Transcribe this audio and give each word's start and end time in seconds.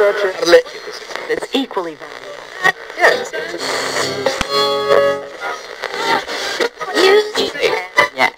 that's 0.00 1.54
equally 1.54 1.94
valuable. 1.94 2.16
Yes. 2.96 3.30
Yeah. 6.96 7.20
Yeah. 8.16 8.30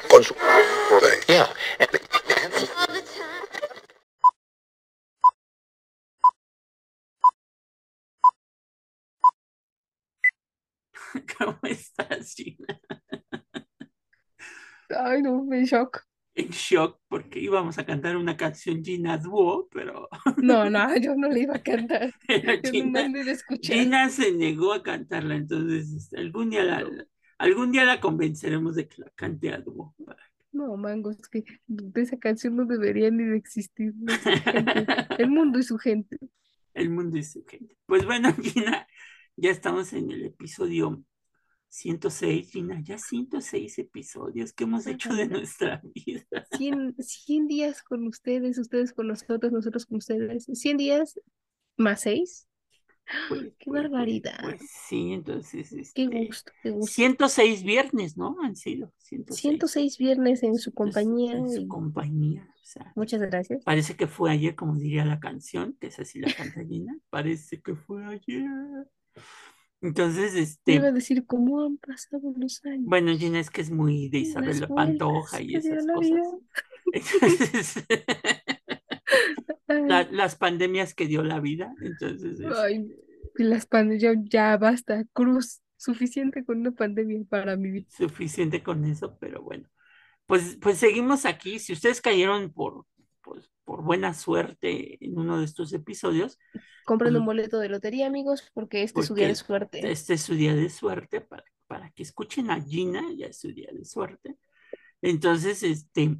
¿Cómo 11.38 11.58
estás, 11.62 12.34
Gina? 12.34 12.80
Ay, 14.90 15.22
no, 15.22 15.44
me 15.44 15.64
shock. 15.64 16.02
Shock 16.52 17.00
porque 17.08 17.40
íbamos 17.40 17.78
a 17.78 17.86
cantar 17.86 18.16
una 18.16 18.36
canción 18.36 18.84
Gina 18.84 19.18
Duo, 19.18 19.68
pero 19.70 20.08
No, 20.36 20.70
no, 20.70 20.96
yo 20.96 21.14
no 21.16 21.28
le 21.28 21.40
iba 21.40 21.56
a 21.56 21.62
cantar. 21.62 22.12
Gina, 23.62 24.08
se 24.08 24.32
negó 24.32 24.72
a 24.72 24.82
cantarla, 24.82 25.34
entonces 25.36 25.92
este, 25.92 26.18
algún 26.18 26.50
día 26.50 26.64
la, 26.64 26.84
algún 27.38 27.72
día 27.72 27.84
la 27.84 28.00
convenceremos 28.00 28.76
de 28.76 28.88
que 28.88 29.02
la 29.02 29.10
cante 29.14 29.52
a 29.52 29.58
dúo. 29.58 29.94
No, 30.52 30.76
mangos, 30.76 31.16
que 31.28 31.44
de 31.66 32.02
esa 32.02 32.18
canción 32.18 32.56
no 32.56 32.66
debería 32.66 33.10
ni 33.10 33.24
de 33.24 33.36
existir. 33.36 33.94
no. 33.96 34.12
El 35.18 35.30
mundo 35.30 35.58
y 35.58 35.62
su 35.62 35.78
gente. 35.78 36.18
El 36.74 36.90
mundo 36.90 37.16
y 37.16 37.22
su 37.22 37.44
gente. 37.44 37.76
Pues 37.86 38.04
bueno, 38.04 38.34
Gina, 38.34 38.86
ya 39.36 39.50
estamos 39.50 39.92
en 39.92 40.10
el 40.10 40.26
episodio 40.26 41.02
106, 41.72 42.50
Gina, 42.50 42.80
ya 42.82 42.98
106 42.98 43.78
episodios 43.78 44.52
que 44.52 44.64
hemos 44.64 44.86
hecho 44.86 45.14
de 45.14 45.26
nuestra 45.26 45.80
vida. 45.94 46.22
100, 46.52 46.96
100 46.98 47.48
días 47.48 47.82
con 47.82 48.06
ustedes, 48.06 48.58
ustedes 48.58 48.92
con 48.92 49.08
nosotros, 49.08 49.52
nosotros 49.52 49.86
con 49.86 49.96
ustedes. 49.96 50.44
100 50.52 50.76
días 50.76 51.18
más 51.78 52.02
6. 52.02 52.46
Pues, 53.28 53.40
Qué 53.58 53.70
pues, 53.70 53.82
barbaridad. 53.82 54.38
Pues, 54.42 54.56
pues 54.58 54.70
sí, 54.86 55.12
entonces, 55.12 55.70
Qué 55.70 55.80
este, 55.80 56.26
gusto, 56.26 56.52
qué 56.62 56.70
gusto. 56.70 56.92
106 56.92 57.62
viernes, 57.64 58.16
¿no? 58.18 58.36
Han 58.42 58.54
sido 58.54 58.92
106. 58.98 59.40
106 59.40 59.98
viernes 59.98 60.42
en 60.42 60.58
su 60.58 60.72
Pues, 60.72 60.94
compañía. 60.94 61.32
En 61.38 61.50
su 61.50 61.68
compañía, 61.68 62.46
o 62.54 62.64
sea, 62.66 62.92
Muchas 62.96 63.20
gracias. 63.22 63.64
parece 63.64 63.96
que 63.96 64.06
fue 64.06 64.30
ayer, 64.30 64.54
como 64.54 64.76
diría 64.76 65.06
la 65.06 65.20
canción, 65.20 65.74
que 65.80 65.86
es 65.86 65.98
así 65.98 66.20
la 66.20 66.32
canta 66.34 66.62
Gina, 66.64 66.98
parece 67.08 67.62
que 67.62 67.74
fue 67.74 68.04
ayer. 68.04 68.44
Entonces, 69.82 70.60
Te 70.62 70.74
iba 70.74 70.84
a 70.84 70.88
este, 70.88 70.94
decir 70.94 71.26
cómo 71.26 71.64
han 71.64 71.76
pasado 71.76 72.32
los 72.36 72.64
años. 72.64 72.86
bueno, 72.86 73.16
Gina 73.18 73.40
es 73.40 73.50
que 73.50 73.60
es 73.60 73.70
muy 73.70 74.08
de 74.08 74.18
Isabel 74.18 74.60
la 74.60 74.68
Pantoja 74.68 75.40
y 75.42 75.56
esas 75.56 75.84
cosas. 75.86 76.20
Entonces, 76.92 77.84
Ay, 79.68 79.82
la- 79.88 80.08
las 80.10 80.36
pandemias 80.36 80.94
que 80.94 81.06
dio 81.06 81.22
la 81.22 81.40
vida, 81.40 81.74
entonces, 81.82 82.38
ay, 82.56 82.86
este, 83.24 83.44
las 83.44 83.66
pandemias, 83.66 84.16
ya 84.24 84.56
basta, 84.56 85.04
cruz, 85.12 85.62
suficiente 85.76 86.44
con 86.44 86.60
una 86.60 86.72
pandemia 86.72 87.22
para 87.28 87.56
mi 87.56 87.70
vida. 87.70 87.86
suficiente 87.90 88.62
con 88.62 88.84
eso, 88.84 89.16
pero 89.20 89.42
bueno. 89.42 89.68
Pues, 90.26 90.56
pues 90.60 90.78
seguimos 90.78 91.26
aquí. 91.26 91.58
Si 91.58 91.72
ustedes 91.72 92.00
cayeron 92.00 92.52
por, 92.52 92.86
pues, 93.22 93.50
por 93.64 93.82
buena 93.82 94.14
suerte 94.14 94.98
en 95.04 95.18
uno 95.18 95.38
de 95.38 95.44
estos 95.44 95.72
episodios, 95.72 96.38
Compren 96.84 97.16
un 97.16 97.24
boleto 97.26 97.58
de 97.60 97.68
lotería, 97.68 98.06
amigos, 98.06 98.50
porque 98.54 98.82
este 98.82 99.00
es 99.00 99.06
su 99.06 99.14
día 99.14 99.28
de 99.28 99.34
suerte. 99.34 99.80
este 99.88 100.14
es 100.14 100.22
su 100.22 100.34
día 100.34 100.54
de 100.54 100.68
suerte 100.68 101.20
para, 101.20 101.44
para 101.66 101.90
que 101.92 102.02
escuchen 102.02 102.50
a 102.50 102.60
Gina, 102.60 103.02
ya 103.16 103.26
es 103.26 103.38
su 103.40 103.48
día 103.52 103.70
de 103.72 103.84
suerte. 103.84 104.36
Entonces, 105.02 105.62
este, 105.62 106.18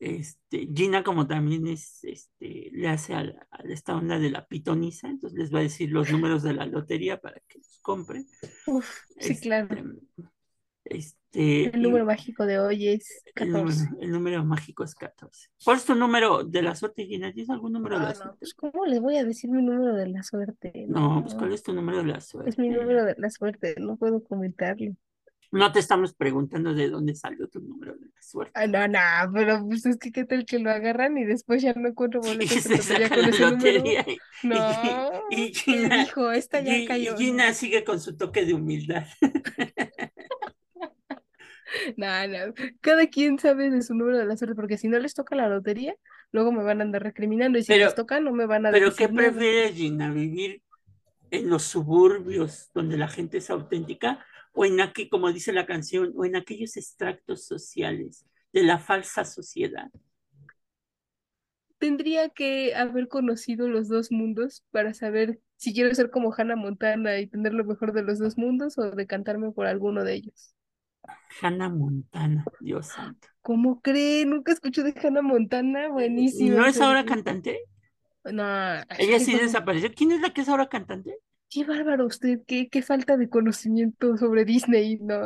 este, 0.00 0.68
Gina, 0.74 1.04
como 1.04 1.26
también 1.26 1.66
es, 1.66 2.04
este, 2.04 2.70
le 2.72 2.88
hace 2.88 3.14
a, 3.14 3.24
la- 3.24 3.46
a 3.50 3.62
esta 3.68 3.96
onda 3.96 4.18
de 4.18 4.30
la 4.30 4.46
pitoniza, 4.46 5.08
entonces 5.08 5.38
les 5.38 5.54
va 5.54 5.60
a 5.60 5.62
decir 5.62 5.90
los 5.90 6.10
números 6.10 6.42
de 6.42 6.54
la 6.54 6.66
lotería 6.66 7.20
para 7.20 7.40
que 7.48 7.58
los 7.58 7.78
compren. 7.82 8.26
Uf, 8.66 8.88
sí, 9.18 9.38
claro. 9.40 9.76
Este, 10.90 11.66
El 11.74 11.82
número 11.82 12.04
y 12.04 12.06
mágico 12.06 12.46
de 12.46 12.58
hoy 12.58 12.88
es 12.88 13.22
el 13.34 13.52
número, 13.52 13.66
14. 13.66 13.88
el 14.00 14.10
número 14.10 14.44
mágico 14.44 14.84
es 14.84 14.94
14. 14.94 15.48
¿Cuál 15.64 15.76
es 15.76 15.84
tu 15.84 15.94
número 15.94 16.44
de 16.44 16.62
la 16.62 16.74
suerte, 16.74 17.04
Gina? 17.06 17.32
¿Tienes 17.32 17.50
algún 17.50 17.72
número 17.72 17.98
de 17.98 18.04
la 18.04 18.08
Ah, 18.10 18.14
no, 18.14 18.18
suerte? 18.20 18.38
pues 18.40 18.54
¿cómo 18.54 18.86
le 18.86 18.98
voy 19.00 19.16
a 19.18 19.24
decir 19.24 19.50
mi 19.50 19.62
número 19.62 19.94
de 19.94 20.08
la 20.08 20.22
suerte? 20.22 20.86
No, 20.88 21.20
pues 21.22 21.34
¿cuál 21.34 21.50
No, 21.50 21.54
es 21.54 21.62
tu 21.62 21.72
número 21.74 21.98
de 21.98 22.04
la 22.04 22.18
es 22.18 22.58
mi 22.58 22.68
suerte? 22.68 22.68
número 22.68 23.04
de 23.04 23.14
la 23.18 23.30
suerte, 23.30 23.74
no 23.78 23.96
puedo 23.96 24.22
comentarlo. 24.24 24.94
No 25.50 25.72
te 25.72 25.78
estamos 25.78 26.12
preguntando 26.14 26.74
de 26.74 26.90
dónde 26.90 27.14
salió 27.14 27.48
tu 27.48 27.60
número 27.60 27.94
de 27.94 28.06
la 28.06 28.22
suerte. 28.22 28.52
Ah, 28.54 28.66
no, 28.66 28.86
no, 28.88 28.98
pero 29.32 29.64
pues 29.66 29.86
es 29.86 29.96
que 29.96 30.12
qué 30.12 30.24
tal 30.24 30.44
que 30.44 30.58
lo 30.58 30.70
agarran 30.70 31.16
y 31.16 31.24
después 31.24 31.62
ya 31.62 31.72
no 31.72 31.88
encuentro 31.88 32.20
Y 32.22 32.28
boletos 32.28 32.64
de 32.64 32.76
se 32.82 32.82
saca 32.82 33.08
con 33.08 33.24
ese 33.24 33.46
número. 33.46 33.82
y, 33.86 34.18
No, 34.42 34.56
y, 35.30 35.44
y 35.44 35.52
¿qué 35.52 35.60
Gina, 35.60 35.96
dijo? 35.96 36.30
Esta 36.32 36.60
ya 36.60 36.84
cayó. 36.84 37.14
y 37.14 37.16
Gina 37.16 37.54
sigue 37.54 37.82
con 37.84 37.98
su 38.00 38.16
toque 38.16 38.44
de 38.44 38.54
humildad. 38.54 39.06
No, 41.96 42.26
no. 42.26 42.54
Cada 42.80 43.06
quien 43.08 43.38
sabe 43.38 43.70
de 43.70 43.82
su 43.82 43.94
número 43.94 44.18
de 44.18 44.26
la 44.26 44.36
suerte, 44.36 44.54
porque 44.54 44.78
si 44.78 44.88
no 44.88 44.98
les 44.98 45.14
toca 45.14 45.36
la 45.36 45.48
lotería, 45.48 45.94
luego 46.32 46.52
me 46.52 46.62
van 46.62 46.80
a 46.80 46.84
andar 46.84 47.02
recriminando 47.02 47.58
y 47.58 47.62
si 47.62 47.68
Pero- 47.72 47.86
les 47.86 47.94
toca 47.94 48.20
no 48.20 48.32
me 48.32 48.46
van 48.46 48.66
a 48.66 48.70
Pero 48.70 48.94
¿qué 48.94 49.08
prefieres, 49.08 49.74
Gina? 49.74 50.10
¿Vivir 50.10 50.62
en 51.30 51.50
los 51.50 51.64
suburbios 51.64 52.70
donde 52.72 52.96
la 52.96 53.08
gente 53.08 53.38
es 53.38 53.50
auténtica 53.50 54.24
o 54.52 54.64
en 54.64 54.80
aquel, 54.80 55.08
como 55.08 55.30
dice 55.32 55.52
la 55.52 55.66
canción, 55.66 56.12
o 56.16 56.24
en 56.24 56.36
aquellos 56.36 56.76
extractos 56.76 57.44
sociales 57.44 58.26
de 58.52 58.62
la 58.62 58.78
falsa 58.78 59.24
sociedad? 59.24 59.90
Tendría 61.78 62.28
que 62.30 62.74
haber 62.74 63.06
conocido 63.06 63.68
los 63.68 63.88
dos 63.88 64.10
mundos 64.10 64.64
para 64.72 64.94
saber 64.94 65.38
si 65.56 65.72
quiero 65.72 65.94
ser 65.94 66.10
como 66.10 66.34
Hannah 66.36 66.56
Montana 66.56 67.18
y 67.20 67.28
tener 67.28 67.54
lo 67.54 67.64
mejor 67.64 67.92
de 67.92 68.02
los 68.02 68.18
dos 68.18 68.36
mundos 68.36 68.78
o 68.78 68.90
decantarme 68.90 69.52
por 69.52 69.66
alguno 69.66 70.02
de 70.02 70.14
ellos. 70.14 70.54
Hannah 71.40 71.68
Montana, 71.68 72.44
Dios 72.60 72.86
santo. 72.88 73.28
¿Cómo 73.42 73.80
cree? 73.80 74.24
Nunca 74.26 74.52
escucho 74.52 74.82
de 74.82 74.94
Hannah 75.02 75.22
Montana, 75.22 75.88
buenísima. 75.88 76.56
¿No 76.56 76.66
es 76.66 76.80
ahora 76.80 77.04
cantante? 77.04 77.60
No, 78.24 78.44
Ella 78.98 79.20
sí 79.20 79.32
qué, 79.32 79.42
desapareció. 79.42 79.90
¿Quién 79.94 80.12
es 80.12 80.20
la 80.20 80.30
que 80.30 80.42
es 80.42 80.48
ahora 80.48 80.68
cantante? 80.68 81.18
qué 81.50 81.64
bárbaro 81.64 82.06
usted, 82.06 82.40
qué, 82.46 82.68
qué 82.68 82.82
falta 82.82 83.16
de 83.16 83.28
conocimiento 83.28 84.16
sobre 84.16 84.44
Disney. 84.44 84.98
No. 84.98 85.16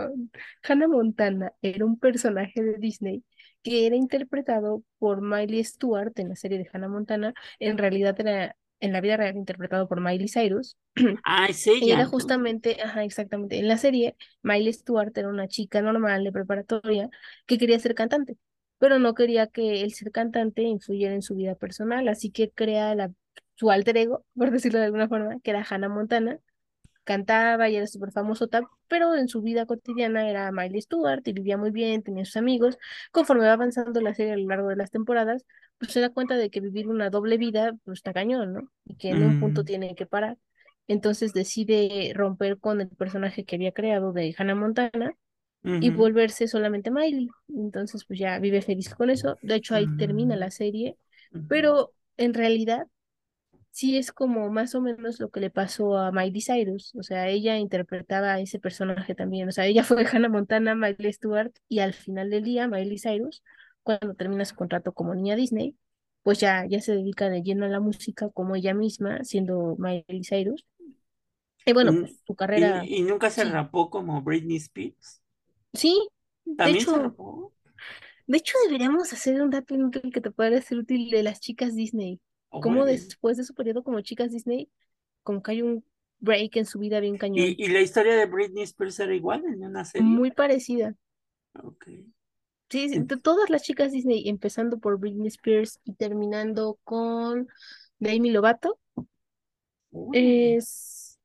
Hannah 0.63 0.89
Montana 0.89 1.53
era 1.63 1.85
un 1.85 1.99
personaje 1.99 2.63
de 2.63 2.79
Disney 2.79 3.25
que 3.63 3.87
era 3.87 3.97
interpretado 3.97 4.83
por 4.99 5.21
Miley 5.23 5.63
Stewart 5.65 6.13
en 6.17 6.31
la 6.31 6.37
serie 6.37 6.59
de 6.59 6.69
Hannah 6.73 6.89
Montana. 6.89 7.35
En 7.59 7.79
realidad 7.79 8.19
era 8.21 8.57
en 8.83 8.93
la 8.93 9.01
vida 9.01 9.17
real 9.17 9.37
interpretado 9.37 9.89
por 9.89 10.01
Miley 10.01 10.29
Cyrus. 10.29 10.77
Ah, 11.25 11.47
es 11.49 11.67
ella. 11.67 11.95
era 11.95 12.07
justamente, 12.07 12.83
ajá, 12.83 13.05
exactamente. 13.05 13.59
En 13.59 13.69
la 13.69 13.79
serie, 13.79 14.17
Miley 14.43 14.73
Stewart 14.73 15.17
era 15.17 15.29
una 15.29 15.49
chica 15.49 15.81
normal 15.81 16.25
de 16.25 16.33
preparatoria 16.33 17.09
que 17.47 17.59
quería 17.59 17.79
ser 17.79 17.95
cantante, 17.95 18.37
pero 18.79 18.99
no 18.99 19.15
quería 19.15 19.47
que 19.47 19.83
el 19.83 19.95
ser 19.95 20.11
cantante 20.11 20.63
influyera 20.63 21.15
en 21.15 21.23
su 21.23 21.37
vida 21.37 21.55
personal, 21.55 22.09
así 22.09 22.31
que 22.31 22.51
crea 22.51 22.95
la, 22.95 23.13
su 23.55 23.71
alter 23.71 23.97
ego, 23.97 24.25
por 24.35 24.51
decirlo 24.51 24.81
de 24.81 24.87
alguna 24.87 25.09
forma, 25.09 25.41
que 25.41 25.51
era 25.51 25.65
Hannah 25.69 25.89
Montana. 25.89 26.41
Cantaba 27.05 27.69
y 27.69 27.77
era 27.77 27.87
súper 27.89 28.13
famosota, 28.13 28.63
pero 28.89 29.15
en 29.17 29.29
su 29.29 29.43
vida 29.43 29.67
cotidiana 29.67 30.29
era 30.31 30.53
Miley 30.53 30.81
Stewart 30.83 31.23
y 31.27 31.33
vivía 31.33 31.57
muy 31.57 31.71
bien, 31.73 32.03
tenía 32.03 32.25
sus 32.25 32.37
amigos. 32.37 32.79
Conforme 33.11 33.47
va 33.47 33.55
avanzando 33.55 34.01
la 34.01 34.15
serie 34.15 34.33
a 34.35 34.37
lo 34.37 34.47
largo 34.49 34.69
de 34.69 34.77
las 34.77 34.91
temporadas, 34.91 35.45
pues 35.79 35.93
se 35.93 36.01
da 36.01 36.11
cuenta 36.11 36.37
de 36.37 36.51
que 36.51 36.61
vivir 36.61 36.89
una 36.89 37.11
doble 37.11 37.39
vida, 37.39 37.73
pues 37.85 37.99
está 37.99 38.13
cañón, 38.13 38.53
¿no? 38.53 38.71
Y 38.85 38.97
que 38.97 39.11
en 39.11 39.23
un 39.23 39.35
punto 39.37 39.63
Mm. 39.63 39.65
tiene 39.65 39.95
que 39.97 40.07
parar. 40.07 40.39
Entonces 40.89 41.33
decide 41.33 42.13
romper 42.15 42.59
con 42.59 42.81
el 42.81 42.89
personaje 42.89 43.45
que 43.45 43.57
había 43.57 43.73
creado 43.73 44.13
de 44.13 44.35
Hannah 44.39 44.55
Montana 44.55 45.15
y 45.79 45.91
volverse 45.91 46.49
solamente 46.49 46.91
Miley. 46.91 47.29
Entonces, 47.49 48.05
pues 48.07 48.19
ya 48.19 48.39
vive 48.39 48.63
feliz 48.63 48.95
con 48.95 49.11
eso. 49.11 49.39
De 49.43 49.57
hecho, 49.57 49.75
ahí 49.75 49.89
termina 49.89 50.37
Mm. 50.37 50.39
la 50.39 50.51
serie. 50.51 50.97
Pero 51.49 51.95
en 52.17 52.35
realidad, 52.35 52.87
sí 53.73 53.99
es 53.99 54.13
como 54.13 54.51
más 54.51 54.75
o 54.77 54.83
menos 54.83 55.21
lo 55.21 55.31
que 55.31 55.41
le 55.41 55.51
pasó 55.51 55.99
a 55.99 56.13
Miley 56.13 56.43
Cyrus. 56.43 56.95
O 56.97 57.05
sea, 57.05 57.29
ella 57.29 57.59
interpretaba 57.59 58.35
a 58.35 58.41
ese 58.41 58.61
personaje 58.61 59.15
también. 59.17 59.49
O 59.49 59.53
sea, 59.53 59.67
ella 59.67 59.85
fue 59.85 60.07
Hannah 60.07 60.31
Montana, 60.31 60.77
Miley 60.77 61.13
Stewart, 61.15 61.53
y 61.69 61.81
al 61.81 61.95
final 61.95 62.31
del 62.31 62.45
día, 62.45 62.69
Miley 62.69 62.99
Cyrus, 63.01 63.43
cuando 63.85 64.15
termina 64.15 64.45
su 64.47 64.57
contrato 64.57 64.93
como 64.95 65.15
niña 65.17 65.37
Disney, 65.37 65.77
pues 66.23 66.41
ya, 66.41 66.67
ya 66.67 66.81
se 66.81 66.95
dedica 66.95 67.31
de 67.31 67.43
lleno 67.43 67.67
a 67.67 67.69
la 67.69 67.81
música 67.81 68.31
como 68.31 68.57
ella 68.57 68.75
misma, 68.75 69.25
siendo 69.25 69.77
Miley 69.79 70.23
Cyrus. 70.25 70.65
Y 71.65 71.73
bueno, 71.73 71.97
Y- 71.97 71.99
pues 71.99 72.21
su 72.27 72.35
carrera, 72.37 72.89
¿Y, 72.89 72.99
y 72.99 73.03
nunca 73.03 73.31
se 73.31 73.45
sí. 73.45 73.47
rapó 73.47 73.89
como 73.91 74.21
Britney 74.23 74.57
Spears? 74.59 75.23
sí, 75.75 76.09
de 76.45 76.71
¿También 76.71 76.87
se 76.87 76.99
hecho, 76.99 76.99
rapó? 76.99 77.53
de 78.27 78.39
hecho 78.39 78.55
deberíamos 78.67 79.13
hacer 79.13 79.41
un 79.43 79.51
dato 79.51 79.75
inútil 79.75 80.13
que 80.13 80.21
te 80.21 80.31
pueda 80.33 80.61
ser 80.61 80.79
útil 80.79 81.11
de 81.11 81.23
las 81.23 81.41
chicas 81.41 81.75
Disney. 81.75 82.21
Cómo 82.61 82.83
Órale. 82.83 82.93
después 82.93 83.37
de 83.37 83.45
su 83.45 83.55
periodo 83.55 83.83
como 83.83 84.01
chicas 84.03 84.31
Disney, 84.31 84.69
como 85.23 85.43
que 85.43 85.53
hay 85.53 85.63
un 85.63 85.85
break 86.21 86.57
en 86.57 86.67
su 86.67 86.79
vida 86.79 87.01
bien 87.01 87.19
cañón. 87.19 87.47
¿Y, 87.47 87.57
y 87.65 87.69
la 87.69 87.81
historia 87.81 88.15
de 88.15 88.27
Britney 88.27 88.63
Spears 88.65 89.01
era 89.01 89.15
igual 89.15 89.45
en 89.45 89.65
una 89.65 89.85
serie? 89.85 90.07
Muy 90.07 90.31
parecida. 90.31 90.95
Ok. 91.55 91.89
Sí, 92.71 92.89
de 92.89 93.17
todas 93.19 93.51
las 93.51 93.63
chicas 93.63 93.93
Disney, 93.93 94.29
empezando 94.29 94.79
por 94.79 94.99
Britney 94.99 95.29
Spears 95.29 95.79
y 95.85 95.93
terminando 95.93 96.79
con 96.85 97.49
Demi 97.99 98.31
Lovato. 98.31 98.79
Es, 100.13 101.19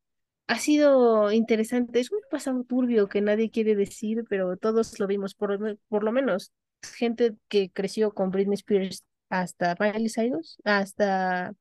ha 0.48 0.60
sido 0.60 1.32
interesante. 1.32 2.02
Es 2.02 2.12
un 2.12 2.20
pasado 2.30 2.64
turbio 2.66 3.08
que 3.08 3.22
nadie 3.22 3.50
quiere 3.50 3.76
decir, 3.76 4.26
pero 4.30 4.58
todos 4.58 5.00
lo 5.00 5.08
vimos, 5.08 5.36
por, 5.36 5.78
por 5.88 6.04
lo 6.04 6.12
menos 6.12 6.52
gente 6.98 7.36
que 7.48 7.70
creció 7.72 8.14
con 8.14 8.30
Britney 8.30 8.56
Spears 8.56 9.06
hasta 9.30 9.76
Miley 9.80 10.10
Cyrus, 10.10 10.58
hasta 10.64 11.54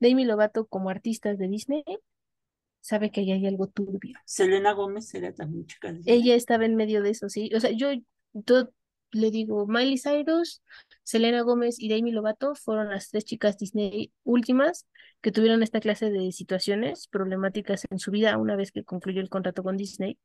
Demi 0.00 0.24
Lovato 0.24 0.66
como 0.66 0.90
artistas 0.90 1.38
de 1.38 1.48
Disney, 1.48 1.84
sabe 2.80 3.10
que 3.10 3.20
ahí 3.20 3.32
hay 3.32 3.46
algo 3.46 3.66
turbio. 3.68 4.18
Selena 4.24 4.72
Gómez 4.72 5.12
era 5.14 5.32
también 5.32 5.66
chica 5.66 5.92
de 5.92 6.00
Ella 6.06 6.34
estaba 6.34 6.64
en 6.64 6.76
medio 6.76 7.02
de 7.02 7.10
eso, 7.10 7.28
sí. 7.28 7.50
O 7.54 7.60
sea, 7.60 7.70
yo, 7.70 7.88
yo 8.32 8.70
le 9.12 9.30
digo, 9.30 9.66
Miley 9.66 9.98
Cyrus, 9.98 10.62
Selena 11.02 11.42
Gómez 11.42 11.78
y 11.78 11.88
Demi 11.88 12.12
Lovato 12.12 12.54
fueron 12.54 12.90
las 12.90 13.10
tres 13.10 13.24
chicas 13.24 13.58
Disney 13.58 14.12
últimas 14.24 14.86
que 15.20 15.32
tuvieron 15.32 15.62
esta 15.62 15.80
clase 15.80 16.10
de 16.10 16.30
situaciones 16.32 17.08
problemáticas 17.08 17.86
en 17.90 17.98
su 17.98 18.10
vida 18.10 18.36
una 18.38 18.56
vez 18.56 18.70
que 18.70 18.84
concluyó 18.84 19.20
el 19.20 19.28
contrato 19.28 19.62
con 19.62 19.76
Disney. 19.76 20.18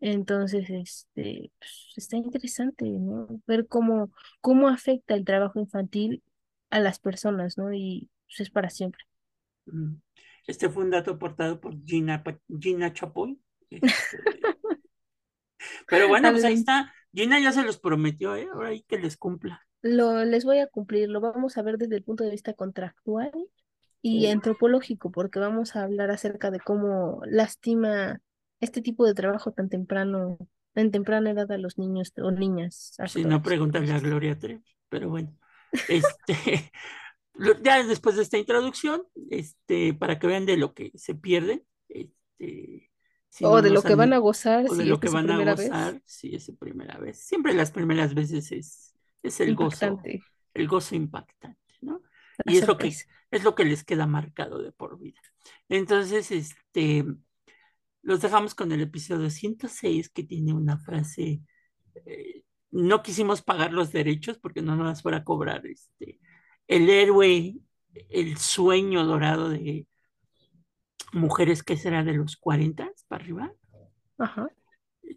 Entonces, 0.00 0.68
este, 0.70 1.52
pues, 1.58 1.92
está 1.96 2.16
interesante, 2.16 2.86
¿no? 2.86 3.28
Ver 3.46 3.66
cómo, 3.66 4.10
cómo 4.40 4.68
afecta 4.68 5.14
el 5.14 5.24
trabajo 5.24 5.60
infantil 5.60 6.22
a 6.70 6.80
las 6.80 6.98
personas, 6.98 7.58
¿no? 7.58 7.72
Y 7.72 8.10
pues, 8.26 8.40
es 8.40 8.50
para 8.50 8.70
siempre. 8.70 9.04
Mm. 9.66 9.96
Este 10.46 10.68
fue 10.68 10.84
un 10.84 10.90
dato 10.90 11.12
aportado 11.12 11.60
por 11.60 11.74
Gina, 11.84 12.22
Gina 12.60 12.92
Chapoy. 12.92 13.40
Este, 13.68 13.86
pero 15.88 16.08
bueno, 16.08 16.30
pues 16.30 16.44
ahí 16.44 16.54
está. 16.54 16.92
Gina 17.12 17.38
ya 17.40 17.52
se 17.52 17.62
los 17.62 17.78
prometió, 17.78 18.36
¿eh? 18.36 18.48
Ahora 18.52 18.68
hay 18.70 18.82
que 18.82 18.98
les 18.98 19.16
cumpla. 19.16 19.60
Lo, 19.82 20.24
les 20.24 20.44
voy 20.44 20.58
a 20.58 20.66
cumplir, 20.66 21.08
lo 21.08 21.20
vamos 21.20 21.56
a 21.56 21.62
ver 21.62 21.78
desde 21.78 21.96
el 21.96 22.02
punto 22.02 22.24
de 22.24 22.30
vista 22.30 22.52
contractual 22.52 23.32
y 24.02 24.26
Uf, 24.26 24.32
antropológico, 24.32 25.10
porque 25.10 25.38
vamos 25.38 25.76
a 25.76 25.84
hablar 25.84 26.10
acerca 26.10 26.50
de 26.50 26.60
cómo 26.60 27.22
lastima 27.26 28.20
este 28.60 28.82
tipo 28.82 29.06
de 29.06 29.14
trabajo 29.14 29.52
tan 29.52 29.68
temprano, 29.68 30.36
en 30.74 30.90
temprana 30.90 31.30
edad 31.30 31.50
a 31.50 31.58
los 31.58 31.78
niños 31.78 32.12
o 32.18 32.30
niñas 32.30 32.96
si 33.06 33.24
no, 33.24 33.42
pregúntale 33.42 33.90
a 33.92 34.00
Gloria 34.00 34.38
Trevi. 34.38 34.62
Pero 34.88 35.08
bueno, 35.08 35.34
este, 35.88 36.72
ya 37.62 37.84
después 37.84 38.16
de 38.16 38.22
esta 38.22 38.38
introducción, 38.38 39.02
este, 39.30 39.94
para 39.94 40.18
que 40.18 40.26
vean 40.26 40.46
de 40.46 40.56
lo 40.56 40.74
que 40.74 40.92
se 40.94 41.14
pierde, 41.14 41.64
este, 41.88 42.90
si 43.28 43.44
o 43.44 43.50
no 43.50 43.62
de 43.62 43.70
lo 43.70 43.82
que 43.82 43.94
van 43.94 44.12
a 44.12 44.18
gozar 44.18 44.66
o 44.68 44.74
de 44.74 44.82
si 44.82 44.88
lo 44.88 44.98
que 44.98 45.06
es 45.06 45.12
su 45.12 45.16
van 45.16 45.30
a 45.30 45.54
vez, 45.54 45.68
gozar, 45.68 46.02
si 46.04 46.34
es 46.34 46.44
su 46.44 46.56
primera 46.56 46.98
vez. 46.98 47.18
Siempre 47.18 47.54
las 47.54 47.70
primeras 47.70 48.14
veces 48.14 48.50
es, 48.52 48.94
es 49.22 49.40
el 49.40 49.54
gozo, 49.54 49.86
impactante, 49.86 50.24
el 50.54 50.68
gozo 50.68 50.94
impactante, 50.96 51.74
¿no? 51.80 52.02
la 52.44 52.52
Y 52.52 52.58
es 52.58 52.66
lo 52.66 52.76
que, 52.76 52.88
es 52.88 53.44
lo 53.44 53.54
que 53.54 53.64
les 53.64 53.84
queda 53.84 54.06
marcado 54.06 54.60
de 54.60 54.72
por 54.72 54.98
vida. 54.98 55.20
Entonces, 55.68 56.30
este, 56.32 57.04
los 58.02 58.20
dejamos 58.20 58.54
con 58.54 58.72
el 58.72 58.80
episodio 58.80 59.30
106 59.30 60.08
que 60.10 60.24
tiene 60.24 60.52
una 60.52 60.78
frase, 60.78 61.40
eh, 62.06 62.42
no 62.70 63.02
quisimos 63.02 63.42
pagar 63.42 63.72
los 63.72 63.92
derechos 63.92 64.38
porque 64.38 64.62
no 64.62 64.76
nos 64.76 65.02
fuera 65.02 65.18
a 65.18 65.24
cobrar 65.24 65.66
este, 65.66 66.18
el 66.68 66.88
héroe, 66.90 67.56
el 68.10 68.36
sueño 68.38 69.04
dorado 69.04 69.48
de 69.50 69.86
mujeres 71.12 71.62
que 71.62 71.76
será 71.76 72.02
de 72.02 72.14
los 72.14 72.36
40 72.36 72.90
para 73.08 73.22
arriba, 73.22 73.52
Ajá. 74.18 74.48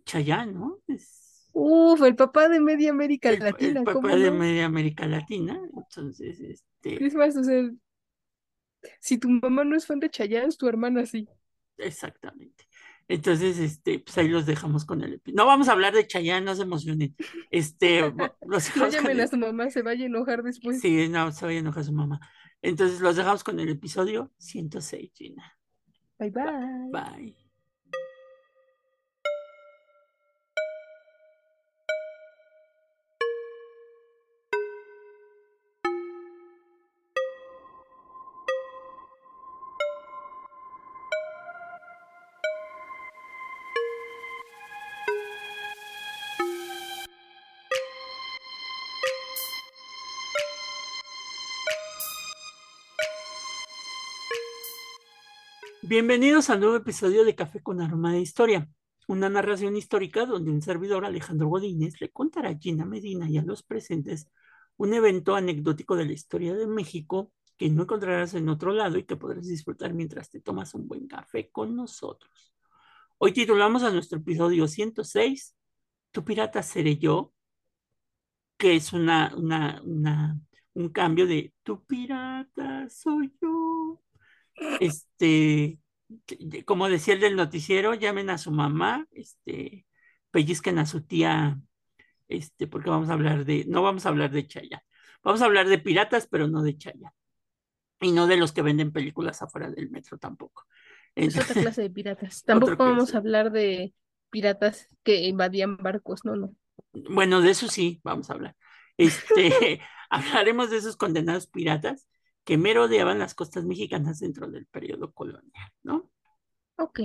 Chayanne, 0.05 0.53
¿no? 0.53 0.79
Es 0.87 1.51
Uf, 1.53 2.01
el 2.03 2.15
papá 2.15 2.47
de 2.49 2.59
media 2.59 2.89
América 2.91 3.29
el, 3.29 3.35
el 3.35 3.39
Latina, 3.45 3.83
papá 3.83 3.93
¿cómo 3.93 4.15
de 4.17 4.31
no? 4.31 4.37
media 4.37 4.65
América 4.65 5.05
Latina, 5.07 5.59
entonces, 5.75 6.39
este, 6.39 7.05
Es 7.05 7.13
más, 7.15 7.35
o 7.37 7.43
sea, 7.43 7.61
si 8.99 9.17
tu 9.19 9.29
mamá 9.29 9.63
no 9.63 9.75
es 9.75 9.85
fan 9.85 9.99
de 9.99 10.09
Chayanne, 10.09 10.51
tu 10.57 10.67
hermana 10.67 11.05
sí. 11.05 11.27
exactamente. 11.77 12.65
Entonces, 13.07 13.59
este, 13.59 13.99
pues 13.99 14.17
ahí 14.17 14.27
los 14.27 14.45
dejamos 14.45 14.85
con 14.85 15.03
el 15.03 15.13
episodio. 15.13 15.35
No 15.35 15.45
vamos 15.45 15.67
a 15.67 15.73
hablar 15.73 15.93
de 15.93 16.07
Chayanne, 16.07 16.45
no 16.45 16.55
se 16.55 16.63
emocionen. 16.63 17.15
Este, 17.51 18.01
los 18.41 18.75
No 18.75 18.87
llamen 18.89 19.19
a 19.19 19.27
su 19.27 19.37
mamá, 19.37 19.69
se 19.69 19.81
vaya 19.81 20.03
a 20.03 20.07
enojar 20.07 20.43
después. 20.43 20.79
Sí, 20.79 21.09
no, 21.09 21.31
se 21.31 21.45
vaya 21.45 21.57
a 21.57 21.61
enojar 21.61 21.83
su 21.83 21.93
mamá. 21.93 22.19
Entonces 22.61 23.01
los 23.01 23.15
dejamos 23.15 23.43
con 23.43 23.59
el 23.59 23.69
episodio 23.69 24.31
106, 24.37 25.11
Gina. 25.13 25.57
Bye 26.17 26.31
bye. 26.31 26.89
Bye. 26.91 27.42
Bienvenidos 55.85 56.49
al 56.49 56.61
nuevo 56.61 56.77
episodio 56.77 57.25
de 57.25 57.35
Café 57.35 57.61
con 57.61 57.81
Aroma 57.81 58.13
de 58.13 58.21
Historia, 58.21 58.69
una 59.09 59.27
narración 59.27 59.75
histórica 59.75 60.25
donde 60.25 60.49
un 60.49 60.61
servidor, 60.61 61.03
Alejandro 61.03 61.49
Godínez, 61.49 61.99
le 61.99 62.09
contará 62.09 62.51
a 62.51 62.57
Gina 62.57 62.85
Medina 62.85 63.29
y 63.29 63.37
a 63.37 63.43
los 63.43 63.63
presentes 63.63 64.29
un 64.77 64.93
evento 64.93 65.35
anecdótico 65.35 65.97
de 65.97 66.05
la 66.05 66.13
historia 66.13 66.53
de 66.53 66.67
México 66.67 67.33
que 67.57 67.69
no 67.69 67.83
encontrarás 67.83 68.33
en 68.33 68.47
otro 68.47 68.71
lado 68.71 68.97
y 68.97 69.03
que 69.03 69.17
podrás 69.17 69.45
disfrutar 69.45 69.93
mientras 69.93 70.29
te 70.29 70.39
tomas 70.39 70.73
un 70.73 70.87
buen 70.87 71.05
café 71.05 71.49
con 71.51 71.75
nosotros. 71.75 72.53
Hoy 73.17 73.33
titulamos 73.33 73.83
a 73.83 73.91
nuestro 73.91 74.19
episodio 74.19 74.69
106, 74.69 75.53
Tu 76.11 76.23
pirata 76.23 76.63
seré 76.63 76.97
yo, 76.97 77.33
que 78.55 78.77
es 78.77 78.93
una, 78.93 79.35
un 79.35 80.89
cambio 80.93 81.27
de 81.27 81.53
Tu 81.61 81.83
pirata 81.83 82.87
soy 82.89 83.33
yo. 83.41 84.02
Este, 84.79 85.79
como 86.65 86.89
decía 86.89 87.13
el 87.13 87.19
del 87.19 87.35
noticiero, 87.35 87.93
llamen 87.93 88.29
a 88.29 88.37
su 88.37 88.51
mamá, 88.51 89.07
este, 89.11 89.85
pellizquen 90.31 90.79
a 90.79 90.85
su 90.85 91.01
tía, 91.01 91.59
este, 92.27 92.67
porque 92.67 92.89
vamos 92.89 93.09
a 93.09 93.13
hablar 93.13 93.45
de, 93.45 93.65
no 93.67 93.81
vamos 93.81 94.05
a 94.05 94.09
hablar 94.09 94.31
de 94.31 94.47
Chayanne, 94.47 94.83
vamos 95.23 95.41
a 95.41 95.45
hablar 95.45 95.67
de 95.67 95.79
piratas, 95.79 96.27
pero 96.27 96.47
no 96.47 96.61
de 96.61 96.77
Chayanne, 96.77 97.15
y 98.01 98.11
no 98.11 98.27
de 98.27 98.37
los 98.37 98.51
que 98.51 98.61
venden 98.61 98.91
películas 98.91 99.41
afuera 99.41 99.69
del 99.69 99.89
metro 99.89 100.17
tampoco. 100.17 100.65
Es 101.15 101.37
otra 101.37 101.61
clase 101.61 101.83
de 101.83 101.89
piratas. 101.89 102.43
Tampoco 102.45 102.75
vamos 102.77 103.13
a 103.13 103.19
hablar 103.19 103.51
de 103.51 103.93
piratas 104.31 104.89
que 105.03 105.27
invadían 105.27 105.77
barcos, 105.77 106.25
no, 106.25 106.35
no. 106.35 106.55
Bueno, 106.91 107.41
de 107.41 107.51
eso 107.51 107.67
sí, 107.67 108.01
vamos 108.03 108.29
a 108.29 108.33
hablar. 108.33 108.55
Este, 108.97 109.79
hablaremos 110.09 110.71
de 110.71 110.77
esos 110.77 110.97
condenados 110.97 111.47
piratas 111.47 112.07
que 112.45 112.57
merodeaban 112.57 113.19
las 113.19 113.35
costas 113.35 113.65
mexicanas 113.65 114.19
dentro 114.19 114.49
del 114.49 114.65
periodo 114.67 115.11
colonial, 115.13 115.71
¿no? 115.83 116.11
Ok. 116.77 116.99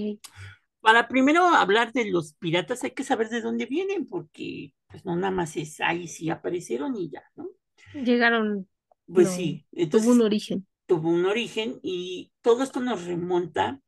Para 0.81 1.07
primero 1.09 1.45
hablar 1.49 1.93
de 1.93 2.11
los 2.11 2.35
piratas 2.35 2.83
hay 2.85 2.91
que 2.93 3.05
saber 3.05 3.29
de 3.29 3.41
dónde 3.43 3.67
vienen, 3.67 4.07
porque 4.09 4.75
pues 4.89 5.05
no 5.05 5.15
nada 5.17 5.31
más 5.31 5.57
es 5.57 5.81
ahí 5.81 6.09
sí 6.09 6.31
aparecieron 6.31 6.97
y 6.97 7.11
ya, 7.11 7.23
¿no? 7.37 7.49
Llegaron, 7.93 8.67
Pues 9.13 9.29
no, 9.29 9.31
sí, 9.31 9.67
tuvo 9.91 10.11
un 10.13 10.23
origen. 10.23 10.67
tuvo 10.87 11.11
un 11.11 11.25
origen 11.27 11.79
y 11.83 12.33
todo 12.43 12.63
esto 12.63 12.81
nos 12.81 13.05
remonta 13.05 13.81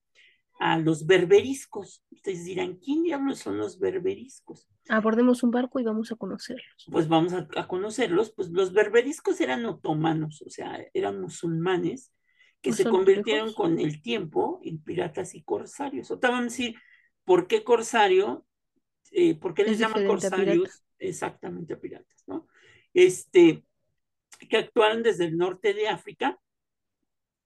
a 0.60 0.78
los 0.78 1.06
berberiscos. 1.06 2.04
Ustedes 2.10 2.44
dirán, 2.44 2.76
¿quién 2.76 3.02
diablos 3.02 3.38
son 3.38 3.56
los 3.56 3.78
berberiscos? 3.78 4.68
Abordemos 4.88 5.42
un 5.42 5.50
barco 5.50 5.80
y 5.80 5.84
vamos 5.84 6.12
a 6.12 6.16
conocerlos. 6.16 6.86
Pues 6.92 7.08
vamos 7.08 7.32
a, 7.32 7.48
a 7.56 7.66
conocerlos. 7.66 8.30
Pues 8.30 8.50
los 8.50 8.72
berberiscos 8.72 9.40
eran 9.40 9.64
otomanos, 9.64 10.42
o 10.46 10.50
sea, 10.50 10.78
eran 10.92 11.20
musulmanes 11.20 12.12
que 12.60 12.70
¿No 12.70 12.76
se 12.76 12.84
convirtieron 12.84 13.54
con 13.54 13.78
el 13.78 14.02
tiempo 14.02 14.60
en 14.62 14.82
piratas 14.82 15.34
y 15.34 15.42
corsarios. 15.42 16.10
O 16.10 16.18
te 16.18 16.28
vamos 16.28 16.40
a 16.40 16.44
decir, 16.44 16.76
¿por 17.24 17.46
qué 17.46 17.64
corsario? 17.64 18.46
Eh, 19.12 19.34
¿por 19.34 19.54
qué 19.54 19.64
les 19.64 19.72
Es 19.72 19.78
llaman 19.78 20.04
a 20.04 20.06
corsarios? 20.06 20.84
Exactamente 20.98 21.72
a 21.72 21.80
piratas, 21.80 22.22
¿no? 22.26 22.46
Este, 22.92 23.64
que 24.50 24.58
actuaron 24.58 25.02
desde 25.02 25.24
el 25.24 25.38
norte 25.38 25.72
de 25.72 25.88
África, 25.88 26.38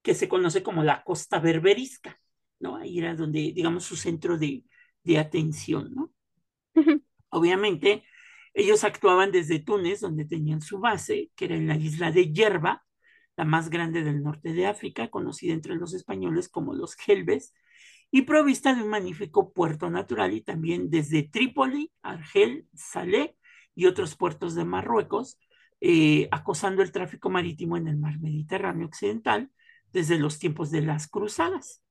que 0.02 0.14
se 0.14 0.28
conoce 0.28 0.64
como 0.64 0.82
la 0.82 1.04
costa 1.04 1.38
berberisca, 1.38 2.20
¿no? 2.64 2.76
Ahí 2.76 2.98
era 2.98 3.14
donde, 3.14 3.52
digamos, 3.54 3.84
su 3.84 3.96
centro 3.96 4.38
de, 4.38 4.64
de 5.04 5.18
atención, 5.18 5.94
¿no? 5.94 6.12
Obviamente, 7.30 8.04
ellos 8.54 8.84
actuaban 8.84 9.32
desde 9.32 9.60
Túnez, 9.60 10.00
donde 10.00 10.24
tenían 10.24 10.62
su 10.62 10.80
base, 10.80 11.30
que 11.36 11.46
era 11.46 11.56
en 11.56 11.68
la 11.68 11.76
isla 11.76 12.10
de 12.10 12.32
Yerba, 12.32 12.84
la 13.36 13.44
más 13.44 13.70
grande 13.70 14.02
del 14.02 14.22
norte 14.22 14.52
de 14.52 14.66
África, 14.66 15.10
conocida 15.10 15.52
entre 15.52 15.74
los 15.76 15.94
españoles 15.94 16.48
como 16.48 16.74
los 16.74 16.94
Gelbes, 16.94 17.52
y 18.10 18.22
provista 18.22 18.74
de 18.74 18.82
un 18.82 18.90
magnífico 18.90 19.52
puerto 19.52 19.90
natural 19.90 20.32
y 20.32 20.40
también 20.40 20.88
desde 20.88 21.24
Trípoli, 21.24 21.92
Argel, 22.02 22.68
Salé 22.74 23.36
y 23.74 23.86
otros 23.86 24.16
puertos 24.16 24.54
de 24.54 24.64
Marruecos, 24.64 25.38
eh, 25.80 26.28
acosando 26.30 26.82
el 26.82 26.92
tráfico 26.92 27.28
marítimo 27.28 27.76
en 27.76 27.88
el 27.88 27.98
mar 27.98 28.20
Mediterráneo 28.20 28.86
occidental 28.86 29.50
desde 29.92 30.18
los 30.18 30.38
tiempos 30.38 30.70
de 30.70 30.82
las 30.82 31.08
cruzadas. 31.08 31.83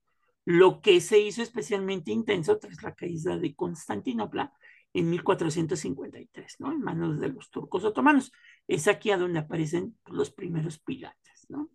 Lo 0.45 0.81
que 0.81 0.99
se 1.01 1.19
hizo 1.19 1.41
especialmente 1.41 2.11
intenso 2.11 2.57
tras 2.59 2.81
la 2.83 2.93
caída 2.93 3.37
de 3.37 3.55
Constantinopla 3.55 4.53
en 4.93 5.09
1453, 5.09 6.59
¿no? 6.59 6.71
En 6.71 6.81
manos 6.81 7.19
de 7.19 7.29
los 7.29 7.49
turcos 7.49 7.83
otomanos. 7.83 8.31
Es 8.67 8.87
aquí 8.87 9.11
a 9.11 9.17
donde 9.17 9.39
aparecen 9.39 9.97
los 10.05 10.31
primeros 10.31 10.79
piratas, 10.79 11.45
¿no? 11.49 11.69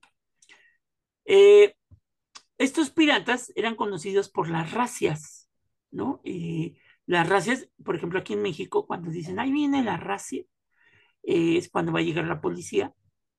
Eh, 1.25 1.75
estos 2.59 2.91
piratas 2.91 3.53
eran 3.57 3.77
conocidos 3.77 4.29
por 4.29 4.49
las 4.49 4.73
racias, 4.73 5.49
¿no? 5.91 6.21
Eh, 6.25 6.79
las 7.07 7.29
racias, 7.29 7.69
por 7.85 7.97
ejemplo, 7.97 8.19
aquí 8.19 8.35
en 8.35 8.43
México, 8.43 8.87
cuando 8.87 9.11
dicen, 9.11 9.39
ahí 9.39 9.51
viene 9.51 9.83
la 9.83 9.97
racia, 9.97 10.45
eh, 11.23 11.57
es 11.57 11.71
cuando 11.71 11.93
va 11.93 12.01
a 12.01 12.03
llegar 12.03 12.27
la 12.27 12.41
policía 12.41 12.95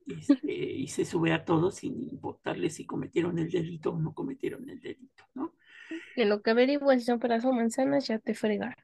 este, 0.10 0.52
y 0.52 0.88
se 0.88 1.06
sube 1.06 1.34
a 1.34 1.46
todos 1.46 1.76
sin 1.76 2.10
importarles 2.10 2.76
si 2.76 2.86
cometieron 2.86 3.38
el 3.40 3.50
delito 3.50 3.92
o 3.92 4.00
no 4.00 4.14
cometieron 4.14 4.70
el 4.70 4.80
delito, 4.80 5.24
¿no? 5.34 5.56
En 6.16 6.30
lo 6.30 6.42
que 6.42 6.52
averiguas 6.52 7.06
son 7.06 7.20
para 7.20 7.38
o 7.38 7.54
manzanas, 7.54 8.08
ya 8.08 8.20
te 8.20 8.34
fregaron. 8.34 8.76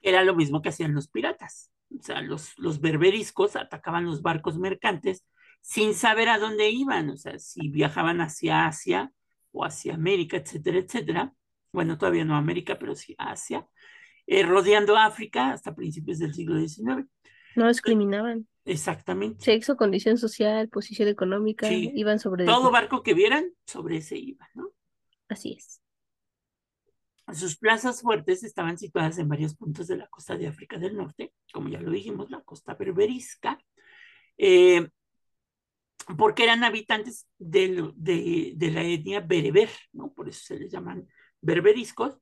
Era 0.00 0.24
lo 0.24 0.34
mismo 0.34 0.62
que 0.62 0.68
hacían 0.68 0.94
los 0.94 1.08
piratas. 1.08 1.70
O 1.98 2.02
sea, 2.02 2.20
los, 2.20 2.58
los 2.58 2.80
berberiscos 2.80 3.56
atacaban 3.56 4.04
los 4.04 4.22
barcos 4.22 4.58
mercantes 4.58 5.24
sin 5.60 5.94
saber 5.94 6.28
a 6.28 6.38
dónde 6.38 6.70
iban, 6.70 7.10
o 7.10 7.16
sea, 7.16 7.38
si 7.38 7.68
viajaban 7.68 8.20
hacia 8.20 8.66
Asia 8.66 9.12
o 9.52 9.64
hacia 9.64 9.94
América, 9.94 10.36
etcétera, 10.36 10.78
etcétera. 10.78 11.32
Bueno, 11.72 11.98
todavía 11.98 12.24
no 12.24 12.36
América, 12.36 12.78
pero 12.78 12.94
sí 12.94 13.14
Asia, 13.18 13.66
eh, 14.26 14.42
rodeando 14.44 14.96
África 14.96 15.50
hasta 15.50 15.74
principios 15.74 16.18
del 16.18 16.34
siglo 16.34 16.58
XIX. 16.58 17.08
No 17.56 17.68
discriminaban. 17.68 18.46
Exactamente. 18.64 19.44
Sexo, 19.44 19.76
condición 19.76 20.18
social, 20.18 20.68
posición 20.68 21.08
económica, 21.08 21.68
Sí. 21.68 21.92
iban 21.94 22.18
sobre 22.18 22.44
Todo 22.44 22.70
barco 22.70 23.02
que 23.02 23.14
vieran, 23.14 23.52
sobre 23.64 23.98
ese 23.98 24.18
iba, 24.18 24.48
¿no? 24.54 24.70
Así 25.28 25.56
es. 25.58 25.80
Sus 27.32 27.56
plazas 27.56 28.02
fuertes 28.02 28.44
estaban 28.44 28.78
situadas 28.78 29.18
en 29.18 29.28
varios 29.28 29.56
puntos 29.56 29.88
de 29.88 29.96
la 29.96 30.06
costa 30.06 30.36
de 30.36 30.46
África 30.46 30.78
del 30.78 30.96
Norte, 30.96 31.32
como 31.52 31.68
ya 31.68 31.80
lo 31.80 31.90
dijimos, 31.90 32.30
la 32.30 32.42
costa 32.42 32.74
berberisca, 32.74 33.58
eh, 34.38 34.88
porque 36.16 36.44
eran 36.44 36.62
habitantes 36.62 37.26
de, 37.38 37.90
de, 37.96 38.52
de, 38.54 38.70
la 38.70 38.82
etnia 38.84 39.20
bereber, 39.20 39.70
¿no? 39.92 40.12
Por 40.12 40.28
eso 40.28 40.40
se 40.44 40.58
les 40.58 40.70
llaman 40.70 41.08
berberiscos. 41.40 42.16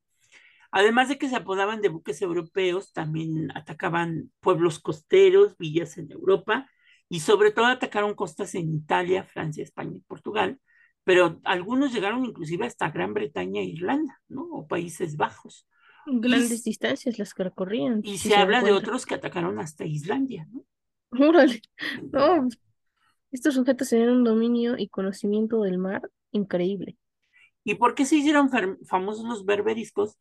Además 0.76 1.08
de 1.08 1.18
que 1.18 1.28
se 1.28 1.36
apodaban 1.36 1.80
de 1.82 1.88
buques 1.88 2.20
europeos, 2.20 2.92
también 2.92 3.56
atacaban 3.56 4.32
pueblos 4.40 4.80
costeros, 4.80 5.56
villas 5.56 5.98
en 5.98 6.10
Europa, 6.10 6.68
y 7.08 7.20
sobre 7.20 7.52
todo 7.52 7.66
atacaron 7.66 8.14
costas 8.14 8.56
en 8.56 8.74
Italia, 8.74 9.22
Francia, 9.22 9.62
España 9.62 9.96
y 9.96 10.00
Portugal, 10.00 10.58
pero 11.04 11.40
algunos 11.44 11.92
llegaron 11.92 12.24
inclusive 12.24 12.66
hasta 12.66 12.90
Gran 12.90 13.14
Bretaña 13.14 13.60
e 13.60 13.66
Irlanda, 13.66 14.20
¿no? 14.26 14.42
O 14.50 14.66
Países 14.66 15.16
Bajos. 15.16 15.68
Grandes 16.06 16.66
y, 16.66 16.70
distancias 16.70 17.20
las 17.20 17.34
que 17.34 17.44
recorrían. 17.44 18.00
Y 18.02 18.18
si 18.18 18.30
se, 18.30 18.34
se 18.34 18.36
habla 18.40 18.60
de 18.60 18.72
otros 18.72 19.06
que 19.06 19.14
atacaron 19.14 19.60
hasta 19.60 19.84
Islandia, 19.84 20.48
¿no? 20.50 20.64
Órale. 21.28 21.62
No, 22.10 22.48
estos 23.30 23.54
sujetos 23.54 23.90
tenían 23.90 24.10
un 24.10 24.24
dominio 24.24 24.76
y 24.76 24.88
conocimiento 24.88 25.62
del 25.62 25.78
mar 25.78 26.10
increíble. 26.32 26.98
¿Y 27.62 27.76
por 27.76 27.94
qué 27.94 28.06
se 28.06 28.16
hicieron 28.16 28.50
famosos 28.88 29.24
los 29.24 29.44
berberiscos? 29.44 30.18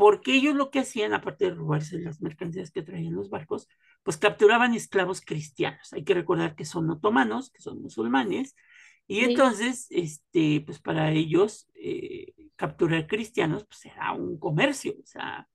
Porque 0.00 0.34
ellos 0.34 0.54
lo 0.54 0.70
que 0.70 0.78
hacían, 0.78 1.12
aparte 1.12 1.44
de 1.44 1.54
robarse 1.54 1.98
las 2.00 2.22
mercancías 2.22 2.70
que 2.70 2.80
traían 2.82 3.14
los 3.14 3.28
barcos, 3.28 3.68
pues 4.02 4.16
capturaban 4.16 4.72
esclavos 4.72 5.20
cristianos. 5.20 5.92
Hay 5.92 6.04
que 6.04 6.14
recordar 6.14 6.54
que 6.54 6.64
son 6.64 6.88
otomanos, 6.88 7.50
que 7.50 7.60
son 7.60 7.82
musulmanes, 7.82 8.56
y 9.06 9.16
sí. 9.16 9.24
entonces, 9.24 9.88
este, 9.90 10.62
pues 10.64 10.80
para 10.80 11.12
ellos, 11.12 11.68
eh, 11.74 12.32
capturar 12.56 13.06
cristianos, 13.06 13.66
pues 13.66 13.84
era 13.84 14.12
un 14.14 14.38
comercio, 14.38 14.94
o 15.02 15.04
sea, 15.04 15.46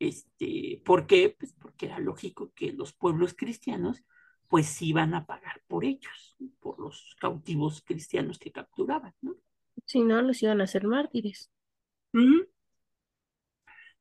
este, 0.00 0.82
¿por 0.84 1.06
qué? 1.06 1.36
Pues 1.38 1.52
porque 1.52 1.86
era 1.86 2.00
lógico 2.00 2.50
que 2.56 2.72
los 2.72 2.94
pueblos 2.94 3.34
cristianos, 3.38 4.02
pues 4.48 4.82
iban 4.82 5.14
a 5.14 5.24
pagar 5.24 5.62
por 5.68 5.84
ellos, 5.84 6.36
por 6.58 6.80
los 6.80 7.14
cautivos 7.20 7.80
cristianos 7.86 8.40
que 8.40 8.50
capturaban, 8.50 9.14
¿no? 9.20 9.36
Si 9.86 10.00
no, 10.00 10.20
los 10.20 10.42
iban 10.42 10.60
a 10.60 10.64
hacer 10.64 10.84
mártires. 10.84 11.48
Uh 12.12 12.18
-huh. 12.18 12.53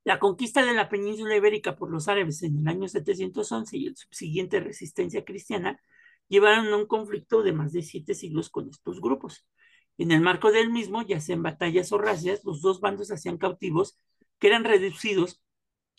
La 0.04 0.20
conquista 0.20 0.66
de 0.66 0.74
la 0.74 0.90
península 0.90 1.36
ibérica 1.36 1.76
por 1.76 1.90
los 1.90 2.08
árabes 2.08 2.44
en 2.44 2.58
el 2.60 2.68
año 2.68 2.88
711 2.88 3.78
y 3.78 3.88
el 3.88 3.96
subsiguiente 3.96 4.60
resistencia 4.60 5.24
cristiana 5.24 5.80
llevaron 6.28 6.68
a 6.68 6.78
un 6.78 6.88
conflicto 6.88 7.42
de 7.44 7.54
más 7.54 7.72
de 7.72 7.84
siete 7.84 8.14
siglos 8.14 8.50
con 8.50 8.70
estos 8.70 9.00
grupos. 9.00 9.46
En 9.98 10.12
el 10.12 10.22
marco 10.22 10.52
del 10.52 10.72
mismo, 10.72 11.04
ya 11.04 11.20
sea 11.20 11.36
en 11.36 11.44
batallas 11.44 11.92
o 11.92 11.98
racias, 11.98 12.44
los 12.44 12.62
dos 12.62 12.82
bandos 12.82 13.12
hacían 13.12 13.38
cautivos 13.38 13.98
que 14.40 14.48
eran 14.48 14.64
reducidos 14.64 15.42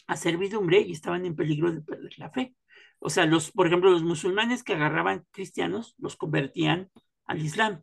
a 0.07 0.17
servidumbre 0.17 0.81
y 0.81 0.93
estaban 0.93 1.25
en 1.25 1.37
peligro 1.37 1.73
de 1.73 1.81
perder 1.81 2.13
la 2.19 2.31
fe. 2.31 2.55
O 2.99 3.11
sea, 3.11 3.27
los, 3.27 3.53
por 3.53 3.67
ejemplo, 3.67 3.91
los 3.91 4.03
musulmanes 4.03 4.63
que 4.63 4.75
agarraban 4.75 5.27
cristianos 5.31 5.95
los 5.99 6.17
convertían 6.17 6.91
al 7.27 7.43
Islam. 7.43 7.83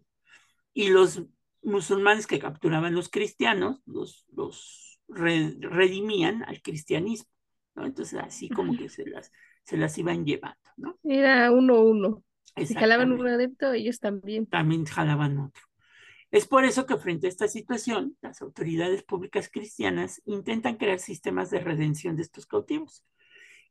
Y 0.73 0.89
los 0.89 1.23
musulmanes 1.63 2.27
que 2.27 2.39
capturaban 2.39 2.95
los 2.95 3.09
cristianos 3.09 3.81
los, 3.85 4.25
los 4.33 4.90
redimían 5.13 6.43
al 6.43 6.61
cristianismo. 6.61 7.29
¿no? 7.75 7.85
Entonces, 7.85 8.19
así 8.19 8.49
como 8.49 8.77
que 8.77 8.89
se 8.89 9.05
las, 9.05 9.31
se 9.63 9.77
las 9.77 9.97
iban 9.97 10.25
llevando. 10.25 10.57
¿no? 10.77 10.97
Era 11.03 11.51
uno 11.51 11.75
a 11.75 11.81
uno. 11.81 12.23
Si 12.57 12.73
jalaban 12.73 13.11
un 13.11 13.27
adepto, 13.27 13.71
ellos 13.71 13.99
también. 13.99 14.45
También 14.45 14.85
jalaban 14.85 15.37
otro. 15.37 15.63
Es 16.31 16.47
por 16.47 16.63
eso 16.63 16.85
que 16.85 16.97
frente 16.97 17.27
a 17.27 17.29
esta 17.29 17.47
situación, 17.47 18.17
las 18.21 18.41
autoridades 18.41 19.03
públicas 19.03 19.49
cristianas 19.51 20.21
intentan 20.25 20.77
crear 20.77 20.99
sistemas 20.99 21.49
de 21.49 21.59
redención 21.59 22.15
de 22.15 22.21
estos 22.21 22.45
cautivos. 22.45 23.05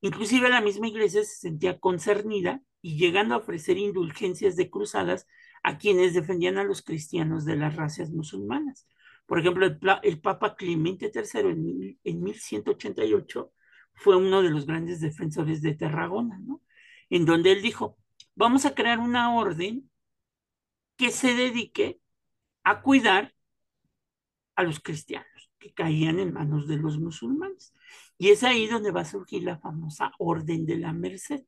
Inclusive 0.02 0.49
la 0.49 0.61
misma 0.61 0.88
iglesia 0.88 1.25
se 1.25 1.37
sentía 1.37 1.78
concernida 1.78 2.62
y 2.82 2.99
llegando 2.99 3.35
a 3.35 3.38
ofrecer 3.38 3.78
indulgencias 3.78 4.56
de 4.56 4.70
cruzadas 4.70 5.26
a 5.62 5.78
quienes 5.78 6.14
defendían 6.14 6.59
a 6.59 6.64
los 6.64 6.82
cristianos 6.82 7.44
de 7.44 7.56
las 7.56 7.76
razas 7.76 8.11
musulmanas. 8.11 8.87
Por 9.30 9.38
ejemplo, 9.38 9.64
el, 9.64 9.78
el 10.02 10.20
Papa 10.20 10.56
Clemente 10.56 11.12
III 11.14 11.50
en, 11.50 12.00
en 12.02 12.20
1188 12.20 13.52
fue 13.94 14.16
uno 14.16 14.42
de 14.42 14.50
los 14.50 14.66
grandes 14.66 15.00
defensores 15.00 15.62
de 15.62 15.76
Tarragona, 15.76 16.40
¿no? 16.40 16.62
En 17.10 17.26
donde 17.26 17.52
él 17.52 17.62
dijo, 17.62 17.96
vamos 18.34 18.66
a 18.66 18.75
crear 18.75 18.99
una 18.99 19.37
orden 19.37 19.88
que 20.96 21.12
se 21.12 21.37
dedique 21.37 22.00
a 22.64 22.82
cuidar 22.82 23.32
a 24.56 24.64
los 24.64 24.80
cristianos 24.80 25.52
que 25.60 25.72
caían 25.75 26.18
en 26.18 26.32
manos 26.32 26.66
de 26.66 26.78
los 26.78 26.99
musulmanes. 26.99 27.72
Y 28.18 28.30
es 28.30 28.42
ahí 28.42 28.66
donde 28.66 28.90
va 28.90 29.02
a 29.02 29.04
surgir 29.04 29.44
la 29.44 29.60
famosa 29.60 30.10
Orden 30.18 30.66
de 30.66 30.76
la 30.76 30.92
Merced, 30.92 31.44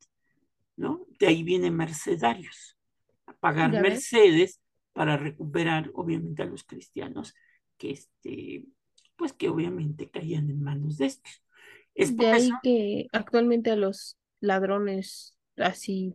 ¿no? 0.76 1.04
De 1.18 1.26
ahí 1.26 1.42
viene 1.42 1.72
mercedarios, 1.72 2.78
a 3.26 3.32
pagar 3.32 3.72
mercedes 3.72 4.60
para 4.92 5.16
recuperar, 5.16 5.90
obviamente, 5.94 6.44
a 6.44 6.46
los 6.46 6.62
cristianos 6.62 7.34
que, 7.82 7.90
este, 7.90 8.64
pues, 9.16 9.32
que 9.32 9.48
obviamente 9.48 10.08
caían 10.08 10.48
en 10.50 10.62
manos 10.62 10.98
de 10.98 11.06
estos. 11.06 11.42
Es 11.96 12.16
de 12.16 12.28
ahí 12.28 12.46
eso... 12.46 12.58
que 12.62 13.08
actualmente 13.12 13.72
a 13.72 13.76
los 13.76 14.16
ladrones 14.38 15.36
así 15.56 16.14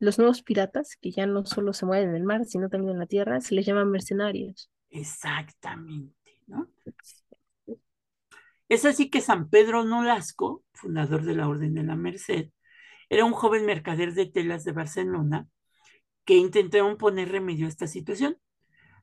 los 0.00 0.18
nuevos 0.18 0.42
piratas, 0.42 0.96
que 1.00 1.12
ya 1.12 1.26
no 1.26 1.46
solo 1.46 1.72
se 1.72 1.86
mueven 1.86 2.10
en 2.10 2.16
el 2.16 2.24
mar, 2.24 2.44
sino 2.44 2.68
también 2.68 2.94
en 2.94 2.98
la 2.98 3.06
tierra, 3.06 3.40
se 3.40 3.54
les 3.54 3.64
llaman 3.64 3.88
mercenarios. 3.88 4.68
Exactamente, 4.90 6.42
¿no? 6.48 6.68
Es 8.68 8.84
así 8.84 9.08
que 9.08 9.20
San 9.20 9.48
Pedro 9.48 9.84
Nolasco, 9.84 10.64
fundador 10.72 11.22
de 11.22 11.36
la 11.36 11.48
Orden 11.48 11.72
de 11.74 11.84
la 11.84 11.94
Merced, 11.94 12.50
era 13.08 13.24
un 13.24 13.32
joven 13.32 13.64
mercader 13.64 14.12
de 14.12 14.26
telas 14.26 14.64
de 14.64 14.72
Barcelona 14.72 15.46
que 16.24 16.34
intentaron 16.34 16.96
poner 16.96 17.30
remedio 17.30 17.66
a 17.66 17.68
esta 17.68 17.86
situación. 17.86 18.36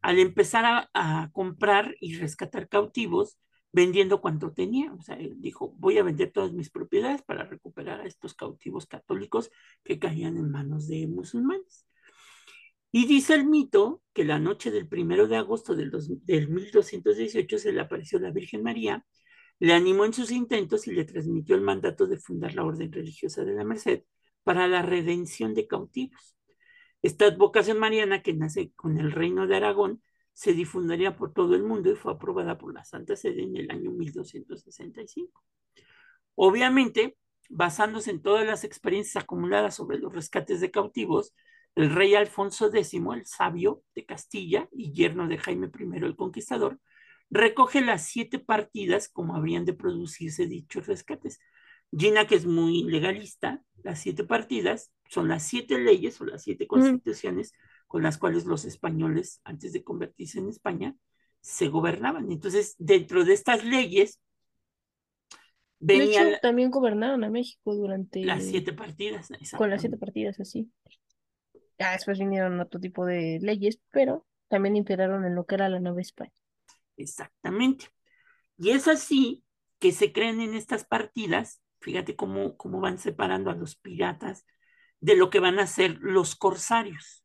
Al 0.03 0.19
empezar 0.19 0.89
a, 0.93 1.29
comprar 1.33 1.95
y 1.99 2.17
rescatar 2.17 2.69
cautivos, 2.69 3.39
vendiendo 3.71 4.21
cuanto 4.21 4.53
tenía. 4.53 4.93
O 4.93 5.01
sea, 5.01 5.15
él 5.15 5.37
dijo, 5.39 5.73
voy 5.79 5.97
a 5.97 6.03
vender 6.03 6.31
todas 6.31 6.53
mis 6.53 6.69
propiedades 6.69 7.23
para 7.23 7.45
recuperar 7.45 8.01
a 8.01 8.05
estos 8.05 8.35
cautivos 8.35 8.85
católicos 8.85 9.49
que 9.83 9.97
caían 9.97 10.37
en 10.37 10.51
manos 10.51 10.87
de 10.87 11.07
musulmanes. 11.07 11.87
Y 12.91 13.07
dice 13.07 13.33
el 13.33 13.45
mito 13.45 14.03
que 14.13 14.23
la 14.23 14.37
noche 14.37 14.69
del 14.69 14.87
primero 14.87 15.27
de 15.27 15.37
agosto 15.37 15.73
del, 15.75 15.89
dos, 15.89 16.09
del 16.25 16.47
1218 16.49 17.57
se 17.57 17.71
le 17.73 17.81
apareció 17.81 18.19
la 18.19 18.29
Virgen 18.31 18.61
María, 18.61 19.03
le 19.59 19.73
animó 19.73 20.05
en 20.05 20.13
sus 20.13 20.31
intentos 20.31 20.87
y 20.87 20.91
le 20.91 21.05
transmitió 21.05 21.55
el 21.55 21.61
mandato 21.61 22.05
de 22.05 22.17
fundar 22.19 22.53
la 22.53 22.63
Orden 22.63 22.91
Religiosa 22.91 23.43
de 23.43 23.53
la 23.53 23.63
Merced 23.63 24.03
para 24.43 24.67
la 24.67 24.81
redención 24.81 25.53
de 25.53 25.65
cautivos. 25.65 26.35
Esta 27.03 27.25
advocación 27.25 27.79
mariana 27.79 28.21
que 28.21 28.33
nace 28.33 28.71
con 28.77 28.97
el 28.97 29.11
reino 29.11 29.45
de 29.45 29.57
Aragón 29.57 30.01
se 30.31 30.53
difundiría 30.53 31.17
por 31.17 31.33
todo 31.33 31.53
el 31.53 31.63
mundo 31.63 31.91
y 31.91 31.95
fue 31.95 32.13
aprobada 32.13 32.57
por 32.57 32.73
la 32.73 32.85
Santa 32.85 33.17
Sede 33.17 33.43
en 33.43 33.57
el 33.57 33.69
año 33.69 33.91
1265. 33.91 35.43
Obviamente, 36.35 37.17
basándose 37.49 38.09
en 38.09 38.21
todas 38.21 38.47
las 38.47 38.63
experiencias 38.63 39.21
acumuladas 39.21 39.75
sobre 39.75 39.99
los 39.99 40.13
rescates 40.13 40.61
de 40.61 40.71
cautivos, 40.71 41.35
el 41.75 41.93
rey 41.93 42.15
Alfonso 42.15 42.67
X, 42.73 42.93
el 42.93 43.25
sabio 43.25 43.83
de 43.95 44.05
Castilla 44.05 44.69
y 44.71 44.93
yerno 44.93 45.27
de 45.27 45.37
Jaime 45.39 45.69
I 45.77 45.97
el 45.97 46.15
Conquistador, 46.15 46.79
recoge 47.29 47.81
las 47.81 48.05
siete 48.05 48.39
partidas 48.39 49.09
como 49.09 49.35
habrían 49.35 49.65
de 49.65 49.73
producirse 49.73 50.47
dichos 50.47 50.87
rescates. 50.87 51.39
Gina, 51.91 52.27
que 52.27 52.35
es 52.35 52.45
muy 52.45 52.83
legalista, 52.83 53.61
las 53.83 53.99
siete 53.99 54.23
partidas 54.23 54.91
son 55.13 55.27
las 55.27 55.43
siete 55.43 55.77
leyes 55.77 56.19
o 56.19 56.25
las 56.25 56.41
siete 56.41 56.65
constituciones 56.65 57.53
con 57.87 58.01
las 58.01 58.17
cuales 58.17 58.45
los 58.45 58.65
españoles, 58.65 59.41
antes 59.43 59.71
de 59.71 59.83
convertirse 59.83 60.39
en 60.39 60.49
España, 60.49 60.95
se 61.39 61.67
gobernaban. 61.67 62.31
Entonces, 62.31 62.75
dentro 62.79 63.23
de 63.23 63.33
estas 63.33 63.63
leyes, 63.63 64.19
venían... 65.79 66.39
también 66.41 66.71
gobernaron 66.71 67.23
a 67.23 67.29
México 67.29 67.75
durante... 67.75 68.25
Las 68.25 68.43
siete 68.43 68.73
partidas. 68.73 69.29
Con 69.55 69.69
las 69.69 69.81
siete 69.81 69.97
partidas, 69.97 70.39
así. 70.39 70.71
Ya 71.77 71.91
después 71.91 72.17
vinieron 72.17 72.59
otro 72.59 72.79
tipo 72.79 73.05
de 73.05 73.37
leyes, 73.41 73.79
pero 73.91 74.25
también 74.47 74.75
imperaron 74.75 75.25
en 75.25 75.35
lo 75.35 75.45
que 75.45 75.55
era 75.55 75.69
la 75.69 75.79
Nueva 75.79 76.01
España. 76.01 76.33
Exactamente. 76.97 77.89
Y 78.57 78.71
es 78.71 78.87
así 78.87 79.43
que 79.77 79.91
se 79.91 80.11
creen 80.11 80.41
en 80.41 80.55
estas 80.55 80.85
partidas, 80.85 81.61
fíjate 81.81 82.15
cómo, 82.15 82.57
cómo 82.57 82.79
van 82.79 82.97
separando 82.97 83.51
a 83.51 83.55
los 83.55 83.75
piratas 83.75 84.45
de 85.03 85.15
lo 85.17 85.29
que 85.29 85.39
van 85.39 85.59
a 85.59 85.67
ser 85.67 85.97
los 86.01 86.35
corsarios. 86.35 87.23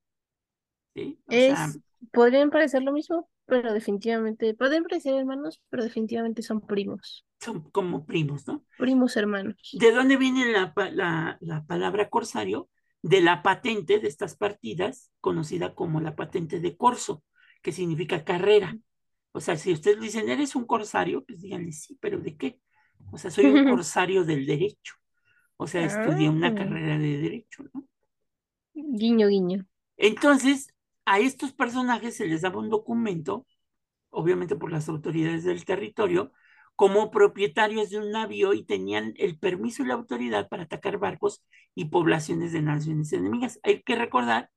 es, 0.95 1.79
podrían 2.13 2.51
parecer 2.51 2.83
lo 2.83 2.93
mismo, 2.93 3.29
pero 3.47 3.73
definitivamente, 3.73 4.55
pueden 4.55 4.83
parecer 4.83 5.15
hermanos, 5.15 5.61
pero 5.71 5.85
definitivamente 5.85 6.43
son 6.43 6.61
primos. 6.61 7.25
Son 7.41 7.71
como 7.71 8.05
primos, 8.05 8.47
¿no? 8.49 8.65
Primos 8.77 9.17
hermanos. 9.17 9.57
¿De 9.73 9.93
dónde 9.93 10.17
viene 10.17 10.53
la, 10.53 10.73
la, 10.93 11.39
la 11.41 11.67
palabra 11.67 12.11
corsario? 12.11 12.69
De 13.01 13.21
la 13.21 13.43
patente 13.45 14.01
de 14.01 14.09
estas 14.09 14.37
partidas, 14.37 15.13
conocida 15.21 15.75
como 15.77 16.01
la 16.01 16.17
patente 16.17 16.59
de 16.59 16.77
corso, 16.77 17.23
que 17.63 17.71
significa 17.71 18.25
carrera. 18.25 18.77
O 19.31 19.41
sea, 19.41 19.57
si 19.57 19.73
ustedes 19.73 20.01
dicen, 20.01 20.29
eres 20.29 20.57
un 20.57 20.67
corsario, 20.67 21.25
pues 21.25 21.41
díganle, 21.41 21.71
sí, 21.71 21.97
pero 22.01 22.19
¿de 22.19 22.37
qué? 22.37 22.61
O 23.13 23.19
sea, 23.19 23.31
soy 23.31 23.47
un 23.47 23.63
corsario 23.69 24.25
del 24.25 24.47
derecho. 24.47 24.95
O 25.59 25.67
sea, 25.67 25.85
estudié 25.85 26.31
una 26.31 26.49
ah. 26.49 26.55
carrera 26.55 26.99
de 26.99 27.19
derecho, 27.19 27.65
¿no? 27.75 27.85
Guiño, 28.75 29.27
guiño. 29.27 29.67
Entonces, 29.97 30.73
a 31.05 31.19
estos 31.19 31.53
personajes 31.53 32.17
se 32.17 32.27
les 32.27 32.43
daba 32.43 32.61
un 32.61 32.71
documento, 32.71 33.45
obviamente 34.11 34.55
por 34.55 34.71
las 34.71 34.89
autoridades 34.89 35.43
del 35.43 35.65
territorio, 35.65 36.33
como 36.77 37.11
propietarios 37.11 37.91
de 37.91 37.99
un 37.99 38.13
navío 38.13 38.55
y 38.55 38.63
tenían 38.63 39.15
el 39.17 39.37
permiso 39.37 39.83
y 39.83 39.87
la 39.87 39.95
autoridad 39.95 40.49
para 40.49 40.63
atacar 40.63 40.99
barcos 40.99 41.43
y 41.75 41.87
poblaciones 41.87 42.53
de 42.53 42.63
naciones 42.63 43.13
enemigas. 43.13 43.59
Hay 43.65 43.83
que 43.83 43.97
recordar 43.97 44.51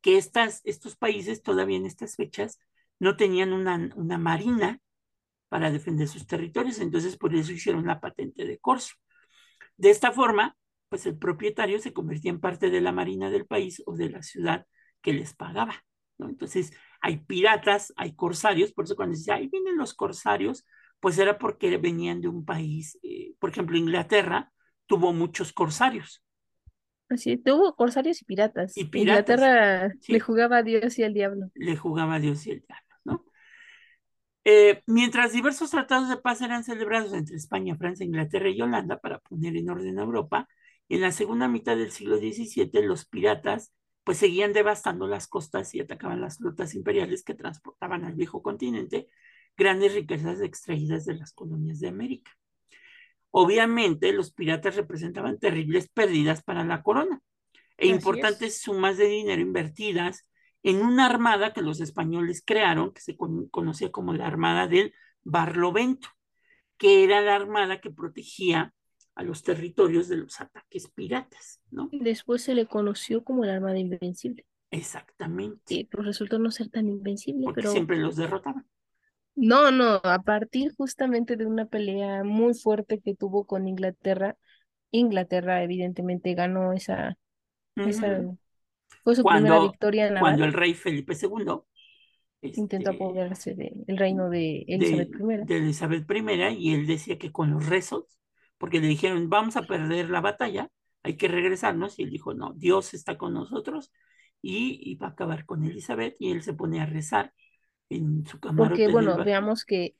que 0.00 0.16
estas, 0.16 0.62
estos 0.64 0.96
países 0.96 1.42
todavía 1.42 1.76
en 1.76 1.84
estas 1.84 2.16
fechas 2.16 2.58
no 2.98 3.16
tenían 3.16 3.52
una, 3.52 3.90
una 3.96 4.16
marina 4.16 4.80
para 5.50 5.70
defender 5.70 6.08
sus 6.08 6.26
territorios, 6.26 6.78
entonces 6.78 7.18
por 7.18 7.34
eso 7.34 7.52
hicieron 7.52 7.86
la 7.86 8.00
patente 8.00 8.46
de 8.46 8.58
corso. 8.58 8.94
De 9.78 9.90
esta 9.90 10.12
forma, 10.12 10.56
pues 10.88 11.06
el 11.06 11.16
propietario 11.16 11.78
se 11.78 11.92
convertía 11.92 12.30
en 12.30 12.40
parte 12.40 12.70
de 12.70 12.80
la 12.80 12.92
marina 12.92 13.30
del 13.30 13.46
país 13.46 13.82
o 13.86 13.96
de 13.96 14.10
la 14.10 14.22
ciudad 14.22 14.66
que 15.00 15.12
les 15.12 15.34
pagaba, 15.34 15.84
¿no? 16.18 16.28
Entonces, 16.28 16.72
hay 17.00 17.18
piratas, 17.18 17.92
hay 17.96 18.14
corsarios, 18.14 18.72
por 18.72 18.84
eso 18.84 18.96
cuando 18.96 19.14
se 19.14 19.20
dice, 19.20 19.32
ahí 19.32 19.48
vienen 19.48 19.76
los 19.76 19.94
corsarios, 19.94 20.66
pues 21.00 21.18
era 21.18 21.38
porque 21.38 21.76
venían 21.78 22.20
de 22.20 22.28
un 22.28 22.44
país, 22.44 22.98
eh, 23.02 23.34
por 23.38 23.50
ejemplo, 23.50 23.78
Inglaterra 23.78 24.52
tuvo 24.86 25.12
muchos 25.12 25.52
corsarios. 25.52 26.24
Así, 27.08 27.36
tuvo 27.38 27.74
corsarios 27.74 28.20
y 28.20 28.24
piratas. 28.24 28.76
Y 28.76 28.90
Inglaterra 28.92 29.92
le 30.08 30.20
jugaba 30.20 30.58
a 30.58 30.62
Dios 30.62 30.98
y 30.98 31.04
al 31.04 31.14
diablo. 31.14 31.50
Le 31.54 31.76
jugaba 31.76 32.16
a 32.16 32.18
Dios 32.18 32.46
y 32.46 32.52
al 32.52 32.60
diablo. 32.60 32.87
Eh, 34.44 34.82
mientras 34.86 35.32
diversos 35.32 35.70
tratados 35.70 36.08
de 36.08 36.16
paz 36.16 36.40
eran 36.40 36.64
celebrados 36.64 37.12
entre 37.12 37.36
España, 37.36 37.76
Francia, 37.76 38.06
Inglaterra 38.06 38.48
y 38.48 38.60
Holanda 38.60 38.98
para 38.98 39.18
poner 39.18 39.56
en 39.56 39.68
orden 39.68 39.98
a 39.98 40.02
Europa, 40.02 40.48
en 40.88 41.00
la 41.02 41.12
segunda 41.12 41.48
mitad 41.48 41.76
del 41.76 41.90
siglo 41.90 42.16
XVII 42.16 42.82
los 42.82 43.04
piratas 43.04 43.72
pues 44.04 44.16
seguían 44.16 44.54
devastando 44.54 45.06
las 45.06 45.28
costas 45.28 45.74
y 45.74 45.80
atacaban 45.80 46.22
las 46.22 46.38
flotas 46.38 46.74
imperiales 46.74 47.22
que 47.22 47.34
transportaban 47.34 48.06
al 48.06 48.14
viejo 48.14 48.42
continente 48.42 49.08
grandes 49.54 49.92
riquezas 49.92 50.40
extraídas 50.40 51.04
de 51.04 51.14
las 51.14 51.34
colonias 51.34 51.78
de 51.80 51.88
América. 51.88 52.30
Obviamente 53.30 54.12
los 54.14 54.32
piratas 54.32 54.76
representaban 54.76 55.38
terribles 55.38 55.90
pérdidas 55.90 56.42
para 56.42 56.64
la 56.64 56.82
corona 56.82 57.20
e 57.76 57.88
importantes 57.88 58.62
sumas 58.62 58.96
de 58.96 59.08
dinero 59.08 59.42
invertidas 59.42 60.26
en 60.62 60.84
una 60.84 61.06
armada 61.06 61.52
que 61.52 61.62
los 61.62 61.80
españoles 61.80 62.42
crearon, 62.44 62.92
que 62.92 63.00
se 63.00 63.16
conocía 63.16 63.90
como 63.90 64.12
la 64.12 64.26
Armada 64.26 64.66
del 64.66 64.92
Barlovento, 65.22 66.08
que 66.76 67.04
era 67.04 67.20
la 67.20 67.36
armada 67.36 67.80
que 67.80 67.90
protegía 67.90 68.72
a 69.14 69.22
los 69.22 69.42
territorios 69.42 70.08
de 70.08 70.16
los 70.16 70.40
ataques 70.40 70.88
piratas, 70.88 71.60
¿no? 71.70 71.88
Después 71.92 72.42
se 72.42 72.54
le 72.54 72.66
conoció 72.66 73.24
como 73.24 73.44
la 73.44 73.54
Armada 73.54 73.78
Invencible. 73.78 74.46
Exactamente. 74.70 75.74
Y 75.74 75.84
pues 75.84 76.06
resultó 76.06 76.38
no 76.38 76.50
ser 76.50 76.68
tan 76.68 76.88
invencible, 76.88 77.44
Porque 77.44 77.62
pero... 77.62 77.72
siempre 77.72 77.98
los 77.98 78.16
derrotaban. 78.16 78.66
No, 79.34 79.70
no, 79.70 80.00
a 80.02 80.22
partir 80.22 80.74
justamente 80.76 81.36
de 81.36 81.46
una 81.46 81.66
pelea 81.66 82.24
muy 82.24 82.54
fuerte 82.54 83.00
que 83.00 83.14
tuvo 83.14 83.46
con 83.46 83.68
Inglaterra, 83.68 84.36
Inglaterra 84.90 85.62
evidentemente 85.62 86.34
ganó 86.34 86.72
esa, 86.72 87.16
esa 87.76 88.20
fue 89.08 89.16
su 89.16 89.22
cuando, 89.22 89.46
primera 89.46 89.62
victoria 89.62 90.06
naval. 90.08 90.20
Cuando 90.20 90.44
el 90.44 90.52
rey 90.52 90.74
Felipe 90.74 91.14
II 91.14 91.62
intentó 92.42 92.90
este, 92.90 92.94
apoderarse 92.94 93.54
del 93.54 93.96
reino 93.96 94.28
de 94.28 94.66
Elizabeth 94.68 95.08
I. 95.18 95.46
De 95.46 95.56
Elizabeth 95.56 96.10
I, 96.10 96.56
y 96.58 96.74
él 96.74 96.86
decía 96.86 97.16
que 97.16 97.32
con 97.32 97.50
los 97.50 97.66
rezos, 97.66 98.20
porque 98.58 98.80
le 98.80 98.86
dijeron, 98.86 99.30
vamos 99.30 99.56
a 99.56 99.62
perder 99.62 100.10
la 100.10 100.20
batalla, 100.20 100.68
hay 101.02 101.16
que 101.16 101.26
regresarnos, 101.26 101.98
y 101.98 102.02
él 102.02 102.10
dijo, 102.10 102.34
no, 102.34 102.52
Dios 102.52 102.92
está 102.92 103.16
con 103.16 103.32
nosotros, 103.32 103.90
y, 104.42 104.94
va 104.96 105.06
a 105.06 105.10
acabar 105.12 105.46
con 105.46 105.64
Elizabeth, 105.64 106.14
y 106.18 106.32
él 106.32 106.42
se 106.42 106.52
pone 106.52 106.82
a 106.82 106.84
rezar 106.84 107.32
en 107.88 108.26
su 108.26 108.38
camarote. 108.38 108.68
Porque, 108.68 108.92
bueno, 108.92 109.24
veamos 109.24 109.64
que 109.64 109.96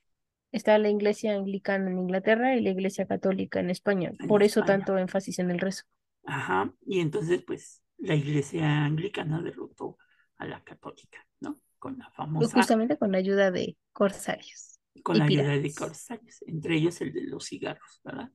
está 0.53 0.77
la 0.77 0.90
iglesia 0.90 1.35
anglicana 1.35 1.90
en 1.90 1.99
Inglaterra 1.99 2.55
y 2.55 2.61
la 2.61 2.71
iglesia 2.73 3.07
católica 3.07 3.59
en 3.59 3.71
España, 3.71 4.12
por 4.29 4.42
eso 4.42 4.64
tanto 4.64 4.99
énfasis 4.99 5.38
en 5.38 5.51
el 5.51 5.61
rezo. 5.61 5.85
Ajá, 6.27 6.75
y 6.85 7.01
entonces, 7.01 7.42
pues, 7.47 7.83
la 7.99 8.15
iglesia 8.15 8.85
anglicana 8.85 9.43
derrotó 9.43 9.99
a 10.39 10.47
la 10.47 10.63
católica, 10.63 11.25
¿no? 11.41 11.61
Con 11.79 11.99
la 11.99 12.11
famosa... 12.11 12.57
Justamente 12.57 12.97
con 12.97 13.13
la 13.13 13.19
ayuda 13.19 13.51
de 13.51 13.77
corsarios. 13.93 14.81
Con 15.03 15.19
la 15.19 15.25
ayuda 15.25 15.59
de 15.59 15.75
corsarios, 15.75 16.43
entre 16.47 16.77
ellos 16.77 17.01
el 17.01 17.13
de 17.13 17.23
los 17.25 17.47
cigarros, 17.47 18.01
¿verdad? 18.05 18.31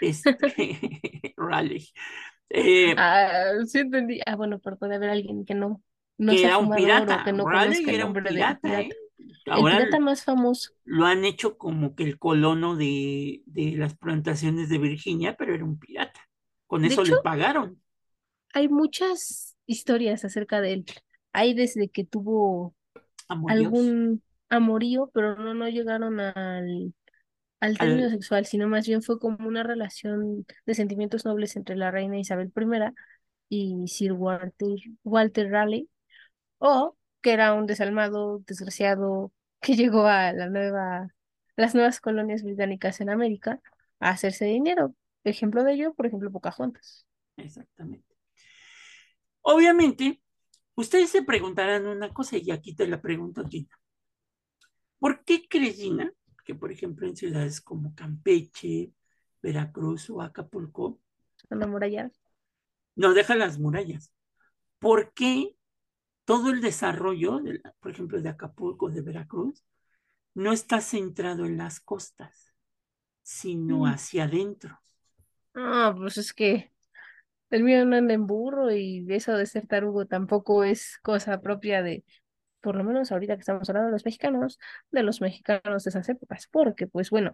Este, 0.00 0.36
Raleigh. 1.36 1.88
Eh, 2.48 2.94
ah, 2.96 3.52
sí 3.66 3.78
entendí. 3.80 4.20
Ah, 4.26 4.36
bueno, 4.36 4.58
pero 4.58 4.76
puede 4.78 4.96
haber 4.96 5.10
alguien 5.10 5.44
que 5.44 5.54
no, 5.54 5.82
no 6.18 6.32
que 6.32 6.44
era 6.44 6.58
un 6.58 6.74
pirata. 6.74 7.24
que 7.24 7.32
no 7.32 7.48
Raleigh 7.48 7.88
era 7.88 8.06
un 8.06 8.12
pirata, 8.12 8.80
¿eh? 8.82 8.90
Ahora 9.46 9.74
el 9.74 9.78
pirata 9.84 10.00
más 10.00 10.24
famoso. 10.24 10.72
Lo 10.84 11.06
han 11.06 11.24
hecho 11.24 11.56
como 11.56 11.94
que 11.94 12.04
el 12.04 12.18
colono 12.18 12.76
de, 12.76 13.42
de 13.46 13.72
las 13.76 13.96
plantaciones 13.96 14.68
de 14.68 14.78
Virginia, 14.78 15.36
pero 15.36 15.54
era 15.54 15.64
un 15.64 15.78
pirata. 15.78 16.20
Con 16.66 16.84
eso 16.84 17.04
le 17.04 17.16
pagaron 17.22 17.81
hay 18.52 18.68
muchas 18.68 19.56
historias 19.66 20.24
acerca 20.24 20.60
de 20.60 20.72
él. 20.74 20.84
Hay 21.32 21.54
desde 21.54 21.88
que 21.88 22.04
tuvo 22.04 22.74
algún 23.48 24.22
amorío, 24.48 25.10
pero 25.14 25.36
no, 25.36 25.54
no 25.54 25.68
llegaron 25.68 26.20
al, 26.20 26.94
al 27.60 27.78
término 27.78 28.10
sexual, 28.10 28.44
sino 28.44 28.68
más 28.68 28.86
bien 28.86 29.02
fue 29.02 29.18
como 29.18 29.46
una 29.48 29.62
relación 29.62 30.46
de 30.66 30.74
sentimientos 30.74 31.24
nobles 31.24 31.56
entre 31.56 31.76
la 31.76 31.90
reina 31.90 32.18
Isabel 32.18 32.52
I 32.54 32.92
y 33.48 33.88
Sir 33.88 34.12
Walter, 34.12 34.76
Walter 35.04 35.50
Raleigh, 35.50 35.88
o 36.58 36.96
que 37.20 37.32
era 37.32 37.54
un 37.54 37.66
desalmado, 37.66 38.42
desgraciado, 38.46 39.32
que 39.60 39.76
llegó 39.76 40.06
a 40.06 40.32
la 40.32 40.48
nueva, 40.48 41.08
las 41.56 41.74
nuevas 41.74 42.00
colonias 42.00 42.42
británicas 42.42 43.00
en 43.00 43.10
América 43.10 43.60
a 44.00 44.10
hacerse 44.10 44.44
dinero. 44.46 44.94
Ejemplo 45.24 45.62
de 45.62 45.74
ello, 45.74 45.94
por 45.94 46.06
ejemplo, 46.06 46.32
Pocahontas. 46.32 47.06
Exactamente. 47.36 48.11
Obviamente, 49.42 50.20
ustedes 50.74 51.10
se 51.10 51.22
preguntarán 51.22 51.86
una 51.86 52.12
cosa 52.12 52.36
y 52.38 52.50
aquí 52.50 52.74
te 52.74 52.86
la 52.86 53.00
pregunto, 53.00 53.46
Gina. 53.48 53.78
¿Por 54.98 55.24
qué 55.24 55.46
crees, 55.48 55.76
Gina, 55.76 56.12
que 56.44 56.54
por 56.54 56.72
ejemplo 56.72 57.06
en 57.06 57.16
ciudades 57.16 57.60
como 57.60 57.94
Campeche, 57.94 58.92
Veracruz 59.42 60.08
o 60.10 60.22
Acapulco... 60.22 61.00
¿Son 61.48 61.58
las 61.58 61.68
murallas? 61.68 62.20
No, 62.94 63.12
deja 63.14 63.34
las 63.34 63.58
murallas. 63.58 64.12
¿Por 64.78 65.12
qué 65.12 65.56
todo 66.24 66.50
el 66.50 66.60
desarrollo, 66.60 67.40
de 67.40 67.60
por 67.80 67.90
ejemplo, 67.90 68.20
de 68.20 68.28
Acapulco, 68.28 68.90
de 68.90 69.02
Veracruz, 69.02 69.64
no 70.34 70.52
está 70.52 70.80
centrado 70.80 71.46
en 71.46 71.58
las 71.58 71.80
costas, 71.80 72.54
sino 73.22 73.80
mm. 73.80 73.86
hacia 73.86 74.24
adentro? 74.24 74.80
Ah, 75.54 75.94
pues 75.96 76.16
es 76.16 76.32
que 76.32 76.71
el 77.52 77.64
mío 77.64 77.84
no 77.84 77.96
anda 77.96 78.14
en 78.14 78.26
burro 78.26 78.72
y 78.72 79.06
eso 79.10 79.36
de 79.36 79.46
ser 79.46 79.66
tarugo 79.66 80.06
tampoco 80.06 80.64
es 80.64 80.98
cosa 81.02 81.40
propia 81.40 81.82
de, 81.82 82.02
por 82.60 82.76
lo 82.76 82.82
menos 82.82 83.12
ahorita 83.12 83.34
que 83.34 83.40
estamos 83.40 83.68
hablando 83.68 83.88
de 83.88 83.92
los 83.92 84.04
mexicanos, 84.06 84.58
de 84.90 85.02
los 85.02 85.20
mexicanos 85.20 85.84
de 85.84 85.90
esas 85.90 86.08
épocas, 86.08 86.48
porque 86.50 86.86
pues 86.86 87.10
bueno, 87.10 87.32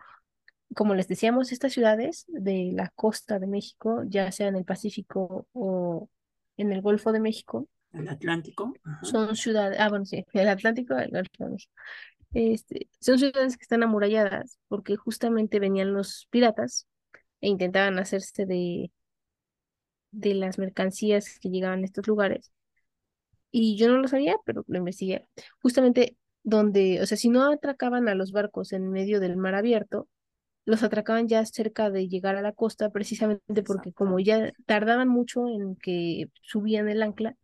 como 0.75 0.95
les 0.95 1.07
decíamos, 1.07 1.53
estas 1.53 1.73
ciudades 1.73 2.25
de 2.29 2.73
la 2.75 2.91
costa 2.97 3.39
de 3.39 3.47
México, 3.47 4.03
ya 4.07 4.31
sea 4.33 4.49
en 4.49 4.57
el 4.57 4.65
Pacífico 4.65 5.47
o 5.53 6.11
en 6.57 6.73
el 6.73 6.83
Golfo 6.83 7.13
de 7.13 7.21
México, 7.21 7.69
El 7.93 8.09
Atlántico. 8.09 8.75
ajá. 8.83 9.05
son 9.05 9.37
ciudades, 9.37 9.79
ah, 9.81 9.89
bueno, 9.89 10.05
sí, 10.05 10.27
el 10.33 10.49
Atlántico, 10.49 10.97
el 10.97 11.11
Golfo 11.11 11.45
de 11.45 11.51
México. 11.51 11.73
Este, 12.35 12.89
son 13.01 13.19
ciudades 13.19 13.57
que 13.57 13.63
están 13.63 13.83
amuralladas 13.85 14.59
porque 14.67 14.97
justamente 14.97 15.61
venían 15.61 15.95
los 15.95 16.27
piratas 16.31 16.87
e 17.41 17.49
intentaban 17.49 17.99
hacerse 17.99 18.45
de, 18.45 18.91
de 20.11 20.35
las 20.35 20.59
mercancías 20.59 21.39
que 21.41 21.51
llegaban 21.51 21.83
a 21.83 21.87
estos 21.87 22.07
lugares. 22.07 22.53
Y 23.51 23.77
yo 23.77 23.89
no 23.89 23.99
lo 23.99 24.09
sabía, 24.09 24.37
pero 24.45 24.65
lo 24.69 24.79
investigué. 24.79 25.27
Justamente 25.63 26.17
donde, 26.43 27.01
o 27.03 27.07
sea, 27.07 27.17
si 27.17 27.29
no 27.29 27.51
atracaban 27.53 28.09
a 28.09 28.15
los 28.15 28.33
barcos 28.33 28.73
en 28.73 28.91
medio 28.91 29.21
del 29.21 29.37
mar 29.37 29.55
abierto, 29.55 30.09
los 30.67 30.83
atracaban 30.85 31.29
ya 31.29 31.45
cerca 31.47 31.91
de 31.91 32.09
llegar 32.09 32.37
a 32.37 32.43
la 32.43 32.53
costa, 32.53 32.91
precisamente 32.91 33.63
porque 33.65 33.93
como 33.93 34.21
ya 34.21 34.53
tardaban 34.67 35.09
mucho 35.09 35.49
en 35.49 35.77
que 35.77 36.31
subían 36.43 36.89
el 36.89 37.03
ancla, 37.03 37.37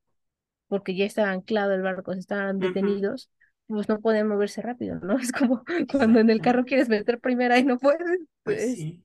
porque 0.68 0.96
ya 0.96 1.04
estaba 1.06 1.30
anclado 1.30 1.74
el 1.74 1.82
barco, 1.82 2.12
estaban 2.12 2.60
Ujú. 2.60 2.60
detenidos, 2.60 3.30
pues 3.68 3.88
no 3.88 4.00
podían 4.00 4.28
moverse 4.28 4.62
rápido, 4.62 5.00
¿no? 5.00 5.18
Es 5.20 5.32
como 5.32 5.64
cuando 5.92 6.20
en 6.20 6.30
el 6.30 6.40
carro 6.42 6.64
quieres 6.64 6.88
meter 6.88 7.20
primera 7.20 7.58
y 7.58 7.64
no 7.64 7.78
puedes, 7.78 8.20
Pues 8.44 8.62
pues 8.62 8.64
sí. 8.64 9.04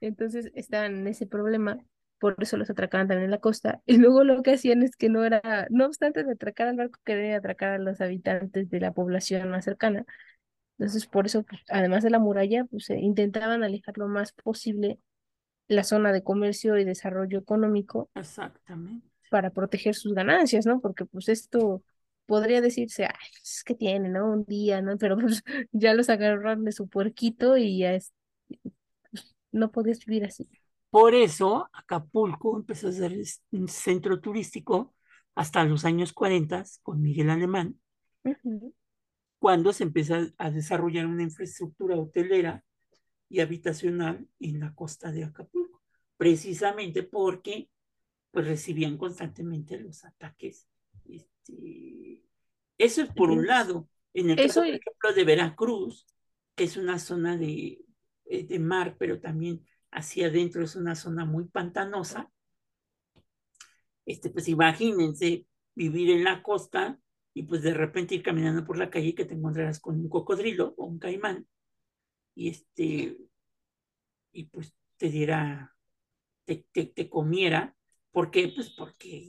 entonces 0.00 0.50
estaban 0.54 0.96
en 1.00 1.06
ese 1.08 1.26
problema, 1.26 1.78
por 2.20 2.36
eso 2.38 2.56
los 2.56 2.70
atracaban 2.70 3.08
también 3.08 3.24
en 3.24 3.30
la 3.32 3.38
costa. 3.38 3.82
Y 3.86 3.96
luego 3.96 4.24
lo 4.24 4.42
que 4.42 4.52
hacían 4.52 4.82
es 4.82 4.94
que 4.96 5.08
no 5.08 5.24
era, 5.24 5.66
no 5.70 5.86
obstante 5.86 6.22
de 6.22 6.32
atracar 6.32 6.68
al 6.68 6.76
barco, 6.76 7.00
querían 7.04 7.34
atracar 7.38 7.70
a 7.72 7.78
los 7.78 8.00
habitantes 8.00 8.70
de 8.70 8.80
la 8.80 8.92
población 8.92 9.50
más 9.50 9.64
cercana. 9.64 10.04
Entonces, 10.78 11.06
por 11.06 11.26
eso, 11.26 11.42
pues, 11.42 11.62
además 11.68 12.04
de 12.04 12.10
la 12.10 12.18
muralla, 12.18 12.64
pues 12.66 12.90
eh, 12.90 12.98
intentaban 13.00 13.64
alejar 13.64 13.98
lo 13.98 14.08
más 14.08 14.32
posible 14.32 15.00
la 15.68 15.84
zona 15.84 16.12
de 16.12 16.22
comercio 16.24 16.76
y 16.78 16.84
desarrollo 16.84 17.38
económico 17.38 18.10
Exactamente. 18.14 19.06
para 19.30 19.50
proteger 19.50 19.94
sus 19.94 20.14
ganancias, 20.14 20.66
¿no? 20.66 20.80
Porque 20.80 21.04
pues 21.06 21.28
esto 21.28 21.82
podría 22.26 22.60
decirse, 22.60 23.04
ay, 23.04 23.28
es 23.42 23.62
que 23.64 23.74
tiene, 23.74 24.08
¿no? 24.08 24.30
Un 24.32 24.44
día, 24.44 24.82
¿no? 24.82 24.98
Pero 24.98 25.16
pues 25.18 25.42
ya 25.72 25.94
los 25.94 26.10
agarraron 26.10 26.64
de 26.64 26.72
su 26.72 26.88
puerquito 26.88 27.56
y 27.56 27.78
ya 27.78 27.94
es, 27.94 28.12
pues, 29.10 29.34
no 29.52 29.70
podías 29.70 30.04
vivir 30.04 30.24
así. 30.24 30.48
Por 30.90 31.14
eso 31.14 31.68
Acapulco 31.72 32.56
empezó 32.56 32.88
a 32.88 32.92
ser 32.92 33.16
un 33.52 33.68
centro 33.68 34.20
turístico 34.20 34.94
hasta 35.34 35.64
los 35.64 35.84
años 35.84 36.12
40 36.12 36.64
con 36.82 37.00
Miguel 37.00 37.30
Alemán, 37.30 37.80
cuando 39.38 39.72
se 39.72 39.84
empieza 39.84 40.26
a 40.36 40.50
desarrollar 40.50 41.06
una 41.06 41.22
infraestructura 41.22 41.96
hotelera 41.96 42.64
y 43.28 43.40
habitacional 43.40 44.26
en 44.40 44.60
la 44.60 44.74
costa 44.74 45.12
de 45.12 45.24
Acapulco, 45.24 45.80
precisamente 46.16 47.04
porque 47.04 47.70
pues 48.32 48.46
recibían 48.46 48.98
constantemente 48.98 49.78
los 49.78 50.04
ataques. 50.04 50.68
Este, 51.08 52.22
eso 52.78 53.02
es 53.02 53.08
por 53.12 53.30
un 53.30 53.46
lado. 53.46 53.88
En 54.12 54.30
el 54.30 54.38
Eso 54.38 54.60
caso, 54.60 54.60
por 54.60 54.68
ejemplo, 54.68 55.12
de 55.14 55.24
Veracruz, 55.24 56.06
que 56.54 56.64
es 56.64 56.76
una 56.76 56.98
zona 56.98 57.36
de, 57.36 57.84
eh, 58.26 58.44
de 58.44 58.58
mar, 58.58 58.96
pero 58.98 59.20
también 59.20 59.64
hacia 59.92 60.28
adentro 60.28 60.62
es 60.64 60.76
una 60.76 60.94
zona 60.94 61.24
muy 61.24 61.46
pantanosa, 61.48 62.30
este, 64.06 64.30
pues 64.30 64.48
imagínense 64.48 65.46
vivir 65.74 66.10
en 66.10 66.24
la 66.24 66.42
costa 66.42 66.98
y 67.32 67.44
pues 67.44 67.62
de 67.62 67.74
repente 67.74 68.14
ir 68.14 68.22
caminando 68.22 68.64
por 68.64 68.76
la 68.76 68.90
calle 68.90 69.14
que 69.14 69.24
te 69.24 69.34
encontraras 69.34 69.80
con 69.80 70.00
un 70.00 70.08
cocodrilo 70.08 70.74
o 70.76 70.86
un 70.86 70.98
caimán. 70.98 71.46
Y 72.34 72.48
este 72.48 73.18
y 74.32 74.44
pues 74.44 74.74
te 74.96 75.08
diera 75.10 75.76
te, 76.44 76.66
te, 76.72 76.86
te 76.86 77.08
comiera. 77.08 77.76
¿por 78.10 78.30
qué? 78.30 78.48
pues 78.54 78.70
porque 78.70 79.28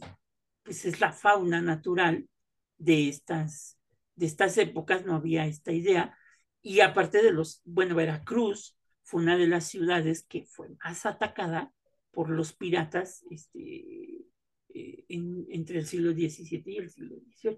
pues 0.63 0.85
es 0.85 0.99
la 0.99 1.11
fauna 1.11 1.61
natural 1.61 2.27
de 2.77 3.09
estas 3.09 3.77
de 4.15 4.25
estas 4.25 4.57
épocas 4.57 5.05
no 5.05 5.15
había 5.15 5.45
esta 5.45 5.71
idea. 5.71 6.17
Y 6.61 6.79
aparte 6.81 7.21
de 7.23 7.31
los 7.31 7.61
bueno 7.65 7.95
Veracruz 7.95 8.77
fue 9.11 9.21
una 9.21 9.35
de 9.35 9.45
las 9.45 9.67
ciudades 9.67 10.23
que 10.23 10.45
fue 10.45 10.69
más 10.85 11.05
atacada 11.05 11.73
por 12.11 12.29
los 12.29 12.53
piratas 12.53 13.25
este, 13.29 14.23
eh, 14.73 15.05
en, 15.09 15.45
entre 15.49 15.79
el 15.79 15.85
siglo 15.85 16.13
XVII 16.13 16.63
y 16.65 16.77
el 16.77 16.89
siglo 16.89 17.17
XVIII. 17.17 17.57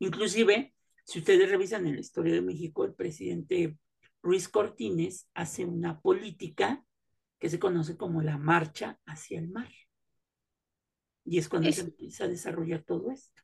Inclusive, 0.00 0.74
si 1.04 1.20
ustedes 1.20 1.48
revisan 1.48 1.86
en 1.86 1.94
la 1.94 2.00
historia 2.00 2.34
de 2.34 2.42
México, 2.42 2.84
el 2.84 2.94
presidente 2.94 3.78
Ruiz 4.24 4.48
Cortines 4.48 5.28
hace 5.34 5.64
una 5.64 6.00
política 6.00 6.84
que 7.38 7.48
se 7.48 7.60
conoce 7.60 7.96
como 7.96 8.20
la 8.20 8.36
marcha 8.36 8.98
hacia 9.06 9.38
el 9.38 9.50
mar. 9.50 9.70
Y 11.24 11.38
es 11.38 11.48
cuando 11.48 11.68
es, 11.68 11.76
se 11.76 11.82
empieza 11.82 12.24
a 12.24 12.28
desarrollar 12.28 12.82
todo 12.82 13.12
esto. 13.12 13.40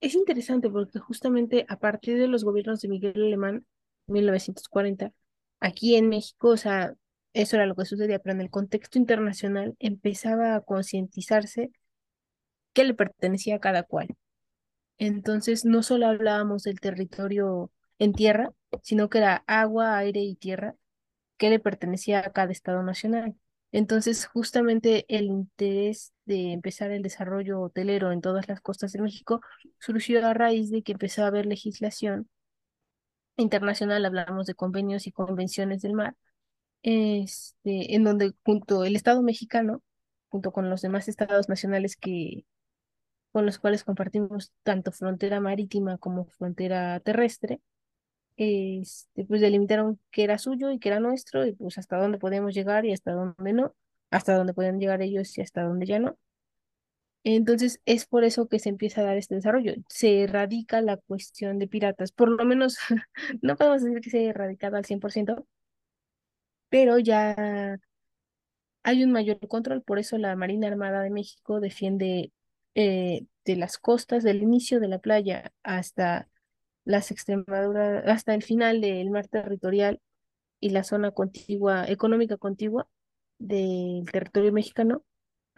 es 0.00 0.14
interesante 0.14 0.70
porque 0.70 1.00
justamente 1.00 1.66
a 1.68 1.80
partir 1.80 2.16
de 2.16 2.28
los 2.28 2.44
gobiernos 2.44 2.80
de 2.80 2.88
Miguel 2.88 3.14
Alemán, 3.16 3.66
1940, 4.06 5.12
aquí 5.60 5.96
en 5.96 6.08
México, 6.08 6.48
o 6.48 6.56
sea, 6.56 6.94
eso 7.32 7.56
era 7.56 7.66
lo 7.66 7.76
que 7.76 7.84
sucedía, 7.84 8.18
pero 8.18 8.34
en 8.34 8.40
el 8.40 8.50
contexto 8.50 8.98
internacional 8.98 9.76
empezaba 9.78 10.54
a 10.56 10.60
concientizarse 10.62 11.70
qué 12.72 12.84
le 12.84 12.94
pertenecía 12.94 13.56
a 13.56 13.60
cada 13.60 13.82
cual. 13.84 14.08
Entonces, 14.98 15.64
no 15.64 15.82
solo 15.82 16.06
hablábamos 16.06 16.62
del 16.64 16.80
territorio 16.80 17.70
en 17.98 18.12
tierra, 18.12 18.50
sino 18.82 19.08
que 19.08 19.18
era 19.18 19.44
agua, 19.46 19.96
aire 19.98 20.20
y 20.20 20.36
tierra 20.36 20.74
que 21.38 21.50
le 21.50 21.58
pertenecía 21.58 22.20
a 22.20 22.32
cada 22.32 22.52
Estado 22.52 22.82
nacional. 22.82 23.34
Entonces, 23.72 24.26
justamente 24.26 25.06
el 25.08 25.26
interés 25.26 26.12
de 26.24 26.52
empezar 26.52 26.90
el 26.90 27.02
desarrollo 27.02 27.60
hotelero 27.60 28.12
en 28.12 28.20
todas 28.20 28.48
las 28.48 28.60
costas 28.60 28.92
de 28.92 29.02
México 29.02 29.40
surgió 29.78 30.26
a 30.26 30.34
raíz 30.34 30.70
de 30.70 30.82
que 30.82 30.92
empezó 30.92 31.24
a 31.24 31.28
haber 31.28 31.46
legislación 31.46 32.28
internacional, 33.40 34.04
hablamos 34.04 34.46
de 34.46 34.54
convenios 34.54 35.06
y 35.06 35.12
convenciones 35.12 35.82
del 35.82 35.94
mar, 35.94 36.16
este, 36.82 37.94
en 37.94 38.04
donde 38.04 38.34
junto 38.44 38.84
el 38.84 38.96
Estado 38.96 39.22
mexicano, 39.22 39.82
junto 40.30 40.52
con 40.52 40.70
los 40.70 40.82
demás 40.82 41.08
estados 41.08 41.48
nacionales 41.48 41.96
que 41.96 42.44
con 43.32 43.46
los 43.46 43.58
cuales 43.58 43.84
compartimos 43.84 44.52
tanto 44.62 44.92
frontera 44.92 45.40
marítima 45.40 45.98
como 45.98 46.26
frontera 46.26 47.00
terrestre, 47.00 47.60
este, 48.36 49.24
pues 49.26 49.40
delimitaron 49.40 50.00
qué 50.10 50.24
era 50.24 50.38
suyo 50.38 50.70
y 50.70 50.78
qué 50.78 50.90
era 50.90 51.00
nuestro, 51.00 51.46
y 51.46 51.52
pues 51.54 51.78
hasta 51.78 51.98
dónde 51.98 52.18
podíamos 52.18 52.54
llegar 52.54 52.86
y 52.86 52.92
hasta 52.92 53.12
dónde 53.12 53.52
no, 53.52 53.74
hasta 54.10 54.34
dónde 54.36 54.54
podían 54.54 54.80
llegar 54.80 55.02
ellos 55.02 55.36
y 55.38 55.42
hasta 55.42 55.62
dónde 55.62 55.86
ya 55.86 55.98
no. 56.00 56.18
Entonces 57.24 57.80
es 57.84 58.06
por 58.06 58.24
eso 58.24 58.48
que 58.48 58.58
se 58.58 58.70
empieza 58.70 59.02
a 59.02 59.04
dar 59.04 59.16
este 59.16 59.34
desarrollo. 59.34 59.74
Se 59.88 60.22
erradica 60.22 60.80
la 60.80 60.96
cuestión 60.96 61.58
de 61.58 61.68
piratas, 61.68 62.12
por 62.12 62.30
lo 62.30 62.44
menos 62.44 62.78
no 63.42 63.56
podemos 63.56 63.82
decir 63.82 64.00
que 64.00 64.10
se 64.10 64.18
ha 64.20 64.30
erradicado 64.30 64.76
al 64.76 64.84
100%, 64.84 65.46
pero 66.68 66.98
ya 66.98 67.78
hay 68.82 69.04
un 69.04 69.12
mayor 69.12 69.38
control, 69.48 69.82
por 69.82 69.98
eso 69.98 70.18
la 70.18 70.36
Marina 70.36 70.68
Armada 70.68 71.02
de 71.02 71.10
México 71.10 71.60
defiende 71.60 72.32
eh, 72.74 73.26
de 73.44 73.56
las 73.56 73.78
costas, 73.78 74.22
del 74.24 74.42
inicio 74.42 74.80
de 74.80 74.88
la 74.88 74.98
playa 75.00 75.52
hasta 75.62 76.28
las 76.84 77.10
Extremaduras, 77.10 78.04
hasta 78.06 78.34
el 78.34 78.42
final 78.42 78.80
del 78.80 79.10
mar 79.10 79.28
territorial 79.28 80.00
y 80.60 80.70
la 80.70 80.84
zona 80.84 81.12
contigua, 81.12 81.86
económica 81.88 82.36
contigua 82.36 82.88
del 83.38 84.04
territorio 84.10 84.52
mexicano 84.52 85.04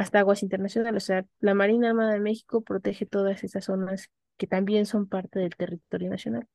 hasta 0.02 0.20
aguas 0.20 0.42
internacionales. 0.42 1.04
O 1.04 1.06
sea, 1.06 1.26
la 1.40 1.54
Marina 1.54 1.88
Armada 1.90 2.12
de 2.12 2.20
México 2.20 2.62
protege 2.62 3.06
todas 3.06 3.44
esas 3.44 3.64
zonas 3.66 4.10
que 4.36 4.46
también 4.46 4.86
son 4.86 5.08
parte 5.08 5.38
del 5.38 5.56
territorio 5.56 6.10
nacional. 6.10 6.46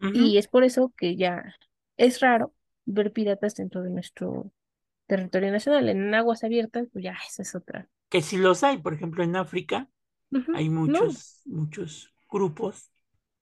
Uh 0.00 0.06
-huh. 0.06 0.28
Y 0.28 0.38
es 0.38 0.48
por 0.48 0.64
eso 0.64 0.92
que 0.96 1.16
ya 1.16 1.54
es 1.96 2.20
raro 2.20 2.54
ver 2.84 3.12
piratas 3.12 3.54
dentro 3.54 3.82
de 3.82 3.90
nuestro 3.90 4.52
territorio 5.06 5.50
nacional. 5.52 5.88
En 5.88 6.14
aguas 6.14 6.44
abiertas, 6.44 6.88
pues 6.92 7.04
ya 7.04 7.16
esa 7.26 7.42
es 7.42 7.54
otra. 7.54 7.88
Que 8.08 8.22
si 8.22 8.36
los 8.38 8.64
hay, 8.64 8.78
por 8.78 8.94
ejemplo, 8.94 9.22
en 9.24 9.36
África 9.36 9.88
Uh 10.32 10.38
-huh. 10.38 10.56
hay 10.56 10.70
muchos, 10.70 11.42
no. 11.46 11.56
muchos 11.56 12.14
grupos 12.30 12.92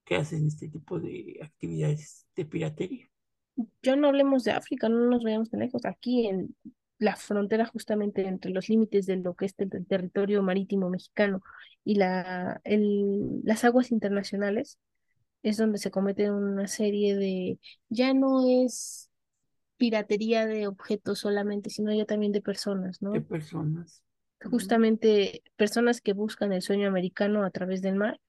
que 0.05 0.17
hacen 0.17 0.47
este 0.47 0.69
tipo 0.71 0.99
de 0.99 1.39
actividades 1.43 2.27
de 2.35 2.47
piratería. 2.47 3.11
Ya 3.83 3.97
no 3.97 4.09
hablemos 4.09 4.45
de 4.45 4.53
África, 4.53 4.89
no 4.89 5.11
nos 5.11 5.23
vayamos 5.23 5.51
tan 5.51 5.61
lejos. 5.61 5.85
Aquí 5.85 6.29
en 6.29 6.55
la 6.99 7.17
frontera 7.17 7.67
justamente 7.67 8.27
entre 8.27 8.51
los 8.51 8.69
límites 8.69 9.07
de 9.07 9.17
lo 9.17 9.35
que 9.35 9.47
es 9.47 9.55
el 9.59 9.87
territorio 9.87 10.43
marítimo 10.43 10.91
mexicano 10.91 11.43
y 11.85 11.95
la, 11.95 12.61
el, 12.65 13.41
las 13.45 13.65
aguas 13.65 13.93
internacionales, 13.93 14.79
es 15.43 15.57
donde 15.57 15.79
se 15.79 15.91
cometen 15.91 16.33
una 16.33 16.67
serie 16.67 17.17
de, 17.17 17.59
ya 17.89 18.13
no 18.15 18.47
es 18.49 19.11
piratería 19.77 20.47
de 20.47 20.67
objetos 20.67 21.21
solamente, 21.21 21.71
sino 21.71 21.95
ya 21.95 22.05
también 22.05 22.33
de 22.33 22.43
personas, 22.43 23.01
¿no? 23.01 23.13
De 23.13 23.21
personas. 23.21 24.03
Justamente 24.43 25.43
personas 25.57 26.01
que 26.01 26.13
buscan 26.13 26.53
el 26.53 26.63
sueño 26.63 26.89
americano 26.89 27.45
a 27.45 27.51
través 27.51 27.83
del 27.83 27.97
mar 27.97 28.21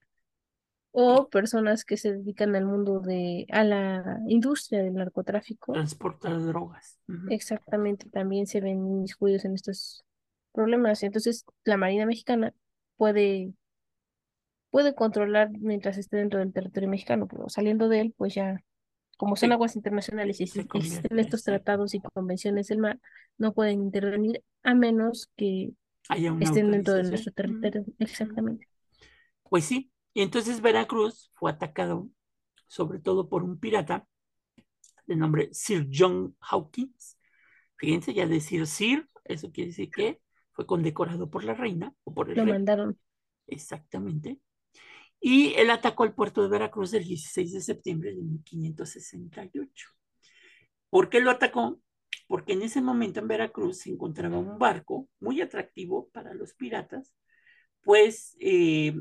O 0.91 1.29
personas 1.29 1.85
que 1.85 1.97
se 1.97 2.13
dedican 2.13 2.55
al 2.55 2.65
mundo 2.65 2.99
de, 2.99 3.45
a 3.51 3.63
la 3.63 4.19
industria 4.27 4.83
del 4.83 4.95
narcotráfico. 4.95 5.73
Transportar 5.73 6.41
drogas. 6.45 6.99
Exactamente, 7.29 8.09
también 8.09 8.47
se 8.47 8.59
ven 8.59 8.77
inmiscuidos 8.85 9.45
en 9.45 9.53
estos 9.53 10.03
problemas. 10.51 11.03
Entonces, 11.03 11.45
la 11.63 11.77
Marina 11.77 12.05
Mexicana 12.05 12.53
puede, 12.97 13.53
puede 14.69 14.93
controlar 14.95 15.49
mientras 15.51 15.97
esté 15.97 16.17
dentro 16.17 16.39
del 16.39 16.53
territorio 16.53 16.89
mexicano, 16.89 17.27
pero 17.27 17.49
saliendo 17.49 17.89
de 17.89 18.01
él, 18.01 18.13
pues 18.17 18.33
ya, 18.35 18.63
como 19.17 19.35
son 19.35 19.49
Sí, 19.49 19.53
aguas 19.53 19.75
internacionales 19.75 20.39
y 20.39 20.43
existen 20.43 21.19
estos 21.19 21.43
tratados 21.43 21.93
y 21.93 22.01
convenciones 22.01 22.67
del 22.67 22.79
mar, 22.79 22.99
no 23.37 23.53
pueden 23.53 23.81
intervenir 23.81 24.43
a 24.63 24.75
menos 24.75 25.29
que 25.35 25.71
estén 26.39 26.71
dentro 26.71 26.93
de 26.93 27.03
nuestro 27.03 27.31
territorio. 27.33 27.85
Exactamente. 27.99 28.67
Pues 29.49 29.65
sí, 29.65 29.91
y 30.19 30.21
entonces 30.21 30.59
Veracruz 30.59 31.31
fue 31.33 31.49
atacado 31.49 32.09
sobre 32.67 32.99
todo 32.99 33.29
por 33.29 33.41
un 33.41 33.57
pirata 33.57 34.05
de 35.05 35.15
nombre 35.15 35.47
Sir 35.53 35.87
John 35.89 36.35
Hawkins. 36.41 37.17
Fíjense, 37.77 38.13
ya 38.13 38.27
decir 38.27 38.67
Sir, 38.67 39.09
eso 39.23 39.49
quiere 39.53 39.69
decir 39.69 39.89
que 39.89 40.19
fue 40.51 40.65
condecorado 40.65 41.29
por 41.29 41.45
la 41.45 41.53
reina 41.53 41.95
o 42.03 42.13
por 42.13 42.29
el 42.29 42.35
Lo 42.35 42.43
rey, 42.43 42.51
mandaron. 42.51 42.99
exactamente. 43.47 44.41
Y 45.21 45.53
él 45.53 45.69
atacó 45.69 46.03
el 46.03 46.13
puerto 46.13 46.43
de 46.43 46.49
Veracruz 46.49 46.93
el 46.95 47.05
16 47.05 47.53
de 47.53 47.61
septiembre 47.61 48.09
de 48.13 48.21
1568. 48.21 49.87
¿Por 50.89 51.09
qué 51.09 51.21
lo 51.21 51.31
atacó? 51.31 51.79
Porque 52.27 52.51
en 52.51 52.63
ese 52.63 52.81
momento 52.81 53.21
en 53.21 53.29
Veracruz 53.29 53.77
se 53.77 53.89
encontraba 53.89 54.37
un 54.37 54.59
barco 54.59 55.07
muy 55.21 55.39
atractivo 55.39 56.09
para 56.09 56.33
los 56.33 56.55
piratas, 56.55 57.15
pues 57.83 58.35
eh, 58.41 58.93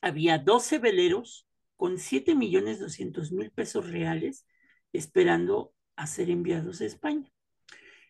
había 0.00 0.38
12 0.38 0.78
veleros 0.78 1.46
con 1.76 1.98
7 1.98 2.34
millones 2.34 2.80
200 2.80 3.32
mil 3.32 3.50
pesos 3.50 3.88
reales 3.88 4.46
esperando 4.92 5.74
a 5.96 6.06
ser 6.06 6.30
enviados 6.30 6.80
a 6.80 6.86
España. 6.86 7.30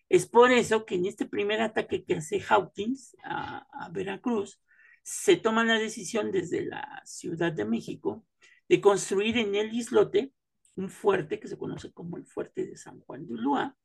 Es 0.08 0.26
por 0.26 0.52
eso 0.52 0.86
que 0.86 0.94
en 0.94 1.06
este 1.06 1.26
primer 1.26 1.60
ataque 1.60 2.04
que 2.04 2.16
hace 2.16 2.40
Hawkins 2.40 3.16
a, 3.24 3.66
a 3.72 3.90
Veracruz, 3.90 4.60
se 5.02 5.36
toma 5.36 5.64
la 5.64 5.78
decisión 5.78 6.30
desde 6.30 6.64
la 6.64 7.02
Ciudad 7.04 7.52
de 7.52 7.64
México 7.64 8.26
de 8.68 8.80
construir 8.80 9.38
en 9.38 9.54
el 9.54 9.72
islote 9.74 10.32
un 10.76 10.90
fuerte 10.90 11.40
que 11.40 11.48
se 11.48 11.58
conoce 11.58 11.92
como 11.92 12.16
el 12.16 12.26
Fuerte 12.26 12.66
de 12.66 12.76
San 12.76 13.00
Juan 13.00 13.26
de 13.26 13.34
Ulúa, 13.34 13.76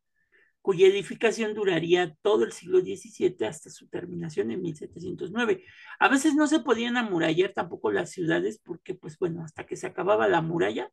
cuya 0.63 0.87
edificación 0.87 1.53
duraría 1.53 2.15
todo 2.21 2.45
el 2.45 2.53
siglo 2.53 2.79
XVII 2.79 3.35
hasta 3.45 3.69
su 3.69 3.89
terminación 3.89 4.49
en 4.49 4.61
1709. 4.61 5.65
A 5.99 6.07
veces 6.07 6.35
no 6.35 6.47
se 6.47 6.61
podían 6.61 6.95
amurallar 6.95 7.51
tampoco 7.53 7.91
las 7.91 8.11
ciudades 8.11 8.61
porque, 8.63 8.95
pues 8.95 9.19
bueno, 9.19 9.43
hasta 9.43 9.65
que 9.65 9.75
se 9.75 9.87
acababa 9.87 10.29
la 10.29 10.41
muralla, 10.41 10.89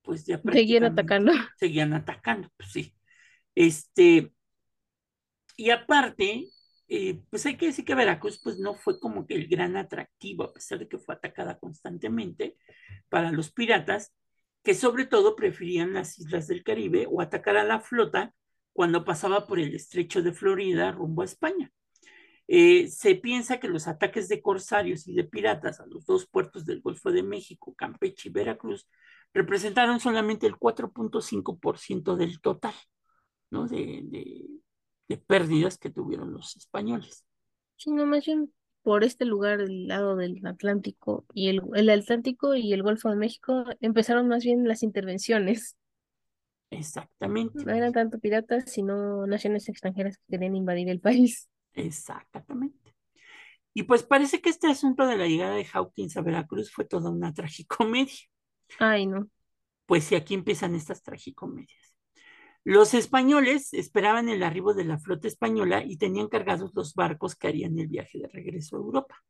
pues 0.00 0.24
ya 0.24 0.40
Seguían 0.50 0.84
atacando. 0.84 1.32
seguían 1.58 1.92
atacando, 1.92 2.48
pues 2.56 2.72
sí. 2.72 2.94
Este, 3.54 4.32
y 5.58 5.68
aparte, 5.68 6.48
eh, 6.88 7.20
pues 7.28 7.44
hay 7.44 7.58
que 7.58 7.66
decir 7.66 7.84
que 7.84 7.94
Veracruz 7.94 8.40
pues 8.42 8.58
no 8.58 8.74
fue 8.76 8.98
como 8.98 9.26
que 9.26 9.34
el 9.34 9.46
gran 9.46 9.76
atractivo, 9.76 10.44
a 10.44 10.54
pesar 10.54 10.78
de 10.78 10.88
que 10.88 10.98
fue 10.98 11.14
atacada 11.14 11.58
constantemente 11.58 12.56
para 13.10 13.30
los 13.30 13.52
piratas, 13.52 14.14
que 14.62 14.72
sobre 14.72 15.04
todo 15.04 15.36
preferían 15.36 15.92
las 15.92 16.18
islas 16.18 16.46
del 16.46 16.64
Caribe 16.64 17.06
o 17.10 17.20
atacar 17.20 17.58
a 17.58 17.64
la 17.64 17.80
flota 17.80 18.32
cuando 18.76 19.04
pasaba 19.04 19.46
por 19.46 19.58
el 19.58 19.74
estrecho 19.74 20.22
de 20.22 20.32
Florida 20.32 20.92
rumbo 20.92 21.22
a 21.22 21.24
España. 21.24 21.72
Eh, 22.46 22.88
se 22.88 23.14
piensa 23.16 23.58
que 23.58 23.68
los 23.68 23.88
ataques 23.88 24.28
de 24.28 24.42
corsarios 24.42 25.08
y 25.08 25.14
de 25.14 25.24
piratas 25.24 25.80
a 25.80 25.86
los 25.86 26.04
dos 26.04 26.26
puertos 26.26 26.66
del 26.66 26.82
Golfo 26.82 27.10
de 27.10 27.22
México, 27.22 27.74
Campeche 27.74 28.28
y 28.28 28.32
Veracruz, 28.32 28.86
representaron 29.32 29.98
solamente 29.98 30.46
el 30.46 30.56
4.5% 30.56 32.16
del 32.16 32.40
total 32.40 32.74
de, 33.50 34.48
de, 35.08 35.16
pérdidas 35.16 35.78
que 35.78 35.90
tuvieron 35.90 36.32
los 36.32 36.54
españoles. 36.56 37.24
Sí, 37.76 37.90
no, 37.90 38.04
más 38.04 38.26
bien 38.26 38.52
por 38.82 39.04
este 39.04 39.24
lugar, 39.24 39.62
el 39.62 39.88
lado 39.88 40.16
del 40.16 40.46
Atlántico 40.46 41.24
y 41.32 41.48
el 41.48 41.90
Atlántico 41.90 42.54
y 42.54 42.72
el 42.74 42.82
Golfo 42.82 43.08
de 43.08 43.16
México, 43.16 43.64
empezaron 43.80 44.28
más 44.28 44.44
bien 44.44 44.68
las 44.68 44.82
intervenciones. 44.82 45.76
Exactamente. 46.70 47.64
No 47.64 47.72
eran 47.72 47.92
tanto 47.92 48.18
piratas, 48.18 48.70
sino 48.70 49.26
naciones 49.26 49.68
extranjeras 49.68 50.18
que 50.18 50.24
querían 50.30 50.56
invadir 50.56 50.88
el 50.88 51.00
país. 51.00 51.48
Exactamente. 51.74 52.94
Y 53.72 53.82
pues 53.82 54.02
parece 54.02 54.40
que 54.40 54.48
este 54.48 54.68
asunto 54.68 55.06
de 55.06 55.16
la 55.16 55.26
llegada 55.26 55.54
de 55.54 55.66
Hawkins 55.70 56.16
a 56.16 56.22
Veracruz 56.22 56.72
fue 56.72 56.84
toda 56.84 57.10
una 57.10 57.32
tragicomedia. 57.34 58.26
Ay, 58.78 59.06
no. 59.06 59.28
Pues 59.86 60.04
sí, 60.04 60.14
aquí 60.14 60.34
empiezan 60.34 60.74
estas 60.74 61.02
tragicomedias. 61.02 61.94
Los 62.64 62.94
españoles 62.94 63.72
esperaban 63.74 64.28
el 64.28 64.42
arribo 64.42 64.74
de 64.74 64.84
la 64.84 64.98
flota 64.98 65.28
española 65.28 65.84
y 65.84 65.98
tenían 65.98 66.28
cargados 66.28 66.72
los 66.74 66.94
barcos 66.94 67.36
que 67.36 67.46
harían 67.46 67.78
el 67.78 67.86
viaje 67.86 68.18
de 68.18 68.26
regreso 68.28 68.76
a 68.76 68.80
Europa. 68.80 69.22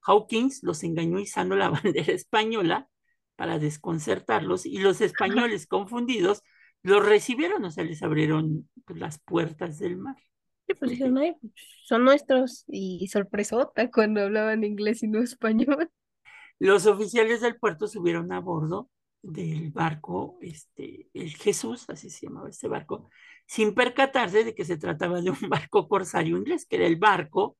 Hawkins 0.00 0.64
los 0.64 0.82
engañó 0.82 1.20
izando 1.20 1.54
la 1.54 1.68
bandera 1.70 2.12
española 2.12 2.88
para 3.36 3.58
desconcertarlos 3.58 4.66
y 4.66 4.78
los 4.78 5.00
españoles 5.00 5.66
confundidos 5.66 6.42
los 6.82 7.04
recibieron, 7.04 7.64
o 7.64 7.70
sea, 7.70 7.84
les 7.84 8.02
abrieron 8.02 8.68
pues, 8.84 8.98
las 8.98 9.18
puertas 9.18 9.78
del 9.78 9.96
mar. 9.96 10.16
Sí, 10.66 10.74
pues 10.74 10.90
dijeron, 10.92 11.18
ay, 11.18 11.36
son 11.84 12.04
nuestros 12.04 12.64
y 12.68 13.06
sorpresota 13.08 13.90
cuando 13.90 14.22
hablaban 14.22 14.64
inglés 14.64 15.02
y 15.02 15.08
no 15.08 15.20
español. 15.20 15.90
Los 16.58 16.86
oficiales 16.86 17.40
del 17.40 17.56
puerto 17.56 17.88
subieron 17.88 18.32
a 18.32 18.40
bordo 18.40 18.88
del 19.22 19.70
barco, 19.70 20.38
este, 20.40 21.08
el 21.14 21.34
Jesús, 21.36 21.88
así 21.88 22.10
se 22.10 22.26
llamaba 22.26 22.48
este 22.48 22.68
barco, 22.68 23.08
sin 23.46 23.74
percatarse 23.74 24.44
de 24.44 24.54
que 24.54 24.64
se 24.64 24.76
trataba 24.76 25.20
de 25.20 25.30
un 25.30 25.38
barco 25.48 25.88
corsario 25.88 26.36
inglés, 26.36 26.66
que 26.66 26.76
era 26.76 26.86
el 26.86 26.96
barco 26.96 27.56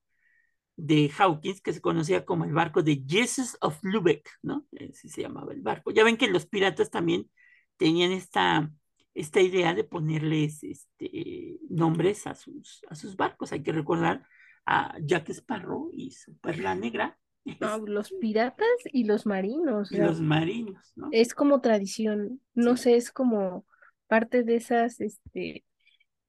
de 0.77 1.11
Hawkins, 1.17 1.61
que 1.61 1.73
se 1.73 1.81
conocía 1.81 2.25
como 2.25 2.45
el 2.45 2.53
barco 2.53 2.83
de 2.83 3.05
Jesus 3.07 3.57
of 3.61 3.79
Lubeck, 3.83 4.29
¿no? 4.43 4.67
Así 4.91 5.09
se 5.09 5.23
llamaba 5.23 5.53
el 5.53 5.63
barco. 5.63 5.91
Ya 5.93 6.05
ven 6.05 6.17
que 6.17 6.29
los 6.29 6.47
piratas 6.47 6.91
también 6.91 7.31
tenían 7.77 8.13
esta, 8.13 8.71
esta 9.15 9.41
idea 9.41 9.75
de 9.75 9.85
ponerles 9.85 10.63
este, 10.65 11.59
nombres 11.69 12.27
a 12.27 12.35
sus, 12.35 12.83
a 12.89 12.95
sus 12.95 13.17
barcos. 13.17 13.53
Hay 13.53 13.63
que 13.63 13.73
recordar 13.73 14.25
a 14.67 14.97
Jack 15.01 15.31
Sparrow 15.31 15.91
y 15.93 16.13
su 16.13 16.37
perla 16.39 16.75
negra, 16.75 17.19
no, 17.61 17.79
los 17.87 18.13
piratas 18.13 18.67
y 18.93 19.05
los 19.05 19.27
marinos. 19.27 19.93
Y 19.93 19.97
los 19.97 20.21
marinos, 20.21 20.93
¿no? 20.97 21.09
Es 21.13 21.35
como 21.35 21.61
tradición, 21.61 22.41
no 22.55 22.77
sí. 22.77 22.85
sé, 22.85 22.97
es 22.97 23.11
como 23.11 23.67
parte 24.07 24.43
de 24.43 24.57
esas 24.57 25.01
este, 25.01 25.65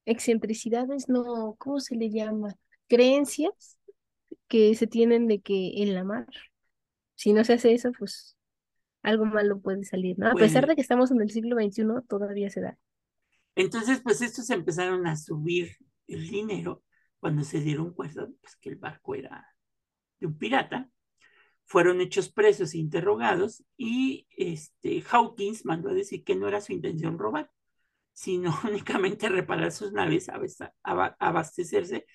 excentricidades, 0.06 1.10
no, 1.10 1.56
¿cómo 1.58 1.80
se 1.80 1.96
le 1.96 2.10
llama? 2.10 2.56
Creencias 2.88 3.78
que 4.48 4.76
se 4.76 4.88
tienen 4.88 5.28
de 5.28 5.42
que 5.42 5.84
en 5.84 5.94
la 5.94 6.04
mar, 6.04 6.28
si 7.16 7.34
no 7.34 7.44
se 7.44 7.54
hace 7.54 7.74
eso, 7.74 7.92
pues 7.98 8.36
algo 9.04 9.26
malo 9.26 9.60
puede 9.60 9.84
salir, 9.84 10.18
¿no? 10.18 10.28
A 10.28 10.32
Puede. 10.32 10.46
pesar 10.46 10.68
de 10.68 10.76
que 10.76 10.82
estamos 10.82 11.12
en 11.12 11.22
el 11.22 11.30
siglo 11.30 11.56
XXI, 11.56 11.84
todavía 12.08 12.50
se 12.50 12.62
da. 12.62 12.80
Entonces, 13.56 14.02
pues 14.02 14.22
estos 14.22 14.50
empezaron 14.50 15.06
a 15.06 15.16
subir 15.16 15.78
el 16.08 16.28
dinero 16.28 16.84
cuando 17.20 17.44
se 17.44 17.60
dieron 17.60 17.94
cuenta 17.94 18.28
pues, 18.42 18.56
que 18.56 18.70
el 18.70 18.78
barco 18.78 19.16
era 19.16 19.48
de 20.20 20.28
un 20.28 20.38
pirata 20.38 20.90
fueron 21.66 22.02
hechos 22.02 22.30
presos 22.30 22.74
e 22.74 22.78
interrogados 22.78 23.64
y 23.78 24.28
este, 24.38 25.04
Hawkins 25.10 25.66
mandó 25.66 25.90
a 25.90 25.94
decir 25.94 26.24
que 26.24 26.36
no 26.36 26.48
era 26.48 26.62
su 26.62 26.74
intención 26.74 27.18
robar, 27.18 27.52
sino 28.14 28.54
únicamente 28.64 29.30
reparar 29.30 29.72
sus 29.72 29.92
naves, 29.92 30.30
abastecerse 30.84 32.06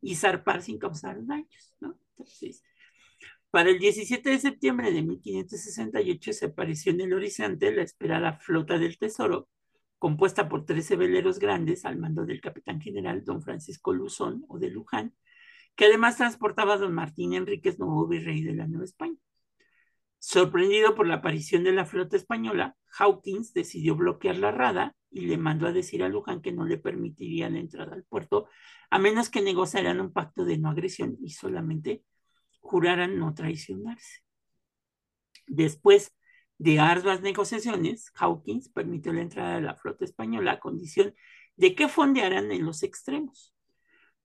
y 0.00 0.16
zarpar 0.16 0.62
sin 0.62 0.78
causar 0.78 1.24
daños. 1.24 1.74
¿no? 1.80 1.98
Entonces, 2.10 2.62
para 3.50 3.70
el 3.70 3.78
17 3.78 4.30
de 4.30 4.38
septiembre 4.38 4.92
de 4.92 5.02
1568 5.02 6.32
se 6.32 6.46
apareció 6.46 6.92
en 6.92 7.00
el 7.00 7.14
horizonte 7.14 7.74
la 7.74 7.82
esperada 7.82 8.34
flota 8.34 8.78
del 8.78 8.98
Tesoro, 8.98 9.48
compuesta 9.98 10.48
por 10.48 10.64
13 10.64 10.96
veleros 10.96 11.38
grandes 11.38 11.84
al 11.84 11.98
mando 11.98 12.26
del 12.26 12.40
capitán 12.40 12.80
general 12.80 13.24
don 13.24 13.42
Francisco 13.42 13.92
Luzón 13.92 14.44
o 14.48 14.58
de 14.58 14.70
Luján, 14.70 15.14
que 15.74 15.86
además 15.86 16.16
transportaba 16.16 16.74
a 16.74 16.78
don 16.78 16.92
Martín 16.92 17.34
Enríquez, 17.34 17.78
nuevo 17.78 18.06
virrey 18.06 18.42
de 18.42 18.54
la 18.54 18.66
Nueva 18.66 18.84
España. 18.84 19.16
Sorprendido 20.18 20.94
por 20.94 21.06
la 21.06 21.16
aparición 21.16 21.62
de 21.64 21.72
la 21.72 21.84
flota 21.84 22.16
española, 22.16 22.76
Hawkins 22.98 23.52
decidió 23.52 23.94
bloquear 23.94 24.36
la 24.36 24.50
rada 24.50 24.96
y 25.10 25.26
le 25.26 25.38
mandó 25.38 25.66
a 25.66 25.72
decir 25.72 26.02
a 26.02 26.08
Luján 26.08 26.40
que 26.42 26.52
no 26.52 26.64
le 26.64 26.78
permitiría 26.78 27.48
la 27.48 27.58
entrada 27.58 27.94
al 27.94 28.04
puerto 28.04 28.48
a 28.90 28.98
menos 28.98 29.30
que 29.30 29.42
negociaran 29.42 30.00
un 30.00 30.12
pacto 30.12 30.44
de 30.44 30.58
no 30.58 30.70
agresión 30.70 31.16
y 31.20 31.30
solamente 31.30 32.02
juraran 32.66 33.18
no 33.18 33.34
traicionarse. 33.34 34.22
Después 35.46 36.14
de 36.58 36.80
arduas 36.80 37.20
negociaciones, 37.22 38.12
Hawkins 38.14 38.68
permitió 38.68 39.12
la 39.12 39.22
entrada 39.22 39.56
de 39.56 39.62
la 39.62 39.76
flota 39.76 40.04
española 40.04 40.52
a 40.52 40.60
condición 40.60 41.14
de 41.56 41.74
que 41.74 41.88
fondearan 41.88 42.50
en 42.52 42.64
los 42.64 42.82
extremos 42.82 43.56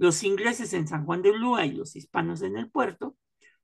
los 0.02 0.24
ingleses 0.24 0.74
en 0.74 0.88
San 0.88 1.06
Juan 1.06 1.22
de 1.22 1.30
Ulúa 1.30 1.64
y 1.68 1.74
los 1.74 1.96
hispanos 1.96 2.42
en 2.42 2.58
el 2.58 2.72
puerto, 2.72 3.16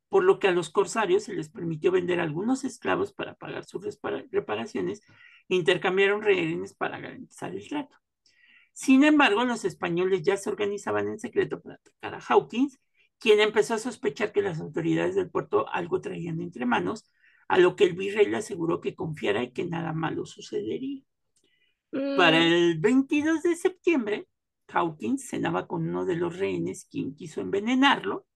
por 0.07 0.23
lo 0.23 0.37
que 0.37 0.47
a 0.47 0.51
los 0.51 0.69
corsarios 0.69 1.23
se 1.23 1.33
les 1.33 1.49
permitió 1.49 1.91
vender 1.91 2.19
algunos 2.19 2.63
esclavos 2.63 3.11
para 3.11 3.33
pagar 3.33 3.65
sus 3.65 3.83
reparaciones 4.29 5.01
e 5.49 5.55
intercambiaron 5.55 6.21
rehenes 6.21 6.75
para 6.75 6.99
garantizar 6.99 7.55
el 7.55 7.67
trato. 7.67 7.97
Sin 8.71 9.03
embargo, 9.03 9.45
los 9.45 9.65
españoles 9.65 10.21
ya 10.21 10.37
se 10.37 10.51
organizaban 10.51 11.07
en 11.07 11.17
secreto 11.17 11.59
para 11.59 11.77
atacar 11.77 12.13
a 12.13 12.19
Hawkins, 12.19 12.79
quien 13.19 13.39
empezó 13.39 13.73
a 13.73 13.79
sospechar 13.79 14.31
que 14.31 14.41
las 14.41 14.59
autoridades 14.59 15.15
del 15.15 15.29
puerto 15.29 15.67
algo 15.69 16.01
traían 16.01 16.41
entre 16.41 16.65
manos, 16.65 17.05
a 17.47 17.57
lo 17.57 17.75
que 17.75 17.85
el 17.85 17.93
virrey 17.93 18.27
le 18.27 18.37
aseguró 18.37 18.81
que 18.81 18.95
confiara 18.95 19.43
y 19.43 19.51
que 19.51 19.65
nada 19.65 19.93
malo 19.93 20.25
sucedería. 20.25 21.01
Para 21.91 22.39
Mm, 22.39 22.43
el 22.43 22.79
22 22.79 23.43
de 23.43 23.55
septiembre, 23.55 24.27
Hawkins 24.67 25.29
cenaba 25.29 25.67
con 25.67 25.87
uno 25.87 26.05
de 26.05 26.15
los 26.15 26.37
rehenes, 26.37 26.87
quien 26.91 27.15
quiso 27.15 27.41
envenenarlo, 27.41 28.27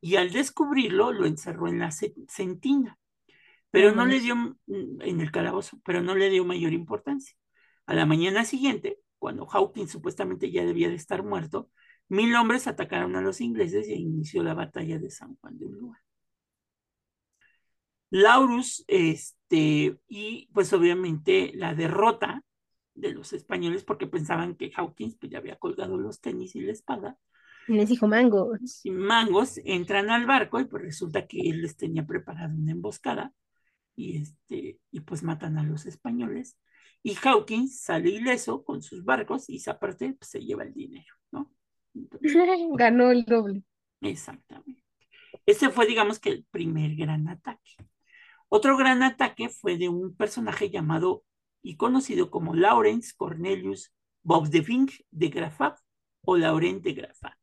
y 0.00 0.16
al 0.16 0.32
descubrirlo 0.32 1.12
lo 1.12 1.26
encerró 1.26 1.68
en 1.68 1.78
la 1.78 1.90
centina, 1.92 2.98
pero 3.70 3.92
no 3.92 4.04
le 4.06 4.20
dio 4.20 4.36
mm, 4.36 5.00
en 5.00 5.20
el 5.20 5.30
calabozo, 5.30 5.80
pero 5.84 6.02
no 6.02 6.14
le 6.14 6.30
dio 6.30 6.44
mayor 6.44 6.72
importancia. 6.72 7.36
A 7.86 7.94
la 7.94 8.06
mañana 8.06 8.44
siguiente, 8.44 8.98
cuando 9.18 9.48
Hawkins 9.50 9.90
supuestamente 9.92 10.50
ya 10.50 10.64
debía 10.64 10.88
de 10.88 10.96
estar 10.96 11.22
muerto, 11.22 11.70
mil 12.08 12.34
hombres 12.36 12.66
atacaron 12.66 13.16
a 13.16 13.20
los 13.20 13.40
ingleses 13.40 13.88
y 13.88 13.94
inició 13.94 14.42
la 14.42 14.54
batalla 14.54 14.98
de 14.98 15.10
San 15.10 15.36
Juan 15.36 15.58
de 15.58 15.66
Ulúa. 15.66 16.04
Laurus, 18.10 18.84
este, 18.86 19.98
y 20.06 20.48
pues 20.52 20.72
obviamente 20.72 21.50
la 21.54 21.74
derrota 21.74 22.44
de 22.94 23.12
los 23.12 23.32
españoles 23.32 23.82
porque 23.82 24.06
pensaban 24.06 24.54
que 24.54 24.70
Hawkins 24.76 25.16
pues, 25.16 25.32
ya 25.32 25.38
había 25.38 25.56
colgado 25.56 25.98
los 25.98 26.20
tenis 26.20 26.54
y 26.54 26.60
la 26.60 26.72
espada. 26.72 27.18
Les 27.66 27.88
dijo 27.88 28.06
mangos. 28.06 28.84
Y 28.84 28.90
mangos 28.90 29.58
entran 29.64 30.10
al 30.10 30.26
barco 30.26 30.60
y 30.60 30.66
pues 30.66 30.82
resulta 30.82 31.26
que 31.26 31.40
él 31.40 31.62
les 31.62 31.76
tenía 31.76 32.06
preparada 32.06 32.54
una 32.54 32.72
emboscada 32.72 33.32
y, 33.96 34.18
este, 34.18 34.78
y 34.90 35.00
pues 35.00 35.22
matan 35.22 35.58
a 35.58 35.64
los 35.64 35.86
españoles. 35.86 36.56
Y 37.02 37.16
Hawkins 37.22 37.80
sale 37.80 38.10
ileso 38.10 38.64
con 38.64 38.82
sus 38.82 39.04
barcos 39.04 39.48
y 39.48 39.60
aparte 39.68 40.14
pues, 40.18 40.30
se 40.30 40.40
lleva 40.40 40.62
el 40.62 40.72
dinero, 40.72 41.14
¿no? 41.32 41.52
Ganó 42.76 43.10
el 43.10 43.24
doble. 43.24 43.62
Exactamente. 44.00 44.82
Ese 45.46 45.70
fue, 45.70 45.86
digamos 45.86 46.18
que, 46.18 46.30
el 46.30 46.44
primer 46.50 46.94
gran 46.96 47.28
ataque. 47.28 47.76
Otro 48.48 48.76
gran 48.76 49.02
ataque 49.02 49.48
fue 49.48 49.76
de 49.76 49.88
un 49.88 50.14
personaje 50.16 50.70
llamado 50.70 51.24
y 51.62 51.76
conocido 51.76 52.30
como 52.30 52.54
Lawrence 52.54 53.12
Cornelius 53.16 53.92
Bobdevink 54.22 54.92
de 55.10 55.28
Grafat 55.28 55.78
o 56.22 56.36
Laurent 56.36 56.82
de 56.82 56.94
Grafat. 56.94 57.34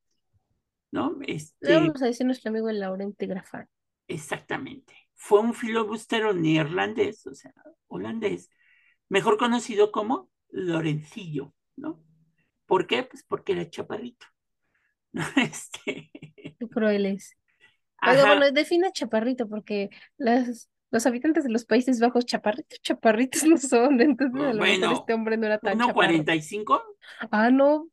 ¿No? 0.92 1.18
Este, 1.22 1.74
vamos 1.74 2.02
a 2.02 2.06
decir 2.06 2.26
nuestro 2.26 2.50
amigo 2.50 2.70
el 2.70 2.80
Laurent 2.80 3.18
de 3.18 3.28
Grafat. 3.28 3.68
Exactamente. 4.08 4.94
Fue 5.16 5.40
un 5.40 5.54
filobustero 5.54 6.34
neerlandés, 6.34 7.26
o 7.28 7.34
sea, 7.34 7.54
holandés, 7.88 8.50
mejor 9.08 9.38
conocido 9.38 9.92
como 9.92 10.30
Lorencillo, 10.50 11.54
¿no? 11.76 12.04
¿Por 12.66 12.88
qué? 12.88 13.04
Pues 13.04 13.24
porque 13.24 13.54
era 13.54 13.70
chaparrito. 13.70 14.26
¿No? 15.14 15.24
Este... 15.38 16.12
Qué 16.14 16.68
crueles. 16.70 17.36
Pero 18.02 18.26
bueno, 18.26 18.52
define 18.52 18.92
chaparrito, 18.92 19.48
porque 19.48 19.90
las, 20.18 20.70
los 20.90 21.06
habitantes 21.06 21.44
de 21.44 21.52
los 21.52 21.66
Países 21.66 22.00
Bajos 22.00 22.26
chaparritos, 22.26 22.82
chaparritos 22.82 23.44
no 23.46 23.58
son, 23.58 24.02
entonces 24.02 24.42
a 24.42 24.54
lo 24.54 24.60
bueno, 24.60 24.88
mejor 24.88 25.02
este 25.02 25.14
hombre 25.14 25.38
no 25.38 25.46
era 25.46 25.60
tan 25.60 25.80
¿1.45? 25.80 26.82
Ah, 27.32 27.52
no, 27.52 27.88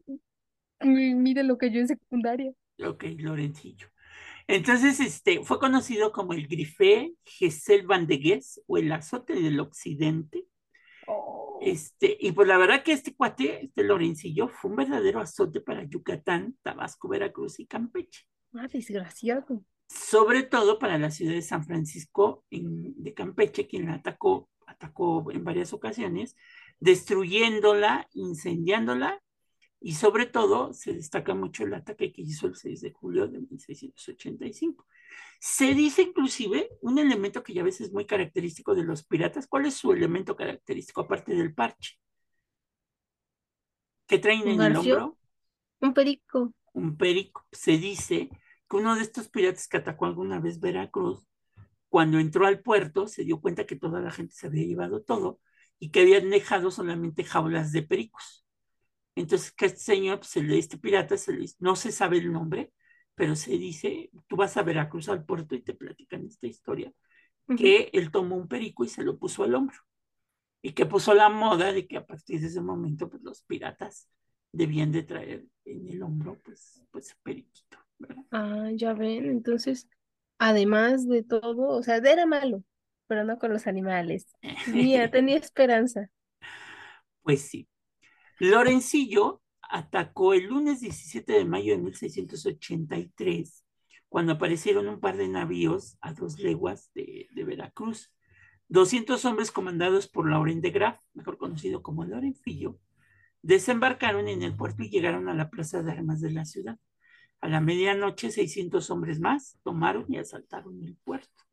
mire 0.80 1.42
lo 1.42 1.58
que 1.58 1.70
yo 1.70 1.80
en 1.80 1.88
secundaria. 1.88 2.52
Ok, 2.84 3.04
Lorencillo. 3.18 3.88
Entonces, 4.46 4.98
este, 5.00 5.44
fue 5.44 5.58
conocido 5.58 6.10
como 6.10 6.32
el 6.32 6.46
Grifé 6.46 7.12
Gesell 7.24 7.86
Van 7.86 8.06
de 8.06 8.16
Guess, 8.16 8.62
o 8.66 8.78
el 8.78 8.90
azote 8.90 9.34
del 9.34 9.60
occidente. 9.60 10.46
Oh. 11.06 11.47
Este, 11.60 12.16
y 12.20 12.32
pues 12.32 12.48
la 12.48 12.56
verdad 12.56 12.82
que 12.82 12.92
este 12.92 13.14
cuate, 13.14 13.64
este 13.64 13.84
Lorencillo, 13.84 14.48
fue 14.48 14.70
un 14.70 14.76
verdadero 14.76 15.20
azote 15.20 15.60
para 15.60 15.84
Yucatán, 15.84 16.56
Tabasco, 16.62 17.08
Veracruz 17.08 17.58
y 17.60 17.66
Campeche. 17.66 18.26
Ah, 18.54 18.68
desgraciado. 18.72 19.64
Sobre 19.88 20.42
todo 20.42 20.78
para 20.78 20.98
la 20.98 21.10
ciudad 21.10 21.32
de 21.32 21.42
San 21.42 21.64
Francisco 21.64 22.44
en, 22.50 22.94
de 23.02 23.14
Campeche, 23.14 23.66
quien 23.66 23.86
la 23.86 23.94
atacó, 23.94 24.50
atacó 24.66 25.30
en 25.32 25.44
varias 25.44 25.72
ocasiones, 25.72 26.36
destruyéndola, 26.78 28.08
incendiándola 28.12 29.22
y 29.80 29.94
sobre 29.94 30.26
todo 30.26 30.72
se 30.72 30.92
destaca 30.92 31.34
mucho 31.34 31.64
el 31.64 31.74
ataque 31.74 32.12
que 32.12 32.22
hizo 32.22 32.46
el 32.46 32.56
6 32.56 32.80
de 32.80 32.90
julio 32.90 33.28
de 33.28 33.38
1685. 33.38 34.86
Se 35.40 35.74
dice 35.74 36.02
inclusive 36.02 36.70
un 36.80 36.98
elemento 36.98 37.42
que 37.42 37.54
ya 37.54 37.60
a 37.62 37.64
veces 37.64 37.88
es 37.88 37.92
muy 37.92 38.04
característico 38.04 38.74
de 38.74 38.82
los 38.82 39.04
piratas. 39.04 39.46
¿Cuál 39.46 39.66
es 39.66 39.74
su 39.74 39.92
elemento 39.92 40.34
característico 40.34 41.02
aparte 41.02 41.34
del 41.34 41.54
parche? 41.54 41.96
¿Qué 44.06 44.18
traen 44.18 44.48
en 44.48 44.60
el 44.60 44.76
hombro? 44.76 45.18
Un 45.80 45.94
perico. 45.94 46.54
Un 46.72 46.96
perico. 46.96 47.46
Se 47.52 47.78
dice 47.78 48.30
que 48.68 48.76
uno 48.76 48.96
de 48.96 49.02
estos 49.02 49.28
piratas 49.28 49.68
que 49.68 49.76
atacó 49.76 50.06
alguna 50.06 50.40
vez 50.40 50.58
Veracruz, 50.58 51.28
cuando 51.88 52.18
entró 52.18 52.46
al 52.46 52.60
puerto, 52.60 53.06
se 53.06 53.24
dio 53.24 53.40
cuenta 53.40 53.64
que 53.66 53.76
toda 53.76 54.00
la 54.00 54.10
gente 54.10 54.34
se 54.34 54.48
había 54.48 54.66
llevado 54.66 55.02
todo 55.02 55.40
y 55.78 55.90
que 55.90 56.00
habían 56.00 56.30
dejado 56.30 56.70
solamente 56.70 57.22
jaulas 57.22 57.70
de 57.70 57.82
pericos. 57.82 58.47
Entonces, 59.20 59.52
que 59.52 59.66
este 59.66 59.80
señor, 59.80 60.20
pues, 60.20 60.36
el 60.36 60.52
este 60.52 60.78
pirata, 60.78 61.16
se 61.16 61.32
le, 61.32 61.46
no 61.58 61.74
se 61.74 61.90
sabe 61.90 62.18
el 62.18 62.32
nombre, 62.32 62.72
pero 63.14 63.34
se 63.34 63.58
dice, 63.58 64.10
tú 64.28 64.36
vas 64.36 64.56
a 64.56 64.62
Veracruz 64.62 65.08
al 65.08 65.24
puerto 65.24 65.56
y 65.56 65.62
te 65.62 65.74
platican 65.74 66.24
esta 66.24 66.46
historia, 66.46 66.92
uh 67.48 67.52
-huh. 67.52 67.58
que 67.58 67.90
él 67.92 68.12
tomó 68.12 68.36
un 68.36 68.46
perico 68.46 68.84
y 68.84 68.88
se 68.88 69.02
lo 69.02 69.18
puso 69.18 69.42
al 69.42 69.54
hombro. 69.56 69.76
Y 70.62 70.72
que 70.72 70.86
puso 70.86 71.14
la 71.14 71.28
moda 71.28 71.72
de 71.72 71.86
que 71.86 71.96
a 71.96 72.06
partir 72.06 72.40
de 72.40 72.46
ese 72.46 72.60
momento, 72.60 73.08
pues 73.08 73.22
los 73.22 73.42
piratas 73.42 74.08
debían 74.52 74.92
de 74.92 75.02
traer 75.02 75.46
en 75.64 75.88
el 75.88 76.02
hombro, 76.02 76.38
pues, 76.44 76.82
pues 76.90 77.16
periquito, 77.22 77.78
¿verdad? 77.98 78.24
Ah, 78.30 78.70
ya 78.72 78.92
ven, 78.92 79.26
entonces, 79.26 79.88
además 80.38 81.08
de 81.08 81.24
todo, 81.24 81.70
o 81.70 81.82
sea, 81.82 81.96
era 81.96 82.26
malo, 82.26 82.62
pero 83.08 83.24
no 83.24 83.38
con 83.38 83.52
los 83.52 83.66
animales. 83.66 84.26
Tenía, 84.64 85.10
tenía 85.10 85.36
esperanza. 85.36 86.08
Pues 87.22 87.42
sí. 87.42 87.68
Lorencillo 88.38 89.42
atacó 89.62 90.32
el 90.34 90.44
lunes 90.44 90.80
17 90.80 91.32
de 91.32 91.44
mayo 91.44 91.76
de 91.76 91.82
1683, 91.82 93.64
cuando 94.08 94.32
aparecieron 94.32 94.88
un 94.88 95.00
par 95.00 95.16
de 95.16 95.28
navíos 95.28 95.98
a 96.00 96.12
dos 96.14 96.38
leguas 96.38 96.90
de, 96.94 97.28
de 97.32 97.44
Veracruz. 97.44 98.12
200 98.68 99.24
hombres 99.24 99.50
comandados 99.50 100.08
por 100.08 100.28
Lauren 100.28 100.60
de 100.60 100.70
Graf, 100.70 101.00
mejor 101.14 101.38
conocido 101.38 101.82
como 101.82 102.04
Lorencillo, 102.04 102.78
desembarcaron 103.42 104.28
en 104.28 104.42
el 104.42 104.56
puerto 104.56 104.82
y 104.82 104.90
llegaron 104.90 105.28
a 105.28 105.34
la 105.34 105.50
plaza 105.50 105.82
de 105.82 105.92
armas 105.92 106.20
de 106.20 106.30
la 106.30 106.44
ciudad. 106.44 106.78
A 107.40 107.48
la 107.48 107.60
medianoche, 107.60 108.30
600 108.30 108.90
hombres 108.90 109.20
más 109.20 109.58
tomaron 109.62 110.04
y 110.08 110.18
asaltaron 110.18 110.82
el 110.84 110.96
puerto. 110.96 111.44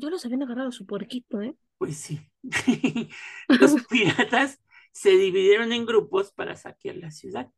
Yo 0.00 0.10
los 0.10 0.24
habían 0.24 0.42
agarrado 0.42 0.72
su 0.72 0.86
puerquito, 0.86 1.40
¿eh? 1.40 1.54
Pues 1.78 1.96
sí. 1.96 2.20
los 3.48 3.86
piratas 3.86 4.60
se 4.94 5.10
dividieron 5.10 5.72
en 5.72 5.84
grupos 5.84 6.32
para 6.32 6.56
saquear 6.56 6.96
la 6.96 7.10
ciudad. 7.10 7.50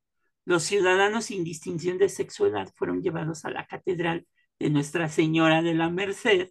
Los 0.46 0.62
ciudadanos 0.62 1.27
sin 1.27 1.44
distinción 1.44 1.99
de 1.99 2.07
edad 2.07 2.72
fueron 2.75 3.03
llevados 3.03 3.44
a 3.44 3.51
la 3.51 3.66
catedral 3.66 4.27
de 4.59 4.70
Nuestra 4.70 5.09
Señora 5.09 5.61
de 5.61 5.75
la 5.75 5.90
Merced. 5.90 6.51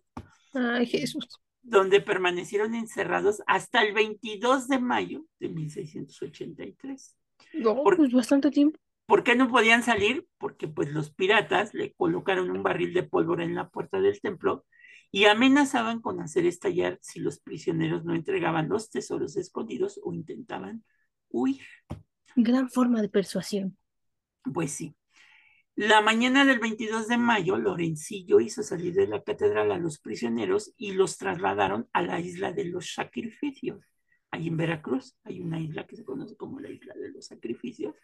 Ay, 0.54 0.86
Jesús. 0.86 1.28
Donde 1.64 2.02
permanecieron 2.02 2.76
encerrados 2.76 3.42
hasta 3.48 3.82
el 3.82 3.94
22 3.94 4.68
de 4.68 4.80
mayo 4.80 5.26
de 5.40 5.50
1683. 5.50 7.18
No, 7.54 7.76
Por, 7.84 7.98
pues 7.98 8.12
bastante 8.12 8.52
tiempo. 8.52 8.80
¿Por 9.08 9.24
qué 9.24 9.36
no 9.36 9.50
podían 9.50 9.82
salir? 9.82 10.28
Porque 10.38 10.68
pues 10.68 10.92
los 10.92 11.12
piratas 11.12 11.74
le 11.74 11.94
colocaron 11.94 12.52
un 12.52 12.62
barril 12.62 12.94
de 12.94 13.04
pólvora 13.04 13.44
en 13.44 13.56
la 13.56 13.70
puerta 13.70 14.00
del 14.00 14.22
templo 14.22 14.66
y 15.16 15.28
amenazaban 15.28 16.02
con 16.02 16.20
hacer 16.20 16.46
estallar 16.46 17.00
si 17.02 17.22
los 17.22 17.40
prisioneros 17.40 18.04
no 18.04 18.14
entregaban 18.14 18.68
los 18.68 18.90
tesoros 18.90 19.38
escondidos 19.38 19.98
o 20.04 20.12
intentaban 20.12 20.84
huir. 21.30 21.62
Gran 22.36 22.70
forma 22.70 23.02
de 23.02 23.08
persuasión. 23.08 23.78
Pues 24.44 24.72
sí. 24.72 24.94
La 25.74 26.02
mañana 26.02 26.44
del 26.44 26.60
22 26.60 27.08
de 27.08 27.18
mayo, 27.18 27.56
Lorencillo 27.56 28.42
hizo 28.42 28.62
salir 28.62 28.94
de 28.94 29.08
la 29.08 29.24
catedral 29.24 29.72
a 29.72 29.78
los 29.78 30.00
prisioneros 30.00 30.74
y 30.76 30.92
los 30.92 31.18
trasladaron 31.18 31.88
a 31.94 32.02
la 32.02 32.20
isla 32.20 32.52
de 32.52 32.66
los 32.66 32.94
sacrificios. 32.94 33.86
Ahí 34.32 34.50
en 34.50 34.58
Veracruz 34.58 35.16
hay 35.24 35.40
una 35.40 35.62
isla 35.62 35.88
que 35.88 35.96
se 35.96 36.04
conoce 36.04 36.36
como 36.36 36.60
la 36.60 36.70
isla 36.70 36.94
de 36.94 37.12
los 37.12 37.28
sacrificios. 37.28 37.96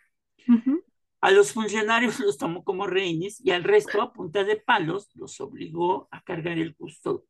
Uh 0.48 0.54
-huh. 0.54 0.84
A 1.22 1.32
los 1.32 1.54
funcionarios 1.54 2.20
los 2.20 2.38
tomó 2.38 2.64
como 2.64 2.88
rehenes 2.88 3.40
y 3.44 3.52
al 3.52 3.64
resto, 3.64 4.02
a 4.02 4.12
punta 4.12 4.44
de 4.44 4.58
palos, 4.58 5.10
los 5.16 5.40
obligó 5.40 6.08
a 6.12 6.24
cargar 6.24 6.58
el 6.58 6.76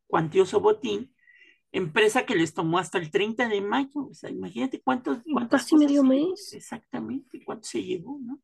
cuantioso 0.06 0.60
botín, 0.60 1.14
empresa 1.70 2.24
que 2.26 2.34
les 2.34 2.54
tomó 2.54 2.78
hasta 2.78 2.98
el 2.98 3.10
30 3.10 3.48
de 3.48 3.60
mayo. 3.60 4.08
O 4.08 4.14
sea, 4.14 4.30
imagínate 4.30 4.80
cuántos. 4.82 5.18
Casi 5.50 5.76
medio 5.76 6.02
mes. 6.02 6.52
Exactamente, 6.54 7.42
cuánto 7.44 7.64
se 7.64 7.82
llevó, 7.82 8.18
¿no? 8.20 8.40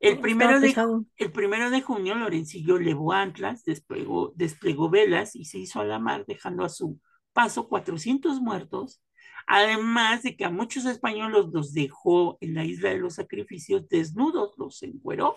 El 0.00 0.18
primero, 0.18 0.58
de, 0.60 0.74
el 1.18 1.30
primero 1.30 1.68
de 1.68 1.82
junio, 1.82 2.14
Lorencillo 2.14 2.78
levó 2.78 3.12
anclas, 3.12 3.64
desplegó, 3.64 4.32
desplegó 4.34 4.88
velas 4.88 5.36
y 5.36 5.44
se 5.44 5.58
hizo 5.58 5.78
a 5.78 5.84
la 5.84 5.98
mar, 5.98 6.24
dejando 6.26 6.64
a 6.64 6.70
su 6.70 6.98
paso 7.34 7.68
400 7.68 8.40
muertos, 8.40 9.02
además 9.46 10.22
de 10.22 10.36
que 10.36 10.44
a 10.44 10.50
muchos 10.50 10.86
españoles 10.86 11.46
los 11.52 11.72
dejó 11.72 12.38
en 12.40 12.54
la 12.54 12.64
isla 12.64 12.90
de 12.90 12.98
los 12.98 13.14
sacrificios 13.14 13.88
desnudos, 13.88 14.54
los 14.58 14.82
encueró 14.82 15.36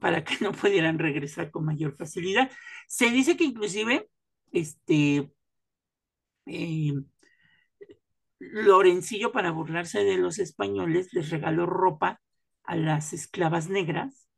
para 0.00 0.24
que 0.24 0.36
no 0.40 0.52
pudieran 0.52 0.98
regresar 0.98 1.50
con 1.50 1.64
mayor 1.64 1.96
facilidad. 1.96 2.50
Se 2.86 3.10
dice 3.10 3.36
que 3.36 3.44
inclusive, 3.44 4.08
este, 4.52 5.30
eh, 6.46 6.92
Lorencillo, 8.38 9.32
para 9.32 9.50
burlarse 9.50 10.04
de 10.04 10.18
los 10.18 10.38
españoles, 10.38 11.12
les 11.12 11.30
regaló 11.30 11.66
ropa 11.66 12.20
a 12.64 12.76
las 12.76 13.12
esclavas 13.12 13.70
negras, 13.70 14.28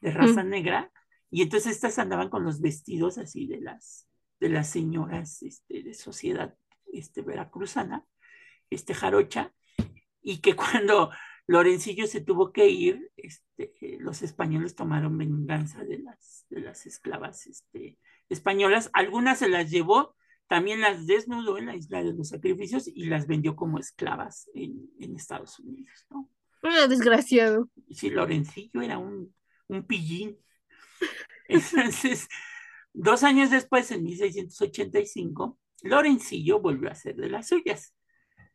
de 0.00 0.10
raza 0.10 0.42
Mm. 0.42 0.48
negra, 0.48 0.92
y 1.30 1.42
entonces 1.42 1.72
estas 1.72 1.98
andaban 1.98 2.30
con 2.30 2.44
los 2.44 2.60
vestidos 2.60 3.16
así 3.16 3.46
de 3.46 3.60
las, 3.60 4.08
de 4.40 4.48
las 4.48 4.68
señoras 4.68 5.42
este, 5.42 5.82
de 5.82 5.94
sociedad 5.94 6.56
este, 6.94 7.22
veracruzana, 7.22 8.04
este, 8.70 8.94
jarocha, 8.94 9.52
y 10.22 10.40
que 10.40 10.56
cuando 10.56 11.10
Lorencillo 11.46 12.06
se 12.06 12.20
tuvo 12.20 12.52
que 12.52 12.68
ir, 12.68 13.10
este, 13.16 13.98
los 14.00 14.22
españoles 14.22 14.74
tomaron 14.74 15.18
venganza 15.18 15.84
de 15.84 15.98
las, 15.98 16.46
de 16.48 16.60
las 16.60 16.86
esclavas 16.86 17.46
este, 17.46 17.98
españolas, 18.28 18.90
algunas 18.92 19.38
se 19.38 19.48
las 19.48 19.70
llevó, 19.70 20.16
también 20.46 20.80
las 20.80 21.06
desnudó 21.06 21.58
en 21.58 21.66
la 21.66 21.76
isla 21.76 22.02
de 22.02 22.12
los 22.12 22.28
sacrificios 22.28 22.88
y 22.88 23.06
las 23.06 23.26
vendió 23.26 23.56
como 23.56 23.78
esclavas 23.78 24.48
en, 24.54 24.90
en 25.00 25.16
Estados 25.16 25.58
Unidos, 25.58 26.06
¿no? 26.10 26.30
Ah, 26.62 26.86
desgraciado. 26.88 27.68
Sí, 27.90 28.08
Lorencillo 28.10 28.80
era 28.80 28.96
un, 28.98 29.34
un 29.68 29.86
pillín. 29.86 30.38
Entonces, 31.48 32.28
dos 32.92 33.22
años 33.22 33.50
después, 33.50 33.90
en 33.90 34.02
1685, 34.04 35.58
Lorencillo 35.84 36.60
volvió 36.60 36.88
a 36.88 36.92
hacer 36.92 37.14
de 37.16 37.28
las 37.28 37.48
suyas. 37.48 37.94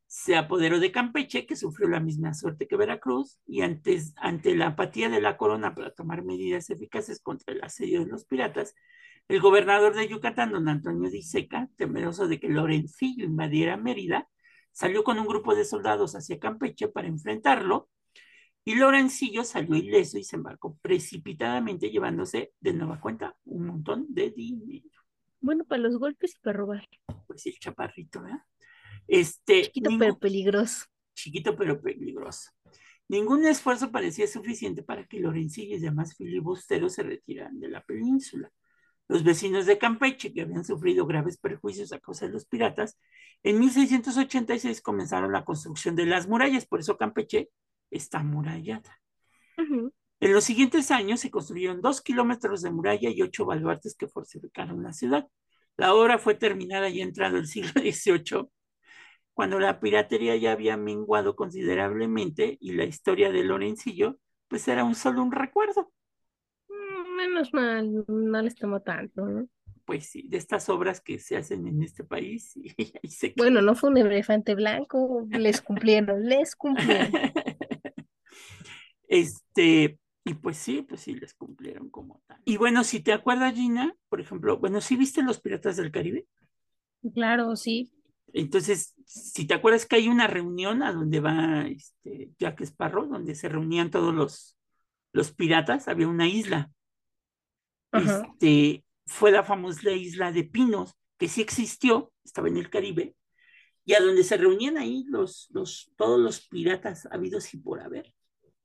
Se 0.07 0.35
apoderó 0.35 0.79
de 0.79 0.91
Campeche, 0.91 1.45
que 1.45 1.55
sufrió 1.55 1.87
la 1.87 1.99
misma 1.99 2.33
suerte 2.33 2.67
que 2.67 2.75
Veracruz, 2.75 3.39
y 3.45 3.61
antes, 3.61 4.13
ante 4.17 4.55
la 4.55 4.69
apatía 4.69 5.09
de 5.09 5.21
la 5.21 5.37
corona 5.37 5.75
para 5.75 5.91
tomar 5.91 6.23
medidas 6.23 6.71
eficaces 6.71 7.21
contra 7.21 7.53
el 7.53 7.63
asedio 7.63 7.99
de 7.99 8.07
los 8.07 8.25
piratas, 8.25 8.73
el 9.27 9.39
gobernador 9.41 9.95
de 9.95 10.07
Yucatán, 10.07 10.51
don 10.51 10.67
Antonio 10.67 11.11
Diseca, 11.11 11.69
temeroso 11.77 12.27
de 12.27 12.39
que 12.39 12.49
Lorencillo 12.49 13.25
invadiera 13.25 13.77
Mérida, 13.77 14.27
salió 14.71 15.03
con 15.03 15.19
un 15.19 15.27
grupo 15.27 15.53
de 15.53 15.65
soldados 15.65 16.15
hacia 16.15 16.39
Campeche 16.39 16.87
para 16.87 17.07
enfrentarlo, 17.07 17.89
y 18.65 18.73
Lorencillo 18.73 19.43
salió 19.43 19.75
ileso 19.75 20.17
y 20.17 20.23
se 20.23 20.35
embarcó 20.35 20.79
precipitadamente, 20.81 21.91
llevándose 21.91 22.53
de 22.59 22.73
nueva 22.73 22.99
cuenta 22.99 23.37
un 23.45 23.67
montón 23.67 24.07
de 24.09 24.31
dinero. 24.31 24.98
Bueno, 25.41 25.63
para 25.65 25.81
los 25.81 25.97
golpes 25.97 26.35
y 26.35 26.39
para 26.39 26.57
robar. 26.57 26.87
Pues 27.27 27.45
el 27.45 27.57
chaparrito, 27.59 28.21
¿verdad? 28.21 28.43
Este, 29.07 29.63
Chiquito 29.63 29.89
ningún- 29.89 29.99
pero 29.99 30.19
peligroso. 30.19 30.85
chiquito 31.15 31.55
pero 31.55 31.81
peligroso. 31.81 32.51
Ningún 33.07 33.45
esfuerzo 33.45 33.91
parecía 33.91 34.27
suficiente 34.27 34.83
para 34.83 35.05
que 35.07 35.19
Lorencillo 35.19 35.75
y 35.75 35.79
demás 35.79 36.15
filibusteros 36.15 36.93
se 36.93 37.03
retiraran 37.03 37.59
de 37.59 37.67
la 37.69 37.83
península. 37.83 38.51
Los 39.07 39.23
vecinos 39.23 39.65
de 39.65 39.79
Campeche, 39.79 40.31
que 40.31 40.41
habían 40.41 40.63
sufrido 40.63 41.07
graves 41.07 41.37
perjuicios 41.39 41.91
a 41.91 41.99
causa 41.99 42.27
de 42.27 42.33
los 42.33 42.45
piratas, 42.45 42.99
en 43.41 43.59
1686 43.59 44.81
comenzaron 44.81 45.31
la 45.31 45.43
construcción 45.43 45.95
de 45.95 46.05
las 46.05 46.27
murallas, 46.27 46.67
por 46.67 46.79
eso 46.81 46.97
Campeche 46.97 47.49
está 47.89 48.19
amurallada. 48.19 49.01
En 50.21 50.33
los 50.33 50.43
siguientes 50.43 50.91
años 50.91 51.21
se 51.21 51.31
construyeron 51.31 51.81
dos 51.81 52.01
kilómetros 52.01 52.61
de 52.61 52.71
muralla 52.71 53.09
y 53.09 53.21
ocho 53.21 53.45
baluartes 53.45 53.95
que 53.95 54.07
fortificaron 54.07 54.83
la 54.83 54.93
ciudad. 54.93 55.27
La 55.77 55.93
obra 55.93 56.17
fue 56.17 56.35
terminada 56.35 56.89
ya 56.89 57.03
entrado 57.03 57.37
el 57.37 57.47
siglo 57.47 57.71
XVIII, 57.81 58.49
cuando 59.33 59.59
la 59.59 59.79
piratería 59.79 60.35
ya 60.35 60.51
había 60.51 60.75
menguado 60.75 61.35
considerablemente 61.35 62.57
y 62.59 62.73
la 62.73 62.83
historia 62.83 63.31
de 63.31 63.43
Lorencillo 63.43 64.17
pues 64.49 64.67
era 64.67 64.83
un 64.83 64.95
solo 64.95 65.23
un 65.23 65.31
recuerdo. 65.31 65.91
Mm, 66.67 67.15
Menos 67.15 67.53
mal, 67.53 68.03
no 68.07 68.41
les 68.41 68.55
tomó 68.55 68.81
tanto, 68.81 69.25
¿no? 69.25 69.47
Pues 69.85 70.07
sí, 70.07 70.27
de 70.27 70.37
estas 70.37 70.67
obras 70.69 71.01
que 71.01 71.17
se 71.19 71.37
hacen 71.37 71.67
en 71.67 71.81
este 71.81 72.03
país 72.03 72.51
y 72.57 72.73
ahí 72.77 73.09
se 73.09 73.33
Bueno, 73.37 73.61
no 73.61 73.75
fue 73.75 73.89
un 73.89 73.97
elefante 73.97 74.55
blanco, 74.55 75.25
les 75.29 75.61
cumplieron, 75.61 76.27
les 76.27 76.55
cumplieron. 76.55 77.11
Este, 79.11 79.97
y 80.23 80.33
pues 80.35 80.57
sí, 80.57 80.81
pues 80.81 81.01
sí, 81.01 81.15
les 81.15 81.33
cumplieron 81.33 81.89
como 81.89 82.21
tal. 82.27 82.41
Y 82.45 82.57
bueno, 82.57 82.83
si 82.83 82.99
te 82.99 83.13
acuerdas, 83.13 83.55
Gina, 83.55 83.95
por 84.09 84.21
ejemplo, 84.21 84.57
bueno, 84.57 84.81
¿sí 84.81 84.95
viste 84.95 85.23
Los 85.23 85.39
Piratas 85.39 85.77
del 85.77 85.91
Caribe? 85.91 86.27
Claro, 87.13 87.55
sí. 87.55 87.91
Entonces, 88.33 88.93
si 89.05 89.47
te 89.47 89.53
acuerdas 89.53 89.85
que 89.85 89.95
hay 89.95 90.07
una 90.07 90.27
reunión 90.27 90.83
a 90.83 90.91
donde 90.91 91.19
va 91.19 91.67
este, 91.67 92.31
Jack 92.37 92.61
Sparrow, 92.61 93.07
donde 93.07 93.33
se 93.33 93.49
reunían 93.49 93.89
todos 93.89 94.13
los, 94.13 94.57
los 95.13 95.31
piratas, 95.31 95.87
había 95.87 96.07
una 96.07 96.27
isla. 96.27 96.71
Ajá. 97.91 98.21
Este, 98.33 98.85
fue 99.07 99.31
la 99.31 99.43
famosa 99.43 99.91
isla 99.91 100.31
de 100.31 100.43
Pinos, 100.43 100.95
que 101.17 101.27
sí 101.27 101.41
existió, 101.41 102.11
estaba 102.23 102.47
en 102.47 102.57
el 102.57 102.69
Caribe, 102.69 103.15
y 103.83 103.93
a 103.93 103.99
donde 103.99 104.23
se 104.23 104.37
reunían 104.37 104.77
ahí 104.77 105.05
los, 105.07 105.47
los, 105.51 105.91
todos 105.95 106.19
los 106.19 106.47
piratas 106.47 107.07
habidos 107.11 107.51
y 107.53 107.57
por 107.57 107.81
haber. 107.81 108.13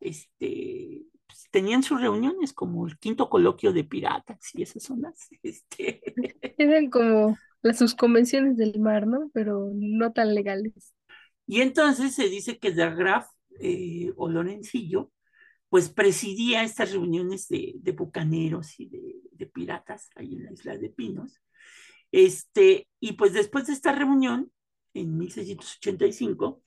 Este, 0.01 1.07
pues, 1.27 1.49
tenían 1.51 1.83
sus 1.83 2.01
reuniones 2.01 2.53
como 2.53 2.87
el 2.87 2.99
quinto 2.99 3.29
coloquio 3.29 3.73
de 3.73 3.85
piratas 3.85 4.55
y 4.55 4.63
esas 4.63 4.83
son 4.83 5.03
las, 5.03 5.29
este, 5.43 6.03
Eran 6.59 6.91
como 6.91 7.37
las 7.63 7.79
sus 7.79 7.95
convenciones 7.95 8.57
del 8.57 8.79
mar, 8.81 9.07
¿no? 9.07 9.31
Pero 9.33 9.71
no 9.75 10.13
tan 10.13 10.35
legales. 10.35 10.95
Y 11.47 11.61
entonces 11.61 12.15
se 12.15 12.29
dice 12.29 12.59
que 12.59 12.73
de 12.73 12.95
Graf 12.95 13.27
eh, 13.61 14.13
o 14.17 14.29
Lorencillo, 14.29 15.11
pues 15.69 15.89
presidía 15.89 16.63
estas 16.63 16.93
reuniones 16.93 17.49
de, 17.49 17.73
de 17.77 17.93
bucaneros 17.93 18.79
y 18.79 18.87
de, 18.89 19.17
de, 19.33 19.47
piratas 19.47 20.09
ahí 20.15 20.35
en 20.35 20.45
la 20.45 20.53
isla 20.53 20.79
de 20.79 20.89
Pinos. 20.89 21.41
Este, 22.13 22.87
y 23.01 23.13
pues 23.15 23.33
después 23.33 23.67
de 23.67 23.73
esta 23.73 23.93
reunión, 23.93 24.53
en 24.95 25.19
1685, 25.19 26.63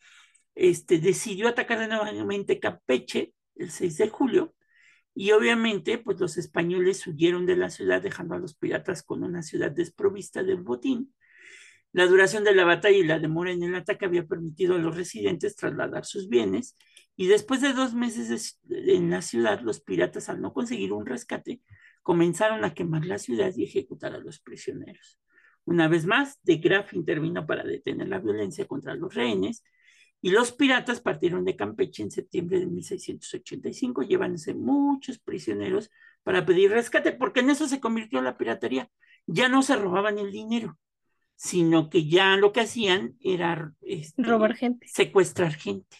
este, 0.55 0.99
decidió 0.99 1.47
atacar 1.47 1.87
nuevamente 1.87 2.59
Campeche 2.59 3.33
el 3.59 3.71
6 3.71 3.97
de 3.97 4.09
julio, 4.09 4.53
y 5.19 5.31
obviamente, 5.31 5.97
pues 5.97 6.19
los 6.19 6.37
españoles 6.37 7.05
huyeron 7.07 7.47
de 7.47 7.55
la 7.55 7.71
ciudad, 7.71 8.03
dejando 8.03 8.35
a 8.35 8.39
los 8.39 8.53
piratas 8.53 9.01
con 9.01 9.23
una 9.23 9.41
ciudad 9.41 9.71
desprovista 9.71 10.43
del 10.43 10.61
botín. 10.61 11.11
La 11.91 12.05
duración 12.05 12.43
de 12.43 12.53
la 12.53 12.65
batalla 12.65 12.97
y 12.97 13.03
la 13.03 13.17
demora 13.17 13.51
en 13.51 13.63
el 13.63 13.73
ataque 13.73 14.05
había 14.05 14.27
permitido 14.27 14.75
a 14.75 14.77
los 14.77 14.95
residentes 14.95 15.55
trasladar 15.55 16.05
sus 16.05 16.29
bienes 16.29 16.75
y 17.15 17.25
después 17.25 17.61
de 17.61 17.73
dos 17.73 17.95
meses 17.95 18.59
en 18.69 19.09
la 19.09 19.23
ciudad, 19.23 19.61
los 19.61 19.81
piratas, 19.81 20.29
al 20.29 20.39
no 20.39 20.53
conseguir 20.53 20.93
un 20.93 21.07
rescate, 21.07 21.61
comenzaron 22.03 22.63
a 22.63 22.75
quemar 22.75 23.03
la 23.05 23.17
ciudad 23.17 23.51
y 23.55 23.63
ejecutar 23.63 24.13
a 24.13 24.19
los 24.19 24.39
prisioneros. 24.39 25.19
Una 25.65 25.87
vez 25.87 26.05
más, 26.05 26.39
de 26.43 26.57
Graaf 26.57 26.93
intervino 26.93 27.47
para 27.47 27.63
detener 27.63 28.07
la 28.07 28.19
violencia 28.19 28.67
contra 28.67 28.93
los 28.93 29.15
rehenes 29.15 29.63
y 30.28 30.32
los 30.32 30.51
piratas 30.51 30.99
partieron 30.99 31.45
de 31.45 31.55
Campeche 31.55 32.03
en 32.03 32.11
septiembre 32.11 32.59
de 32.59 32.65
1685, 32.65 34.01
llevándose 34.01 34.53
muchos 34.53 35.19
prisioneros 35.19 35.89
para 36.21 36.45
pedir 36.45 36.69
rescate, 36.69 37.13
porque 37.13 37.39
en 37.39 37.49
eso 37.49 37.65
se 37.65 37.80
convirtió 37.80 38.21
la 38.21 38.36
piratería. 38.36 38.91
Ya 39.25 39.47
no 39.47 39.63
se 39.63 39.78
robaban 39.78 40.17
el 40.17 40.34
dinero, 40.34 40.78
sino 41.38 41.89
que 41.89 42.09
ya 42.09 42.36
lo 42.36 42.51
que 42.51 42.59
hacían 42.59 43.15
era 43.21 43.73
este, 43.80 44.21
robar 44.21 44.55
gente, 44.57 44.86
secuestrar 44.89 45.53
gente 45.53 45.95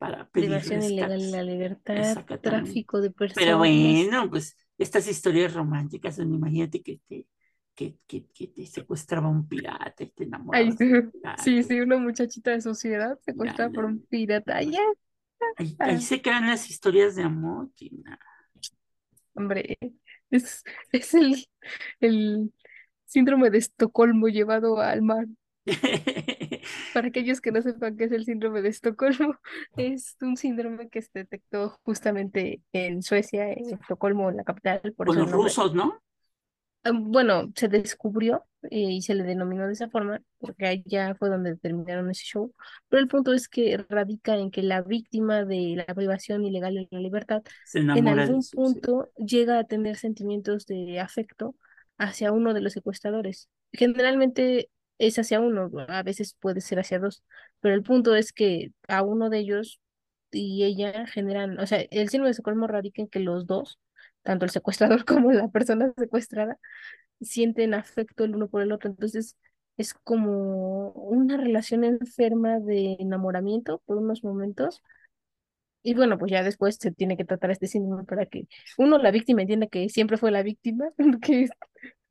para 0.00 0.28
pedir 0.30 0.48
privación 0.48 0.82
ilegal 0.82 1.30
la 1.30 1.44
libertad, 1.44 2.24
tráfico 2.40 3.00
de 3.00 3.12
personas. 3.12 3.44
Pero 3.44 3.58
bueno, 3.58 4.28
pues 4.28 4.56
estas 4.76 5.06
historias 5.06 5.54
románticas, 5.54 6.18
imagínate 6.18 6.82
que 6.82 6.98
te, 7.06 7.28
que, 7.74 7.96
que, 8.06 8.26
que 8.26 8.48
te 8.48 8.66
secuestraba 8.66 9.28
un 9.28 9.48
pirata 9.48 10.04
y 10.04 10.10
te 10.10 10.24
enamoraba. 10.24 10.64
Ay, 10.64 10.72
sí, 11.38 11.62
sí, 11.62 11.80
una 11.80 11.96
muchachita 11.98 12.50
de 12.50 12.60
sociedad 12.60 13.18
secuestrada 13.24 13.70
por 13.70 13.84
un 13.84 14.04
pirata. 14.06 14.56
Ay, 14.56 14.74
ahí, 15.56 15.76
ahí, 15.78 16.00
se 16.00 16.20
crean 16.20 16.46
las 16.46 16.68
historias 16.68 17.16
de 17.16 17.22
amor, 17.22 17.70
Gina. 17.74 18.18
Hombre, 19.34 19.78
es, 20.30 20.62
es 20.92 21.14
el, 21.14 21.46
el 22.00 22.52
síndrome 23.04 23.50
de 23.50 23.58
Estocolmo 23.58 24.28
llevado 24.28 24.80
al 24.80 25.02
mar. 25.02 25.26
Para 26.94 27.08
aquellos 27.08 27.40
que 27.40 27.52
no 27.52 27.62
sepan 27.62 27.96
qué 27.96 28.04
es 28.04 28.12
el 28.12 28.24
síndrome 28.24 28.62
de 28.62 28.68
Estocolmo, 28.68 29.36
es 29.76 30.16
un 30.20 30.36
síndrome 30.36 30.88
que 30.88 31.02
se 31.02 31.10
detectó 31.14 31.78
justamente 31.82 32.62
en 32.72 33.02
Suecia, 33.02 33.50
en 33.50 33.74
Estocolmo, 33.74 34.30
la 34.30 34.44
capital. 34.44 34.80
Por 34.96 35.06
Con 35.06 35.18
los 35.18 35.30
rusos, 35.30 35.74
¿no? 35.74 36.02
Ah, 36.84 36.90
Bueno, 36.92 37.52
se 37.54 37.68
descubrió 37.68 38.44
eh, 38.62 38.92
y 38.92 39.02
se 39.02 39.14
le 39.14 39.24
denominó 39.24 39.66
de 39.66 39.72
esa 39.72 39.88
forma, 39.88 40.20
porque 40.38 40.66
allá 40.66 41.14
fue 41.14 41.28
donde 41.28 41.56
terminaron 41.56 42.10
ese 42.10 42.24
show. 42.24 42.52
Pero 42.88 43.00
el 43.02 43.08
punto 43.08 43.32
es 43.32 43.48
que 43.48 43.84
radica 43.88 44.36
en 44.36 44.50
que 44.50 44.62
la 44.62 44.82
víctima 44.82 45.44
de 45.44 45.84
la 45.86 45.94
privación 45.94 46.44
ilegal 46.44 46.74
de 46.74 46.88
la 46.90 47.00
libertad 47.00 47.42
en 47.72 48.08
algún 48.08 48.42
su... 48.42 48.50
sí. 48.50 48.56
punto 48.56 49.10
llega 49.16 49.58
a 49.58 49.64
tener 49.64 49.96
sentimientos 49.96 50.66
de 50.66 51.00
afecto 51.00 51.54
hacia 51.98 52.32
uno 52.32 52.54
de 52.54 52.60
los 52.60 52.72
secuestradores. 52.72 53.48
Generalmente 53.72 54.70
es 54.98 55.18
hacia 55.18 55.40
uno, 55.40 55.70
a 55.88 56.02
veces 56.02 56.36
puede 56.40 56.60
ser 56.60 56.78
hacia 56.78 56.98
dos, 56.98 57.22
pero 57.60 57.74
el 57.74 57.82
punto 57.82 58.14
es 58.14 58.32
que 58.32 58.72
a 58.88 59.02
uno 59.02 59.30
de 59.30 59.38
ellos 59.38 59.80
y 60.30 60.64
ella 60.64 61.06
generan, 61.06 61.58
o 61.58 61.66
sea, 61.66 61.80
el 61.90 62.08
síndrome 62.08 62.28
de 62.28 62.30
Estocolmo 62.32 62.66
radica 62.66 63.02
en 63.02 63.08
que 63.08 63.20
los 63.20 63.46
dos, 63.46 63.78
tanto 64.22 64.44
el 64.44 64.50
secuestrador 64.50 65.04
como 65.06 65.32
la 65.32 65.48
persona 65.48 65.92
secuestrada, 65.96 66.58
sienten 67.20 67.74
afecto 67.74 68.24
el 68.24 68.36
uno 68.36 68.48
por 68.48 68.62
el 68.62 68.72
otro. 68.72 68.90
Entonces, 68.90 69.36
es 69.76 69.94
como 69.94 70.90
una 70.92 71.36
relación 71.36 71.84
enferma 71.84 72.60
de 72.60 72.96
enamoramiento 73.00 73.82
por 73.86 73.98
unos 73.98 74.24
momentos. 74.24 74.82
Y 75.84 75.94
bueno, 75.94 76.16
pues 76.18 76.30
ya 76.30 76.42
después 76.44 76.76
se 76.80 76.92
tiene 76.92 77.16
que 77.16 77.24
tratar 77.24 77.50
este 77.50 77.66
síndrome 77.66 78.04
para 78.04 78.26
que 78.26 78.46
uno, 78.78 78.98
la 78.98 79.10
víctima, 79.10 79.42
entienda 79.42 79.66
que 79.66 79.88
siempre 79.88 80.16
fue 80.16 80.30
la 80.30 80.42
víctima, 80.42 80.90
que 81.22 81.48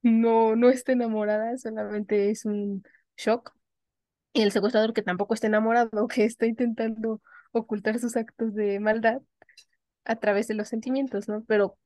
no, 0.02 0.56
no 0.56 0.70
está 0.70 0.92
enamorada, 0.94 1.58
solamente 1.58 2.30
es 2.32 2.46
un 2.46 2.84
shock. 3.18 3.54
Y 4.34 4.42
el 4.44 4.52
secuestrador 4.52 4.94
que 4.94 5.02
tampoco 5.04 5.34
está 5.34 5.48
enamorado, 5.48 6.08
que 6.10 6.26
está 6.26 6.46
intentando 6.48 7.22
ocultar 7.52 8.00
sus 8.00 8.16
actos 8.18 8.54
de 8.56 8.80
maldad 8.80 9.22
a 10.06 10.16
través 10.18 10.48
de 10.48 10.56
los 10.56 10.70
sentimientos, 10.70 11.28
¿no? 11.28 11.44
Pero 11.48 11.78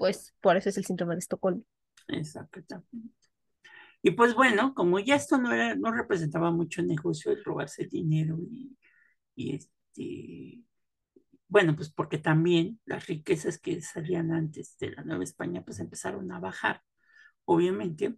pues 0.00 0.34
por 0.40 0.56
eso 0.56 0.70
es 0.70 0.78
el 0.78 0.86
síndrome 0.86 1.14
de 1.14 1.18
Estocolmo. 1.18 1.62
Exactamente. 2.08 2.88
Y 4.00 4.12
pues 4.12 4.34
bueno, 4.34 4.72
como 4.74 4.98
ya 4.98 5.16
esto 5.16 5.36
no 5.36 5.52
era, 5.52 5.74
no 5.74 5.92
representaba 5.92 6.50
mucho 6.50 6.82
negocio 6.82 7.32
el 7.32 7.44
robarse 7.44 7.84
dinero 7.84 8.38
y, 8.50 8.78
y 9.34 9.56
este, 9.56 10.64
bueno, 11.48 11.76
pues 11.76 11.90
porque 11.90 12.16
también 12.16 12.80
las 12.86 13.08
riquezas 13.08 13.58
que 13.58 13.82
salían 13.82 14.32
antes 14.32 14.78
de 14.78 14.92
la 14.92 15.04
Nueva 15.04 15.22
España 15.22 15.62
pues 15.66 15.80
empezaron 15.80 16.32
a 16.32 16.40
bajar, 16.40 16.82
obviamente. 17.44 18.16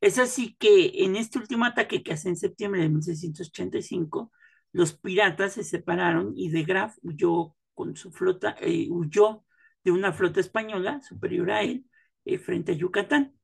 Es 0.00 0.18
así 0.18 0.56
que 0.58 1.04
en 1.04 1.14
este 1.14 1.38
último 1.38 1.66
ataque 1.66 2.02
que 2.02 2.14
hace 2.14 2.30
en 2.30 2.36
septiembre 2.36 2.80
de 2.80 2.88
1685, 2.88 4.32
los 4.72 4.92
piratas 4.92 5.52
se 5.52 5.62
separaron 5.62 6.32
y 6.34 6.48
de 6.48 6.64
Graaf 6.64 6.96
huyó 7.02 7.54
con 7.74 7.94
su 7.94 8.10
flota, 8.10 8.56
eh, 8.60 8.88
huyó 8.90 9.45
de 9.86 9.92
una 9.92 10.12
flota 10.12 10.40
española 10.40 11.00
superior 11.00 11.48
a 11.52 11.62
él 11.62 11.86
eh, 12.24 12.38
frente 12.38 12.72
a 12.72 12.74
Yucatán. 12.74 13.36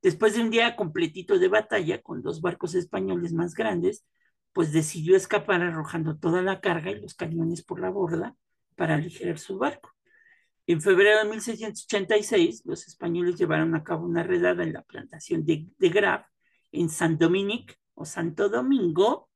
Después 0.00 0.36
de 0.36 0.42
un 0.42 0.50
día 0.50 0.76
completito 0.76 1.40
de 1.40 1.48
batalla 1.48 2.00
con 2.00 2.22
dos 2.22 2.40
barcos 2.40 2.76
españoles 2.76 3.32
más 3.32 3.52
grandes, 3.54 4.06
pues 4.52 4.72
decidió 4.72 5.16
escapar 5.16 5.60
arrojando 5.60 6.16
toda 6.16 6.40
la 6.40 6.60
carga 6.60 6.92
y 6.92 7.00
los 7.00 7.14
cañones 7.14 7.64
por 7.64 7.80
la 7.80 7.90
borda 7.90 8.36
para 8.76 8.94
aligerar 8.94 9.40
su 9.40 9.58
barco. 9.58 9.92
En 10.68 10.80
febrero 10.80 11.18
de 11.18 11.30
1686, 11.30 12.62
los 12.64 12.86
españoles 12.86 13.34
llevaron 13.36 13.74
a 13.74 13.82
cabo 13.82 14.06
una 14.06 14.22
redada 14.22 14.62
en 14.62 14.74
la 14.74 14.82
plantación 14.82 15.44
de, 15.44 15.66
de 15.78 15.88
Graf 15.88 16.26
en 16.70 16.90
San 16.90 17.18
Dominic 17.18 17.76
o 17.94 18.04
Santo 18.04 18.48
Domingo, 18.48 19.30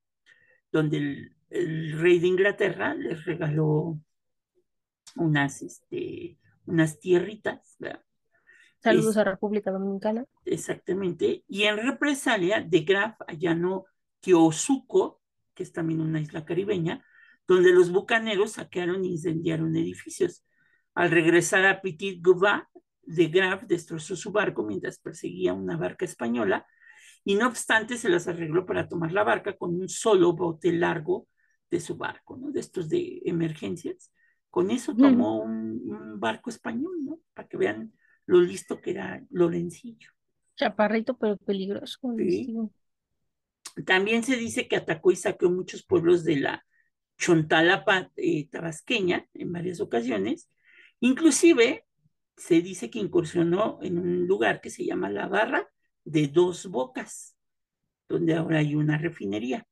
donde 0.71 0.99
el, 0.99 1.37
el 1.51 1.99
rey 1.99 2.21
de 2.21 2.29
Inglaterra 2.29 2.95
les 2.95 3.25
regaló 3.25 3.99
unas, 5.17 5.63
este, 5.63 6.39
unas 6.67 6.99
tierritas, 7.01 7.77
¿verdad? 7.79 8.03
Saludos 8.81 9.13
Es- 9.13 9.17
a 9.19 9.25
República 9.25 9.71
Dominicana. 9.71 10.25
Exactamente. 10.45 11.45
Y 11.49 11.65
en 11.65 11.77
represalia, 11.77 12.61
de 12.61 12.81
Graf 12.81 13.17
allanó 13.27 13.85
Kiosuco, 14.21 15.21
que 15.55 15.63
es 15.63 15.73
también 15.73 16.01
una 16.01 16.21
isla 16.21 16.45
caribeña, 16.45 17.05
donde 17.47 17.73
los 17.73 17.91
bucaneros 17.93 18.53
saquearon 18.53 19.05
e 19.05 19.09
incendiaron 19.09 19.77
edificios. 19.77 20.45
Al 20.95 21.11
regresar 21.11 21.65
a 21.67 21.81
Petit 21.81 22.25
Goubin, 22.25 22.63
de 23.03 23.27
Graf 23.27 23.65
destrozó 23.65 24.15
su 24.17 24.31
barco 24.33 24.63
mientras 24.63 24.99
perseguía 24.99 25.53
una 25.53 25.77
barca 25.77 26.05
española 26.05 26.67
y 27.25 27.35
no 27.35 27.49
obstante 27.49 27.97
se 27.97 28.09
las 28.09 28.29
arregló 28.29 28.65
para 28.67 28.89
tomar 28.89 29.13
la 29.13 29.25
barca 29.25 29.57
con 29.57 29.75
un 29.75 29.89
solo 29.89 30.33
bote 30.33 30.73
largo 30.73 31.29
de 31.71 31.81
su 31.81 31.97
barco, 31.97 32.37
¿no? 32.37 32.51
De 32.51 32.61
estos 32.61 32.89
de 32.89 33.23
emergencias. 33.25 34.13
Con 34.53 34.71
eso 34.71 34.95
tomó 34.95 35.43
un, 35.43 35.81
un 35.91 36.21
barco 36.21 36.51
español, 36.51 36.93
¿no? 37.03 37.21
Para 37.33 37.49
que 37.49 37.57
vean 37.57 37.95
lo 38.27 38.39
listo 38.39 38.83
que 38.83 38.91
era 38.91 39.25
Lorencillo. 39.31 40.11
Chaparrito 40.57 41.17
pero 41.17 41.39
peligroso. 41.39 41.99
Sí. 42.19 42.55
También 43.87 44.23
se 44.23 44.37
dice 44.37 44.69
que 44.69 44.77
atacó 44.77 45.11
y 45.11 45.17
saqueó 45.17 45.51
muchos 45.51 45.87
pueblos 45.87 46.23
de 46.23 46.37
la 46.37 46.67
Chontalapa 47.17 48.11
eh, 48.17 48.47
tabasqueña 48.51 49.27
en 49.33 49.53
varias 49.53 49.81
ocasiones. 49.81 50.51
Inclusive 51.01 51.87
se 52.37 52.61
dice 52.61 52.91
que 52.91 52.99
incursionó 52.99 53.79
en 53.81 53.99
un 53.99 54.27
lugar 54.27 54.61
que 54.61 54.69
se 54.69 54.85
llama 54.85 55.09
la 55.09 55.29
Barra 55.29 55.67
de 56.05 56.29
Dos 56.29 56.67
Bocas, 56.67 57.39
donde 58.07 58.35
ahora 58.35 58.59
hay 58.59 58.75
una 58.75 58.99
refinería, 58.99 59.67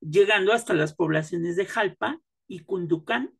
llegando 0.00 0.52
hasta 0.52 0.74
las 0.74 0.92
poblaciones 0.92 1.54
de 1.54 1.66
Jalpa 1.66 2.20
y 2.48 2.64
Cunducán, 2.64 3.30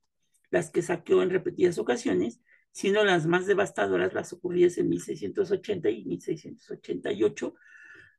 las 0.51 0.71
que 0.71 0.83
saqueó 0.83 1.23
en 1.23 1.31
repetidas 1.31 1.79
ocasiones, 1.79 2.41
siendo 2.73 3.05
las 3.05 3.27
más 3.27 3.47
devastadoras 3.47 4.13
las 4.13 4.33
ocurridas 4.33 4.79
en 4.79 4.89
1680 4.89 5.91
y 5.91 6.05
1688, 6.05 7.55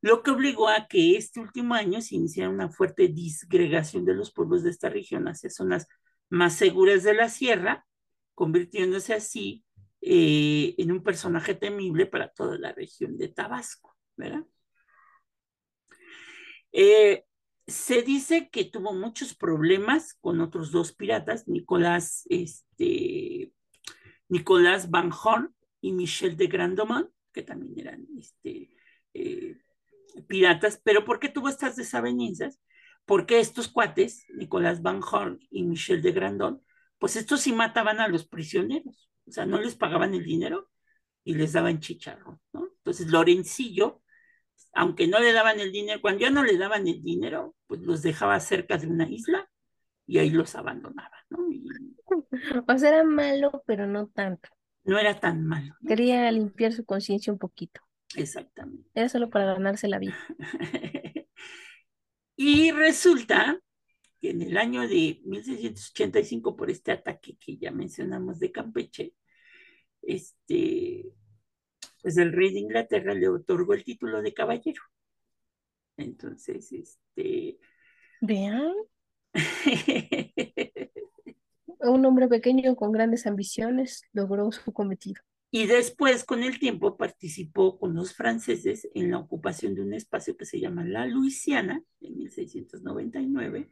lo 0.02 0.24
que 0.24 0.32
obligó 0.32 0.70
a 0.70 0.88
que 0.88 1.18
este 1.18 1.40
último 1.40 1.74
año 1.74 2.02
se 2.02 2.16
iniciara 2.16 2.50
una 2.50 2.70
fuerte 2.70 3.08
disgregación 3.08 4.06
de 4.06 4.16
los 4.16 4.32
pueblos 4.32 4.64
de 4.64 4.70
esta 4.70 4.90
región 4.90 5.28
hacia 5.28 5.50
zonas 5.50 5.88
más 6.30 6.56
seguras 6.56 7.04
de 7.04 7.14
la 7.14 7.30
sierra, 7.30 7.86
convirtiéndose 8.34 9.14
así 9.14 9.64
eh, 10.02 10.76
en 10.78 10.92
un 10.92 11.04
personaje 11.04 11.56
temible 11.56 12.06
para 12.06 12.30
toda 12.30 12.58
la 12.58 12.72
región 12.72 13.18
de 13.18 13.30
Tabasco, 13.30 13.96
¿verdad? 14.16 14.44
Eh, 16.72 17.27
se 17.68 18.02
dice 18.02 18.50
que 18.50 18.64
tuvo 18.64 18.94
muchos 18.94 19.36
problemas 19.36 20.14
con 20.22 20.40
otros 20.40 20.72
dos 20.72 20.94
piratas, 20.94 21.48
Nicolás, 21.48 22.24
este, 22.30 23.52
Nicolás 24.30 24.90
Van 24.90 25.12
Horn 25.12 25.54
y 25.82 25.92
Michel 25.92 26.38
de 26.38 26.48
Grandemont, 26.48 27.10
que 27.34 27.44
también 27.44 27.78
eran 27.78 28.08
este, 28.18 28.70
eh, 29.14 29.58
piratas, 30.28 30.82
pero 30.84 31.04
¿por 31.04 31.20
qué 31.20 31.30
tuvo 31.30 31.50
estas 31.50 31.76
desavenencias? 31.76 32.60
Porque 33.06 33.40
estos 33.40 33.68
cuates, 33.68 34.26
Nicolás 34.34 34.82
Van 34.82 35.02
Horn 35.04 35.40
y 35.50 35.64
Michel 35.64 36.02
de 36.02 36.14
Grandon, 36.14 36.62
pues 36.98 37.16
estos 37.16 37.42
sí 37.42 37.54
mataban 37.54 38.00
a 38.00 38.08
los 38.08 38.28
prisioneros, 38.28 39.10
o 39.26 39.32
sea, 39.32 39.46
no 39.46 39.62
les 39.62 39.76
pagaban 39.76 40.14
el 40.14 40.24
dinero 40.24 40.70
y 41.24 41.36
les 41.36 41.54
daban 41.54 41.80
chicharro. 41.80 42.40
Entonces 42.54 43.08
Lorencillo, 43.08 44.02
aunque 44.74 45.08
no 45.08 45.20
le 45.20 45.34
daban 45.34 45.60
el 45.60 45.72
dinero, 45.72 46.02
cuando 46.02 46.22
ya 46.22 46.30
no 46.30 46.44
le 46.44 46.58
daban 46.58 46.88
el 46.88 47.02
dinero, 47.04 47.56
pues 47.68 47.82
los 47.82 48.02
dejaba 48.02 48.40
cerca 48.40 48.78
de 48.78 48.88
una 48.88 49.10
isla 49.10 49.50
y 50.06 50.20
ahí 50.20 50.30
los 50.30 50.56
abandonaba, 50.56 51.18
¿no? 51.30 51.52
Y 51.52 51.66
O 52.68 52.78
sea, 52.78 52.90
era 52.90 53.04
malo, 53.04 53.64
pero 53.66 53.88
no 53.88 54.08
tanto. 54.08 54.50
no 54.84 54.98
era 55.00 55.20
tan 55.20 55.46
malo, 55.46 55.76
¿no? 55.82 55.88
Quería 55.88 56.32
limpiar 56.32 56.72
su 56.74 56.86
conciencia 56.86 57.34
un 57.34 57.40
poquito. 57.40 57.82
Exactamente. 58.16 58.90
Era 58.94 59.10
solo 59.10 59.30
para 59.30 59.46
ganarse 59.54 59.88
la 59.88 60.00
vida. 60.00 60.16
y 62.36 62.72
resulta 62.72 63.60
que 64.20 64.32
en 64.32 64.42
el 64.42 64.58
año 64.58 64.82
de 64.88 65.22
1685, 65.26 66.56
por 66.56 66.70
este 66.70 66.92
ataque 66.92 67.38
que 67.38 67.58
ya 67.58 67.72
mencionamos 67.72 68.40
de 68.40 68.52
Campeche, 68.52 69.14
este, 70.02 71.06
pues 72.08 72.16
el 72.16 72.32
rey 72.32 72.54
de 72.54 72.60
Inglaterra 72.60 73.14
le 73.14 73.28
otorgó 73.28 73.74
el 73.74 73.84
título 73.84 74.22
de 74.22 74.34
caballero. 74.34 74.82
Entonces, 75.98 76.72
este, 76.72 77.60
Vean, 78.22 78.72
un 81.82 82.06
hombre 82.06 82.30
pequeño 82.30 82.78
con 82.78 82.94
grandes 82.94 83.28
ambiciones 83.28 84.04
logró 84.14 84.50
su 84.54 84.72
cometido. 84.72 85.22
y 85.52 85.66
después 85.66 86.24
con 86.24 86.44
el 86.44 86.60
tiempo 86.60 86.96
participó 86.96 87.78
con 87.78 87.94
los 87.94 88.14
franceses 88.14 88.88
en 88.94 89.12
la 89.12 89.18
ocupación 89.18 89.76
de 89.76 89.82
un 89.82 89.94
espacio 89.94 90.38
que 90.38 90.46
se 90.46 90.62
llama 90.62 90.86
la 90.86 91.06
Luisiana 91.08 91.84
en 92.00 92.16
1699 92.16 93.70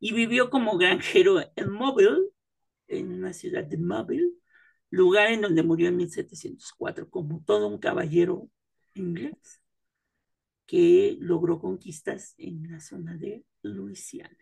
y 0.00 0.12
vivió 0.12 0.50
como 0.50 0.76
granjero 0.76 1.40
en 1.54 1.70
Mobile, 1.70 2.18
en 2.88 3.12
una 3.12 3.32
ciudad 3.32 3.62
de 3.62 3.78
Mobile, 3.78 4.32
lugar 4.90 5.30
en 5.30 5.40
donde 5.40 5.62
murió 5.62 5.88
en 5.88 5.96
1704 5.96 7.10
como 7.10 7.42
todo 7.44 7.68
un 7.68 7.78
caballero 7.78 8.48
inglés 8.94 9.60
que 10.66 11.16
logró 11.20 11.60
conquistas 11.60 12.34
en 12.38 12.70
la 12.70 12.80
zona 12.80 13.16
de 13.16 13.44
Luisiana, 13.62 14.36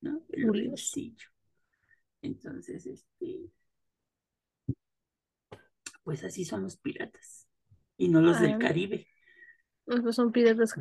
¿no? 0.00 0.24
El. 0.30 0.42
Lorencillo. 0.42 1.28
Entonces, 2.20 2.86
este, 2.86 3.50
pues 6.02 6.24
así 6.24 6.44
son 6.44 6.62
los 6.62 6.76
piratas. 6.76 7.48
Y 7.96 8.08
no 8.08 8.20
los 8.20 8.40
del. 8.40 8.58
Caribe. 8.58 9.06
Pues 9.84 10.14
son 10.14 10.32
piratas 10.32 10.74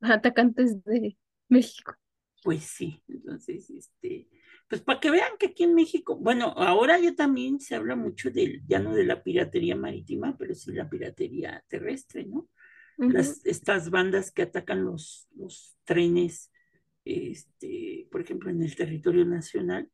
atacantes 0.00 0.82
de 0.84 1.16
México. 1.48 1.94
Pues 2.42 2.64
sí, 2.64 3.02
entonces, 3.08 3.70
este, 3.70 4.28
pues 4.70 4.82
para 4.82 5.00
que 5.00 5.10
vean 5.10 5.32
que 5.36 5.46
aquí 5.46 5.64
en 5.64 5.74
México, 5.74 6.16
bueno, 6.16 6.54
ahora 6.56 6.96
ya 6.96 7.12
también 7.12 7.58
se 7.58 7.74
habla 7.74 7.96
mucho 7.96 8.30
del, 8.30 8.62
ya 8.68 8.78
no 8.78 8.94
de 8.94 9.04
la 9.04 9.20
piratería 9.20 9.74
marítima, 9.74 10.36
pero 10.38 10.54
sí 10.54 10.70
la 10.70 10.88
piratería 10.88 11.64
terrestre, 11.66 12.24
¿no? 12.24 12.48
Las, 12.96 13.44
estas 13.44 13.90
bandas 13.90 14.30
que 14.30 14.42
atacan 14.42 14.84
los, 14.84 15.26
los 15.34 15.76
trenes, 15.82 16.52
este, 17.04 18.06
por 18.12 18.20
ejemplo, 18.20 18.48
en 18.48 18.62
el 18.62 18.76
territorio 18.76 19.24
nacional, 19.24 19.90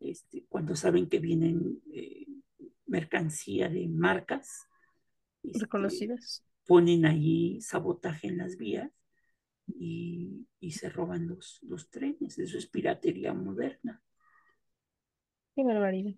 este, 0.00 0.44
cuando 0.48 0.74
saben 0.74 1.08
que 1.08 1.20
vienen 1.20 1.80
eh, 1.92 2.26
mercancía 2.86 3.68
de 3.68 3.86
marcas, 3.86 4.66
este, 5.44 5.60
Reconocidas. 5.60 6.44
ponen 6.66 7.06
allí 7.06 7.60
sabotaje 7.60 8.26
en 8.26 8.38
las 8.38 8.56
vías 8.56 8.90
y, 9.78 10.46
y 10.60 10.70
se 10.72 10.88
roban 10.90 11.26
los, 11.28 11.60
los 11.62 11.90
trenes. 11.90 12.38
Eso 12.38 12.58
es 12.58 12.66
piratería 12.66 13.32
moderna. 13.34 14.02
Qué 15.54 15.62
barbaridad. 15.64 16.14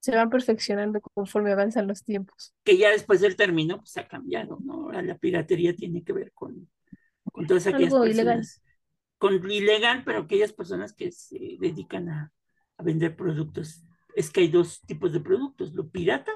Se 0.00 0.14
van 0.14 0.30
perfeccionando 0.30 1.00
conforme 1.00 1.52
avanzan 1.52 1.86
los 1.86 2.02
tiempos. 2.04 2.54
Que 2.64 2.76
ya 2.76 2.90
después 2.90 3.20
del 3.20 3.36
término 3.36 3.78
pues 3.78 3.96
ha 3.96 4.08
cambiado, 4.08 4.58
¿no? 4.64 4.74
Ahora 4.84 5.02
la 5.02 5.18
piratería 5.18 5.74
tiene 5.74 6.02
que 6.04 6.12
ver 6.12 6.32
con, 6.32 6.68
con 7.32 7.46
todas 7.46 7.66
aquellas 7.66 7.92
Algo 7.92 8.06
ilegal. 8.06 8.36
personas, 8.38 8.62
con 9.18 9.50
ilegal, 9.50 10.02
pero 10.04 10.20
aquellas 10.20 10.52
personas 10.52 10.92
que 10.94 11.12
se 11.12 11.56
dedican 11.60 12.08
a, 12.08 12.32
a 12.78 12.82
vender 12.82 13.16
productos. 13.16 13.82
Es 14.14 14.30
que 14.30 14.40
hay 14.42 14.48
dos 14.48 14.80
tipos 14.82 15.12
de 15.12 15.20
productos, 15.20 15.74
lo 15.74 15.88
pirata 15.88 16.32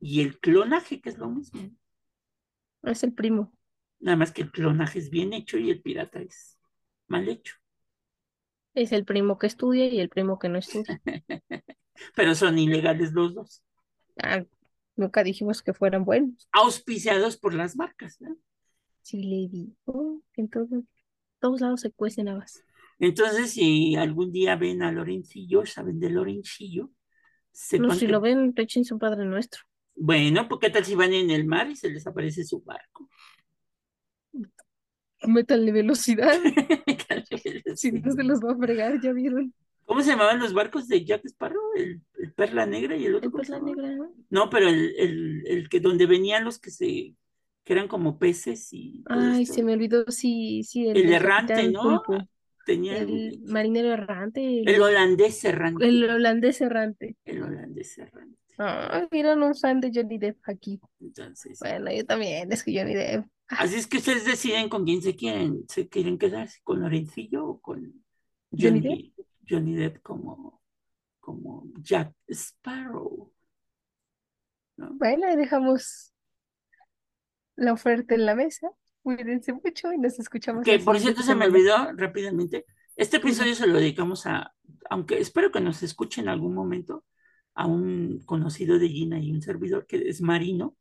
y 0.00 0.20
el 0.20 0.38
clonaje, 0.40 1.00
que 1.00 1.10
es 1.10 1.18
lo 1.18 1.30
mismo. 1.30 1.70
Es 2.84 3.02
el 3.02 3.12
primo. 3.12 3.52
Nada 4.02 4.16
más 4.18 4.32
que 4.32 4.42
el 4.42 4.52
clonaje 4.52 4.98
es 4.98 5.08
bien 5.08 5.32
hecho 5.32 5.56
y 5.56 5.70
el 5.70 5.80
pirata 5.80 6.20
es 6.20 6.58
mal 7.08 7.26
hecho. 7.28 7.54
Es 8.74 8.92
el 8.92 9.04
primo 9.04 9.38
que 9.38 9.46
estudia 9.46 9.86
y 9.86 10.00
el 10.00 10.08
primo 10.10 10.38
que 10.38 10.48
no 10.50 10.58
estudia. 10.58 11.00
Pero 12.14 12.34
son 12.34 12.58
ilegales 12.58 13.12
los 13.12 13.34
dos. 13.34 13.62
Ah, 14.22 14.44
nunca 14.96 15.22
dijimos 15.22 15.62
que 15.62 15.72
fueran 15.72 16.04
buenos. 16.04 16.48
Auspiciados 16.52 17.36
por 17.36 17.54
las 17.54 17.76
marcas, 17.76 18.20
¿no? 18.20 18.36
Sí, 19.02 19.22
le 19.22 19.48
digo. 19.48 20.20
En 20.36 20.48
todo- 20.48 20.84
todos 21.40 21.60
lados 21.60 21.80
se 21.80 21.90
cuecen 21.90 22.28
habas. 22.28 22.62
Entonces, 22.98 23.52
si 23.52 23.96
algún 23.96 24.32
día 24.32 24.56
ven 24.56 24.82
a 24.82 24.92
Lorencillo, 24.92 25.66
saben 25.66 25.98
de 25.98 26.10
Lorencillo, 26.10 26.84
No, 26.84 26.90
sepan 27.52 27.98
si 27.98 28.06
que- 28.06 28.12
lo 28.12 28.20
ven, 28.20 28.52
échense 28.56 28.94
un 28.94 29.00
Padre 29.00 29.24
Nuestro. 29.24 29.62
Bueno, 29.94 30.48
qué 30.60 30.70
tal 30.70 30.84
si 30.84 30.94
van 30.94 31.12
en 31.12 31.30
el 31.30 31.44
mar 31.46 31.68
y 31.70 31.76
se 31.76 31.90
les 31.90 32.06
aparece 32.06 32.44
su 32.44 32.60
barco. 32.62 33.08
Métanle 35.26 35.72
velocidad. 35.72 36.38
Si 37.74 37.92
no 37.92 38.12
se 38.12 38.22
los 38.24 38.40
va 38.40 38.52
a 38.52 38.56
fregar, 38.56 39.00
ya 39.00 39.12
vieron. 39.12 39.52
¿Cómo 39.84 40.00
se 40.02 40.10
llamaban 40.10 40.38
los 40.38 40.54
barcos 40.54 40.88
de 40.88 41.04
Jack 41.04 41.24
Sparrow? 41.26 41.60
El, 41.76 42.00
el 42.18 42.32
Perla 42.32 42.66
Negra 42.66 42.96
y 42.96 43.06
el 43.06 43.14
otro. 43.16 43.26
El 43.26 43.32
¿cómo 43.32 43.44
se 43.44 43.52
Perla? 43.52 43.66
Negra. 43.66 43.96
¿no? 43.96 44.14
No, 44.30 44.50
pero 44.50 44.68
el, 44.68 44.94
el, 44.96 45.42
el 45.46 45.68
que 45.68 45.80
donde 45.80 46.06
venían 46.06 46.44
los 46.44 46.58
que 46.58 46.70
se 46.70 47.14
que 47.64 47.74
eran 47.74 47.86
como 47.88 48.18
peces 48.18 48.72
y 48.72 49.04
Ay, 49.06 49.42
esto. 49.42 49.54
se 49.54 49.62
me 49.62 49.74
olvidó, 49.74 50.04
sí, 50.08 50.62
sí, 50.64 50.88
el, 50.88 51.12
errante, 51.12 51.68
¿no? 51.70 52.02
Pulpo. 52.02 52.28
Tenían 52.64 52.96
El 52.96 53.40
marinero 53.46 53.92
errante, 53.92 54.62
el 54.64 54.80
holandés 54.82 55.44
errante. 55.44 55.86
el 55.88 56.08
holandés 56.10 56.60
errante. 56.60 57.16
El 57.24 57.42
holandés 57.42 57.98
errante. 57.98 58.38
Ah, 58.58 59.06
vieron 59.10 59.42
un 59.42 59.54
fan 59.54 59.80
de 59.80 59.90
Johnny 59.94 60.18
Depp 60.18 60.38
aquí. 60.44 60.80
Entonces, 61.00 61.58
Bueno, 61.60 61.90
yo 61.92 62.04
también, 62.04 62.52
es 62.52 62.62
que 62.62 62.78
Johnny 62.78 62.94
Depp. 62.94 63.26
así 63.48 63.76
es 63.76 63.86
que 63.86 63.98
ustedes 63.98 64.24
deciden 64.24 64.68
con 64.68 64.84
quién 64.84 65.02
se 65.02 65.16
quieren, 65.16 65.64
se 65.68 65.88
quieren 65.88 66.18
quedarse, 66.18 66.60
con 66.62 66.80
Lorencillo 66.80 67.46
o 67.46 67.60
con 67.60 68.04
Johnny 68.50 68.80
Johnny, 68.80 69.14
Johnny 69.48 69.74
Depp 69.74 70.02
como, 70.02 70.62
como 71.20 71.64
Jack 71.80 72.12
Sparrow. 72.28 73.32
¿no? 74.76 74.90
Bueno, 74.94 75.26
ahí 75.26 75.36
dejamos 75.36 76.12
la 77.56 77.72
oferta 77.72 78.14
en 78.14 78.26
la 78.26 78.34
mesa. 78.34 78.70
Cuídense 79.02 79.52
mucho 79.52 79.92
y 79.92 79.98
nos 79.98 80.18
escuchamos. 80.18 80.64
Que 80.64 80.78
por 80.78 80.98
cierto 81.00 81.22
se 81.22 81.34
me 81.34 81.46
olvidó 81.46 81.92
rápidamente. 81.94 82.66
Este 82.94 83.16
episodio 83.16 83.54
se 83.54 83.66
lo 83.66 83.78
dedicamos 83.78 84.26
a, 84.26 84.54
aunque 84.90 85.18
espero 85.18 85.50
que 85.50 85.60
nos 85.60 85.82
escuche 85.82 86.20
en 86.20 86.28
algún 86.28 86.54
momento, 86.54 87.04
a 87.54 87.66
un 87.66 88.22
conocido 88.24 88.78
de 88.78 88.88
Gina 88.88 89.18
y 89.18 89.30
un 89.30 89.42
servidor 89.42 89.86
que 89.86 90.08
es 90.08 90.20
Marino. 90.20 90.76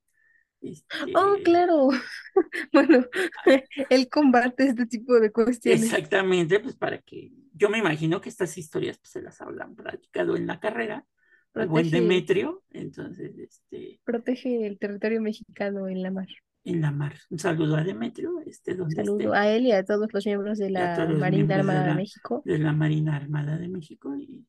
Este, 0.61 0.95
Oh, 1.15 1.37
claro. 1.43 1.89
Bueno, 2.73 3.05
él 3.89 4.09
combate 4.09 4.67
este 4.67 4.85
tipo 4.85 5.19
de 5.19 5.31
cuestiones. 5.31 5.83
Exactamente, 5.83 6.59
pues 6.59 6.75
para 6.75 6.99
que 6.99 7.31
yo 7.53 7.69
me 7.69 7.77
imagino 7.77 8.21
que 8.21 8.29
estas 8.29 8.57
historias 8.57 8.97
pues, 8.97 9.11
se 9.11 9.21
las 9.21 9.41
habrán 9.41 9.75
practicado 9.75 10.35
en 10.35 10.47
la 10.47 10.59
carrera, 10.59 11.05
el 11.53 11.67
buen 11.67 11.83
Protege, 11.89 12.01
Demetrio, 12.01 12.63
entonces, 12.69 13.37
este, 13.37 13.99
protege 14.05 14.65
el 14.65 14.79
territorio 14.79 15.21
mexicano 15.21 15.89
en 15.89 16.01
la 16.01 16.11
mar. 16.11 16.27
en 16.63 16.79
la 16.79 16.91
mar. 16.91 17.15
Un 17.29 17.39
saludo 17.39 17.75
a 17.75 17.83
Demetrio, 17.83 18.39
este, 18.45 18.75
donde 18.75 18.95
Saludo 18.95 19.33
esté, 19.33 19.37
a 19.37 19.53
él 19.53 19.65
y 19.65 19.71
a 19.73 19.83
todos 19.83 20.07
los 20.13 20.25
miembros 20.25 20.57
de 20.57 20.69
la 20.69 21.07
Marina 21.07 21.47
de 21.47 21.53
Armada 21.55 21.81
de 21.81 21.87
la, 21.89 21.95
México. 21.95 22.41
de 22.45 22.57
la 22.57 22.71
Marina 22.71 23.15
Armada 23.17 23.57
de 23.57 23.67
México. 23.67 24.15
Y 24.15 24.45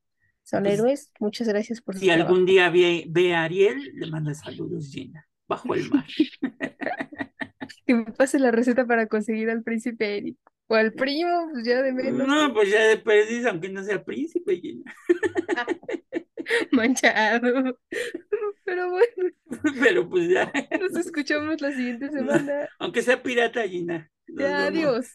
Son 0.53 0.62
pues, 0.64 0.74
héroes. 0.74 1.12
Muchas 1.18 1.48
gracias 1.48 1.80
por 1.82 1.96
su 1.96 2.03
si 2.03 2.07
trabajo. 2.07 2.28
algún 2.30 2.46
día 2.46 2.70
ve, 2.70 3.07
ve 3.09 3.34
a 3.34 3.44
Ariel, 3.44 3.92
le 3.94 4.07
manda 4.09 4.34
saludos 4.34 4.90
Gina, 4.92 5.26
bajo 5.48 5.74
el 5.74 5.90
mar. 5.90 6.07
Que 7.86 7.94
me 7.94 8.05
pase 8.12 8.38
la 8.38 8.50
receta 8.53 8.86
para 8.86 9.07
conseguir 9.09 9.50
al 9.50 9.62
príncipe 9.64 10.18
Eric. 10.18 10.36
O 10.68 10.74
al 10.76 10.92
primo, 10.92 11.48
pues 11.53 11.64
ya 11.66 11.82
de 11.82 11.92
menos. 11.92 12.26
No, 12.28 12.53
pues 12.55 12.70
ya 12.70 12.82
de 12.84 12.96
perdiz, 12.98 13.44
aunque 13.46 13.68
no 13.68 13.82
sea 13.82 14.05
príncipe, 14.05 14.57
Gina. 14.61 14.94
Manchado. 16.72 17.78
Pero 18.64 18.90
bueno, 18.90 19.30
Pero 19.80 20.09
pues 20.09 20.28
ya, 20.28 20.50
nos 20.80 20.96
escuchamos 20.96 21.61
la 21.61 21.72
siguiente 21.72 22.11
semana. 22.11 22.68
aunque 22.78 23.03
sea 23.03 23.22
pirata, 23.22 23.62
Gina. 23.68 24.11
Nos 24.28 24.40
Ya, 24.40 24.70
vemos. 24.70 24.70
adiós. 24.70 25.07